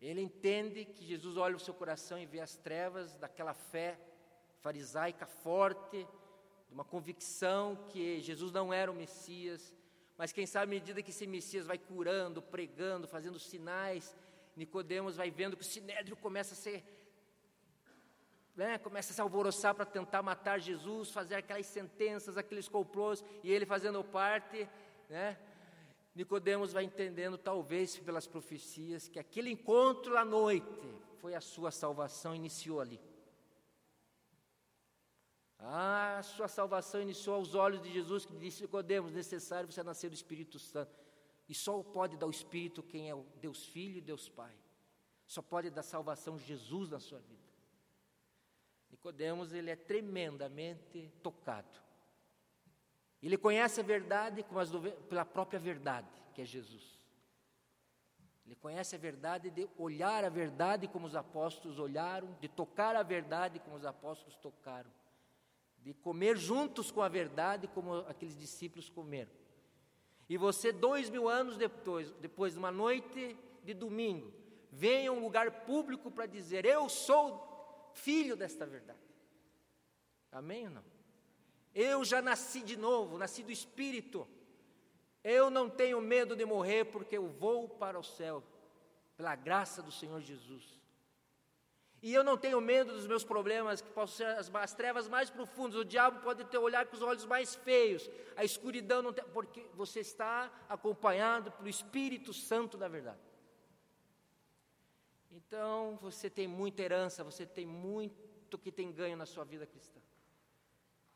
Ele 0.00 0.20
entende 0.20 0.84
que 0.84 1.04
Jesus 1.04 1.36
olha 1.36 1.56
o 1.56 1.60
seu 1.60 1.74
coração 1.74 2.18
e 2.18 2.26
vê 2.26 2.40
as 2.40 2.56
trevas 2.56 3.16
daquela 3.16 3.52
fé 3.52 3.98
farisaica 4.60 5.26
forte, 5.26 6.06
de 6.68 6.74
uma 6.74 6.84
convicção 6.84 7.76
que 7.88 8.20
Jesus 8.20 8.52
não 8.52 8.72
era 8.72 8.90
o 8.90 8.94
Messias, 8.94 9.74
mas 10.16 10.32
quem 10.32 10.46
sabe 10.46 10.64
à 10.64 10.74
medida 10.80 11.02
que 11.02 11.10
esse 11.10 11.26
Messias 11.26 11.66
vai 11.66 11.78
curando, 11.78 12.42
pregando, 12.42 13.06
fazendo 13.06 13.38
sinais, 13.38 14.16
Nicodemos 14.56 15.16
vai 15.16 15.30
vendo 15.30 15.56
que 15.56 15.62
o 15.62 15.66
sinédrio 15.66 16.16
começa 16.16 16.54
a 16.54 16.56
ser 16.56 16.84
né, 18.58 18.76
começa 18.76 19.12
a 19.12 19.14
se 19.14 19.20
alvoroçar 19.20 19.72
para 19.72 19.84
tentar 19.84 20.20
matar 20.20 20.58
Jesus, 20.58 21.12
fazer 21.12 21.36
aquelas 21.36 21.64
sentenças, 21.64 22.36
aqueles 22.36 22.68
complôs, 22.68 23.24
e 23.44 23.52
ele 23.52 23.64
fazendo 23.64 24.02
parte, 24.02 24.68
né? 25.08 25.38
Nicodemos 26.12 26.72
vai 26.72 26.82
entendendo, 26.82 27.38
talvez 27.38 27.96
pelas 28.00 28.26
profecias, 28.26 29.06
que 29.06 29.20
aquele 29.20 29.48
encontro 29.48 30.18
à 30.18 30.24
noite 30.24 30.92
foi 31.20 31.36
a 31.36 31.40
sua 31.40 31.70
salvação, 31.70 32.34
iniciou 32.34 32.80
ali. 32.80 33.00
Ah, 35.60 36.18
a 36.18 36.22
sua 36.24 36.48
salvação 36.48 37.00
iniciou 37.00 37.36
aos 37.36 37.54
olhos 37.54 37.80
de 37.80 37.92
Jesus, 37.92 38.26
que 38.26 38.34
disse 38.34 38.62
Nicodemos, 38.62 39.12
necessário 39.12 39.70
você 39.70 39.84
nascer 39.84 40.10
do 40.10 40.14
Espírito 40.14 40.58
Santo. 40.58 40.90
E 41.48 41.54
só 41.54 41.80
pode 41.80 42.16
dar 42.16 42.26
o 42.26 42.30
Espírito 42.30 42.82
quem 42.82 43.08
é 43.08 43.14
o 43.14 43.24
Deus 43.40 43.66
Filho 43.66 43.98
e 43.98 44.00
Deus 44.00 44.28
Pai. 44.28 44.54
Só 45.24 45.40
pode 45.40 45.70
dar 45.70 45.84
salvação 45.84 46.36
Jesus 46.36 46.90
na 46.90 46.98
sua 46.98 47.20
vida. 47.20 47.47
Nicodemos, 48.90 49.52
ele 49.52 49.70
é 49.70 49.76
tremendamente 49.76 51.12
tocado. 51.22 51.78
Ele 53.22 53.36
conhece 53.36 53.80
a 53.80 53.84
verdade 53.84 54.44
pela 55.08 55.24
própria 55.24 55.58
verdade, 55.58 56.08
que 56.34 56.42
é 56.42 56.44
Jesus. 56.44 56.98
Ele 58.46 58.54
conhece 58.54 58.96
a 58.96 58.98
verdade 58.98 59.50
de 59.50 59.68
olhar 59.76 60.24
a 60.24 60.30
verdade 60.30 60.88
como 60.88 61.06
os 61.06 61.14
apóstolos 61.14 61.78
olharam, 61.78 62.34
de 62.40 62.48
tocar 62.48 62.96
a 62.96 63.02
verdade 63.02 63.58
como 63.58 63.76
os 63.76 63.84
apóstolos 63.84 64.36
tocaram, 64.36 64.90
de 65.80 65.92
comer 65.92 66.36
juntos 66.36 66.90
com 66.90 67.02
a 67.02 67.08
verdade 67.08 67.68
como 67.68 67.96
aqueles 68.08 68.34
discípulos 68.34 68.88
comeram. 68.88 69.30
E 70.28 70.36
você, 70.36 70.72
dois 70.72 71.10
mil 71.10 71.28
anos 71.28 71.56
depois, 71.56 72.10
depois 72.20 72.52
de 72.52 72.58
uma 72.58 72.70
noite 72.70 73.36
de 73.64 73.74
domingo, 73.74 74.32
vem 74.70 75.06
a 75.06 75.12
um 75.12 75.20
lugar 75.20 75.50
público 75.66 76.10
para 76.10 76.24
dizer: 76.26 76.64
Eu 76.64 76.88
sou 76.88 77.47
filho 78.04 78.36
desta 78.36 78.64
verdade. 78.66 78.98
Amém 80.30 80.66
ou 80.66 80.74
não? 80.74 80.84
Eu 81.74 82.04
já 82.04 82.20
nasci 82.20 82.60
de 82.62 82.76
novo, 82.76 83.18
nasci 83.18 83.42
do 83.42 83.52
Espírito. 83.52 84.26
Eu 85.22 85.50
não 85.50 85.68
tenho 85.68 86.00
medo 86.00 86.34
de 86.34 86.44
morrer 86.44 86.84
porque 86.86 87.16
eu 87.16 87.28
vou 87.28 87.68
para 87.68 87.98
o 87.98 88.04
céu, 88.04 88.42
pela 89.16 89.34
graça 89.36 89.82
do 89.82 89.92
Senhor 89.92 90.20
Jesus. 90.20 90.78
E 92.00 92.14
eu 92.14 92.22
não 92.22 92.36
tenho 92.36 92.60
medo 92.60 92.92
dos 92.92 93.08
meus 93.08 93.24
problemas, 93.24 93.80
que 93.80 93.90
possam 93.90 94.16
ser 94.18 94.26
as, 94.26 94.54
as 94.54 94.74
trevas 94.74 95.08
mais 95.08 95.30
profundas. 95.30 95.80
O 95.80 95.84
diabo 95.84 96.20
pode 96.20 96.44
ter 96.44 96.58
olhar 96.58 96.86
com 96.86 96.94
os 96.94 97.02
olhos 97.02 97.26
mais 97.26 97.56
feios. 97.56 98.08
A 98.36 98.44
escuridão 98.44 99.02
não 99.02 99.12
tem, 99.12 99.24
porque 99.24 99.66
você 99.74 100.00
está 100.00 100.50
acompanhado 100.68 101.50
pelo 101.50 101.68
Espírito 101.68 102.32
Santo 102.32 102.76
da 102.76 102.86
verdade. 102.86 103.18
Então, 105.30 105.96
você 106.00 106.30
tem 106.30 106.46
muita 106.46 106.82
herança, 106.82 107.22
você 107.22 107.44
tem 107.44 107.66
muito 107.66 108.56
que 108.56 108.72
tem 108.72 108.90
ganho 108.90 109.16
na 109.16 109.26
sua 109.26 109.44
vida 109.44 109.66
cristã. 109.66 110.00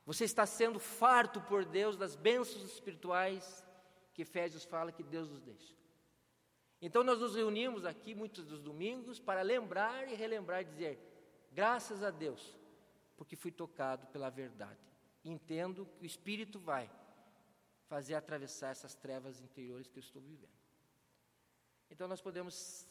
Você 0.05 0.25
está 0.25 0.45
sendo 0.45 0.79
farto 0.79 1.41
por 1.43 1.65
Deus 1.65 1.97
das 1.97 2.17
bênçãos 2.17 2.65
espirituais 2.65 3.65
que 4.13 4.23
Efésios 4.23 4.65
fala 4.65 4.93
que 4.93 5.03
Deus 5.03 5.31
nos 5.31 5.41
deixa. 5.41 5.75
Então 6.81 7.05
nós 7.05 7.21
nos 7.21 7.37
reunimos 7.37 7.85
aqui 7.85 8.15
muitos 8.15 8.45
dos 8.45 8.61
domingos 8.61 9.21
para 9.21 9.43
lembrar 9.43 10.09
e 10.09 10.15
relembrar 10.15 10.63
e 10.63 10.65
dizer: 10.65 10.99
graças 11.53 12.03
a 12.03 12.11
Deus, 12.11 12.59
porque 13.17 13.37
fui 13.37 13.53
tocado 13.53 14.07
pela 14.09 14.29
verdade. 14.29 14.81
Entendo 15.25 15.87
que 15.97 16.03
o 16.03 16.07
Espírito 16.07 16.59
vai 16.59 16.91
fazer 17.87 18.15
atravessar 18.15 18.71
essas 18.71 18.97
trevas 18.97 19.41
interiores 19.41 19.87
que 19.87 19.99
eu 19.99 20.03
estou 20.03 20.21
vivendo. 20.21 20.51
Então 21.89 22.09
nós 22.09 22.21
podemos 22.21 22.89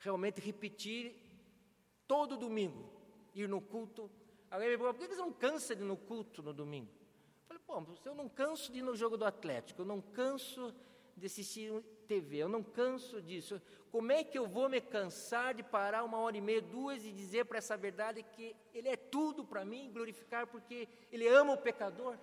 realmente 0.00 0.40
repetir 0.40 1.14
todo 2.08 2.36
domingo, 2.36 2.90
ir 3.34 3.48
no 3.48 3.60
culto 3.60 4.10
Alguém 4.50 4.68
me 4.68 4.76
perguntou, 4.76 4.94
por 4.94 5.08
que 5.08 5.14
você 5.14 5.20
não 5.20 5.32
cansa 5.32 5.76
de 5.76 5.82
ir 5.82 5.86
no 5.86 5.96
culto 5.96 6.42
no 6.42 6.52
domingo? 6.52 6.90
Eu 7.48 7.58
falei, 7.58 7.62
pô, 7.64 7.94
eu 8.04 8.14
não 8.16 8.28
canso 8.28 8.72
de 8.72 8.80
ir 8.80 8.82
no 8.82 8.96
jogo 8.96 9.16
do 9.16 9.24
Atlético, 9.24 9.82
eu 9.82 9.86
não 9.86 10.00
canso 10.00 10.74
de 11.16 11.26
assistir 11.26 11.72
TV, 12.08 12.38
eu 12.38 12.48
não 12.48 12.62
canso 12.62 13.22
disso. 13.22 13.62
Como 13.92 14.10
é 14.10 14.24
que 14.24 14.36
eu 14.36 14.48
vou 14.48 14.68
me 14.68 14.80
cansar 14.80 15.54
de 15.54 15.62
parar 15.62 16.02
uma 16.02 16.18
hora 16.18 16.36
e 16.36 16.40
meia, 16.40 16.60
duas 16.60 17.04
e 17.04 17.12
dizer 17.12 17.44
para 17.44 17.58
essa 17.58 17.76
verdade 17.76 18.24
que 18.24 18.56
Ele 18.74 18.88
é 18.88 18.96
tudo 18.96 19.44
para 19.44 19.64
mim, 19.64 19.92
glorificar, 19.92 20.48
porque 20.48 20.88
Ele 21.12 21.28
ama 21.28 21.52
o 21.52 21.58
pecador, 21.58 22.18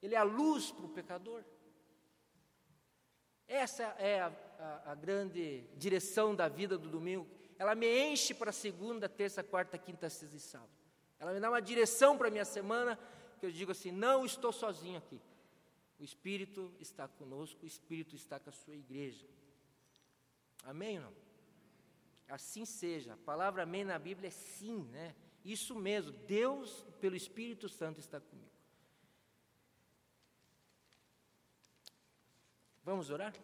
Ele 0.00 0.14
é 0.14 0.18
a 0.18 0.22
luz 0.22 0.72
para 0.72 0.86
o 0.86 0.88
pecador? 0.88 1.44
Essa 3.48 3.84
é 3.98 4.20
a, 4.20 4.32
a, 4.58 4.92
a 4.92 4.94
grande 4.94 5.64
direção 5.76 6.34
da 6.34 6.48
vida 6.48 6.76
do 6.76 6.88
domingo. 6.88 7.26
Ela 7.58 7.74
me 7.74 7.88
enche 8.10 8.34
para 8.34 8.52
segunda, 8.52 9.08
terça, 9.08 9.42
quarta, 9.42 9.78
quinta, 9.78 10.10
sexta 10.10 10.36
e 10.36 10.40
sábado. 10.40 10.70
Ela 11.18 11.32
me 11.32 11.40
dá 11.40 11.48
uma 11.48 11.60
direção 11.60 12.16
para 12.16 12.28
a 12.28 12.30
minha 12.30 12.44
semana, 12.44 12.98
que 13.40 13.46
eu 13.46 13.50
digo 13.50 13.72
assim: 13.72 13.90
não 13.90 14.24
estou 14.24 14.52
sozinho 14.52 14.98
aqui. 14.98 15.20
O 15.98 16.04
Espírito 16.04 16.72
está 16.78 17.08
conosco, 17.08 17.64
o 17.64 17.66
Espírito 17.66 18.14
está 18.14 18.38
com 18.38 18.50
a 18.50 18.52
sua 18.52 18.76
igreja. 18.76 19.26
Amém 20.62 20.98
ou 20.98 21.04
não? 21.04 21.14
Assim 22.28 22.64
seja. 22.64 23.14
A 23.14 23.16
palavra 23.16 23.62
amém 23.62 23.84
na 23.84 23.98
Bíblia 23.98 24.28
é 24.28 24.30
sim, 24.30 24.84
né? 24.92 25.16
Isso 25.44 25.74
mesmo, 25.74 26.12
Deus, 26.12 26.84
pelo 27.00 27.16
Espírito 27.16 27.68
Santo, 27.68 27.98
está 27.98 28.20
comigo. 28.20 28.47
Vamos 32.88 33.10
orar? 33.10 33.34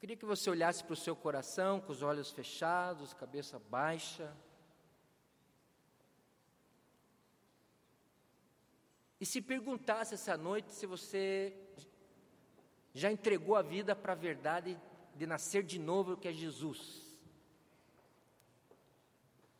Queria 0.00 0.16
que 0.16 0.24
você 0.24 0.50
olhasse 0.50 0.82
para 0.82 0.94
o 0.94 0.96
seu 0.96 1.14
coração 1.14 1.80
com 1.80 1.92
os 1.92 2.02
olhos 2.02 2.32
fechados, 2.32 3.14
cabeça 3.14 3.60
baixa. 3.70 4.36
E 9.20 9.24
se 9.24 9.40
perguntasse 9.40 10.14
essa 10.14 10.36
noite 10.36 10.72
se 10.72 10.86
você 10.86 11.56
já 12.92 13.12
entregou 13.12 13.54
a 13.54 13.62
vida 13.62 13.94
para 13.94 14.14
a 14.14 14.16
verdade 14.16 14.76
de 15.14 15.24
nascer 15.24 15.62
de 15.62 15.78
novo, 15.78 16.16
que 16.16 16.26
é 16.26 16.32
Jesus. 16.32 17.11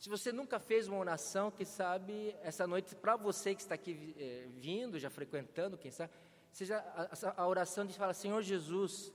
Se 0.03 0.09
você 0.09 0.32
nunca 0.32 0.59
fez 0.59 0.88
uma 0.88 0.98
oração, 0.98 1.48
que 1.48 1.64
sabe, 1.64 2.34
essa 2.42 2.66
noite, 2.66 2.92
para 2.92 3.14
você 3.14 3.55
que 3.55 3.61
está 3.61 3.76
aqui 3.76 4.16
é, 4.18 4.48
vindo, 4.57 4.98
já 4.98 5.09
frequentando, 5.09 5.78
quem 5.78 5.92
sabe, 5.92 6.12
seja 6.50 6.78
a, 6.78 7.40
a 7.40 7.46
oração 7.46 7.86
de 7.86 7.94
falar, 7.94 8.12
Senhor 8.12 8.42
Jesus, 8.42 9.14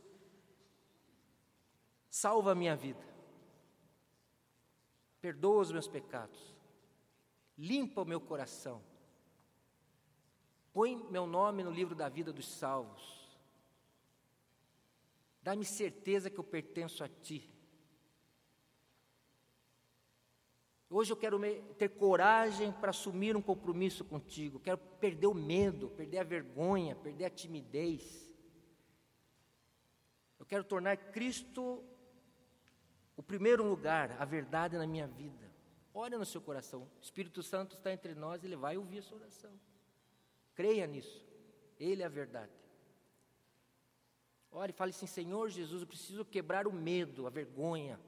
salva 2.09 2.53
a 2.53 2.55
minha 2.55 2.73
vida, 2.73 3.05
perdoa 5.19 5.59
os 5.59 5.73
meus 5.73 5.89
pecados, 5.89 6.55
limpa 7.57 8.03
o 8.03 8.05
meu 8.05 8.21
coração, 8.21 8.81
põe 10.71 10.95
meu 11.11 11.27
nome 11.27 11.65
no 11.65 11.69
livro 11.69 11.95
da 11.95 12.07
vida 12.07 12.31
dos 12.31 12.47
salvos, 12.47 13.37
dá-me 15.41 15.65
certeza 15.65 16.29
que 16.29 16.39
eu 16.39 16.45
pertenço 16.45 17.03
a 17.03 17.09
Ti. 17.09 17.56
Hoje 20.89 21.11
eu 21.11 21.17
quero 21.17 21.39
ter 21.77 21.89
coragem 21.89 22.71
para 22.71 22.91
assumir 22.91 23.35
um 23.35 23.41
compromisso 23.41 24.05
contigo. 24.05 24.59
Quero 24.59 24.77
perder 24.77 25.27
o 25.27 25.33
medo, 25.33 25.89
perder 25.89 26.19
a 26.19 26.23
vergonha, 26.23 26.95
perder 26.95 27.25
a 27.25 27.29
timidez. 27.29 28.31
Eu 30.39 30.45
quero 30.45 30.63
tornar 30.63 30.95
Cristo 30.95 31.83
o 33.17 33.23
primeiro 33.23 33.67
lugar, 33.67 34.15
a 34.17 34.23
verdade 34.23 34.77
na 34.77 34.87
minha 34.87 35.07
vida. 35.07 35.51
Olha 35.93 36.17
no 36.17 36.25
seu 36.25 36.39
coração. 36.39 36.83
O 36.83 37.01
Espírito 37.01 37.43
Santo 37.43 37.75
está 37.75 37.91
entre 37.91 38.15
nós, 38.15 38.43
ele 38.43 38.55
vai 38.55 38.77
ouvir 38.77 38.99
a 38.99 39.01
sua 39.01 39.17
oração. 39.17 39.51
Creia 40.55 40.87
nisso. 40.87 41.27
Ele 41.77 42.01
é 42.01 42.05
a 42.05 42.09
verdade. 42.09 42.53
Ore 44.51 44.71
e 44.71 44.75
fale 44.75 44.91
assim: 44.91 45.05
Senhor 45.05 45.49
Jesus, 45.49 45.81
eu 45.81 45.87
preciso 45.87 46.23
quebrar 46.23 46.65
o 46.65 46.71
medo, 46.71 47.27
a 47.27 47.29
vergonha, 47.29 47.99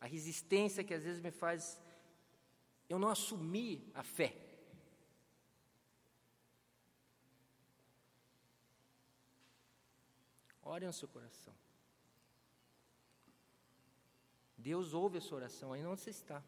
a 0.00 0.06
resistência 0.06 0.82
que 0.82 0.94
às 0.94 1.04
vezes 1.04 1.20
me 1.20 1.30
faz 1.30 1.80
eu 2.88 2.98
não 2.98 3.08
assumi 3.08 3.90
a 3.94 4.02
fé. 4.02 4.34
Ore 10.62 10.86
no 10.86 10.92
seu 10.92 11.08
coração. 11.08 11.54
Deus 14.58 14.94
ouve 14.94 15.18
a 15.18 15.20
sua 15.20 15.38
oração 15.38 15.72
aí 15.72 15.84
onde 15.84 16.00
você 16.00 16.10
está. 16.10 16.42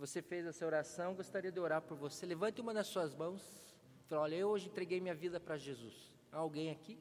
Você 0.00 0.22
fez 0.22 0.46
essa 0.46 0.64
oração, 0.64 1.14
gostaria 1.14 1.52
de 1.52 1.60
orar 1.60 1.82
por 1.82 1.94
você. 1.94 2.24
Levante 2.24 2.58
uma 2.58 2.72
das 2.72 2.86
suas 2.86 3.14
mãos. 3.14 3.42
Fala, 4.06 4.22
olha, 4.22 4.34
eu 4.34 4.48
hoje 4.48 4.66
entreguei 4.66 4.98
minha 4.98 5.14
vida 5.14 5.38
para 5.38 5.58
Jesus. 5.58 6.10
Há 6.32 6.38
alguém 6.38 6.70
aqui? 6.70 6.98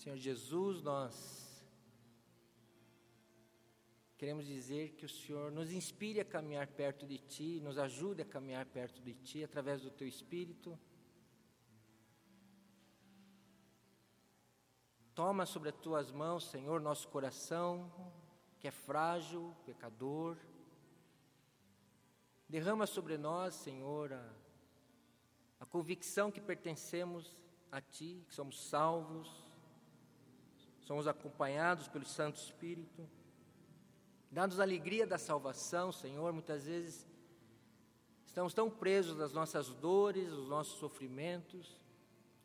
Senhor 0.00 0.16
Jesus, 0.16 0.80
nós 0.80 1.62
queremos 4.16 4.46
dizer 4.46 4.92
que 4.92 5.04
o 5.04 5.08
Senhor 5.10 5.52
nos 5.52 5.70
inspire 5.72 6.20
a 6.20 6.24
caminhar 6.24 6.66
perto 6.68 7.06
de 7.06 7.18
Ti, 7.18 7.60
nos 7.60 7.76
ajude 7.76 8.22
a 8.22 8.24
caminhar 8.24 8.64
perto 8.64 9.02
de 9.02 9.12
Ti 9.12 9.44
através 9.44 9.82
do 9.82 9.90
Teu 9.90 10.08
Espírito. 10.08 10.78
Toma 15.14 15.44
sobre 15.44 15.68
as 15.68 15.76
Tuas 15.76 16.10
mãos, 16.10 16.48
Senhor, 16.48 16.80
nosso 16.80 17.06
coração, 17.08 17.92
que 18.58 18.66
é 18.66 18.70
frágil, 18.70 19.54
pecador. 19.66 20.38
Derrama 22.48 22.86
sobre 22.86 23.18
nós, 23.18 23.54
Senhor, 23.54 24.14
a, 24.14 24.32
a 25.60 25.66
convicção 25.66 26.32
que 26.32 26.40
pertencemos 26.40 27.36
a 27.70 27.82
Ti, 27.82 28.24
que 28.26 28.34
somos 28.34 28.66
salvos 28.66 29.49
somos 30.90 31.06
acompanhados 31.06 31.86
pelo 31.86 32.04
Santo 32.04 32.40
Espírito. 32.40 33.08
Dá-nos 34.28 34.58
a 34.58 34.64
alegria 34.64 35.06
da 35.06 35.18
salvação, 35.18 35.92
Senhor. 35.92 36.32
Muitas 36.32 36.66
vezes 36.66 37.06
estamos 38.26 38.52
tão 38.52 38.68
presos 38.68 39.16
nas 39.16 39.32
nossas 39.32 39.68
dores, 39.68 40.28
nos 40.28 40.48
nossos 40.48 40.80
sofrimentos. 40.80 41.80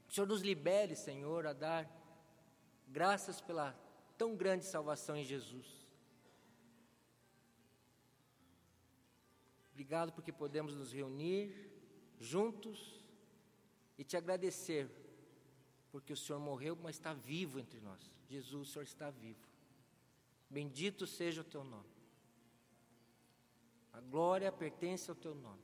O 0.07 0.13
Senhor 0.13 0.27
nos 0.27 0.43
libere, 0.43 0.95
Senhor, 0.95 1.47
a 1.47 1.53
dar 1.53 1.89
graças 2.87 3.41
pela 3.41 3.75
tão 4.15 4.35
grande 4.35 4.63
salvação 4.63 5.17
em 5.17 5.23
Jesus. 5.23 5.65
Obrigado 9.71 10.13
porque 10.13 10.31
podemos 10.31 10.75
nos 10.75 10.93
reunir 10.93 11.51
juntos 12.19 13.03
e 13.97 14.03
te 14.03 14.15
agradecer, 14.15 14.87
porque 15.91 16.13
o 16.13 16.17
Senhor 16.17 16.37
morreu, 16.37 16.77
mas 16.79 16.95
está 16.95 17.11
vivo 17.11 17.59
entre 17.59 17.79
nós. 17.79 18.14
Jesus, 18.27 18.69
o 18.69 18.71
Senhor 18.71 18.83
está 18.83 19.09
vivo. 19.09 19.47
Bendito 20.49 21.05
seja 21.05 21.41
o 21.41 21.43
teu 21.43 21.63
nome. 21.63 21.89
A 23.93 24.01
glória 24.01 24.51
pertence 24.51 25.09
ao 25.09 25.15
teu 25.15 25.33
nome. 25.33 25.63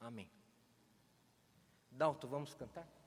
Amém. 0.00 0.30
Dalton, 1.90 2.28
vamos 2.28 2.54
cantar? 2.54 2.97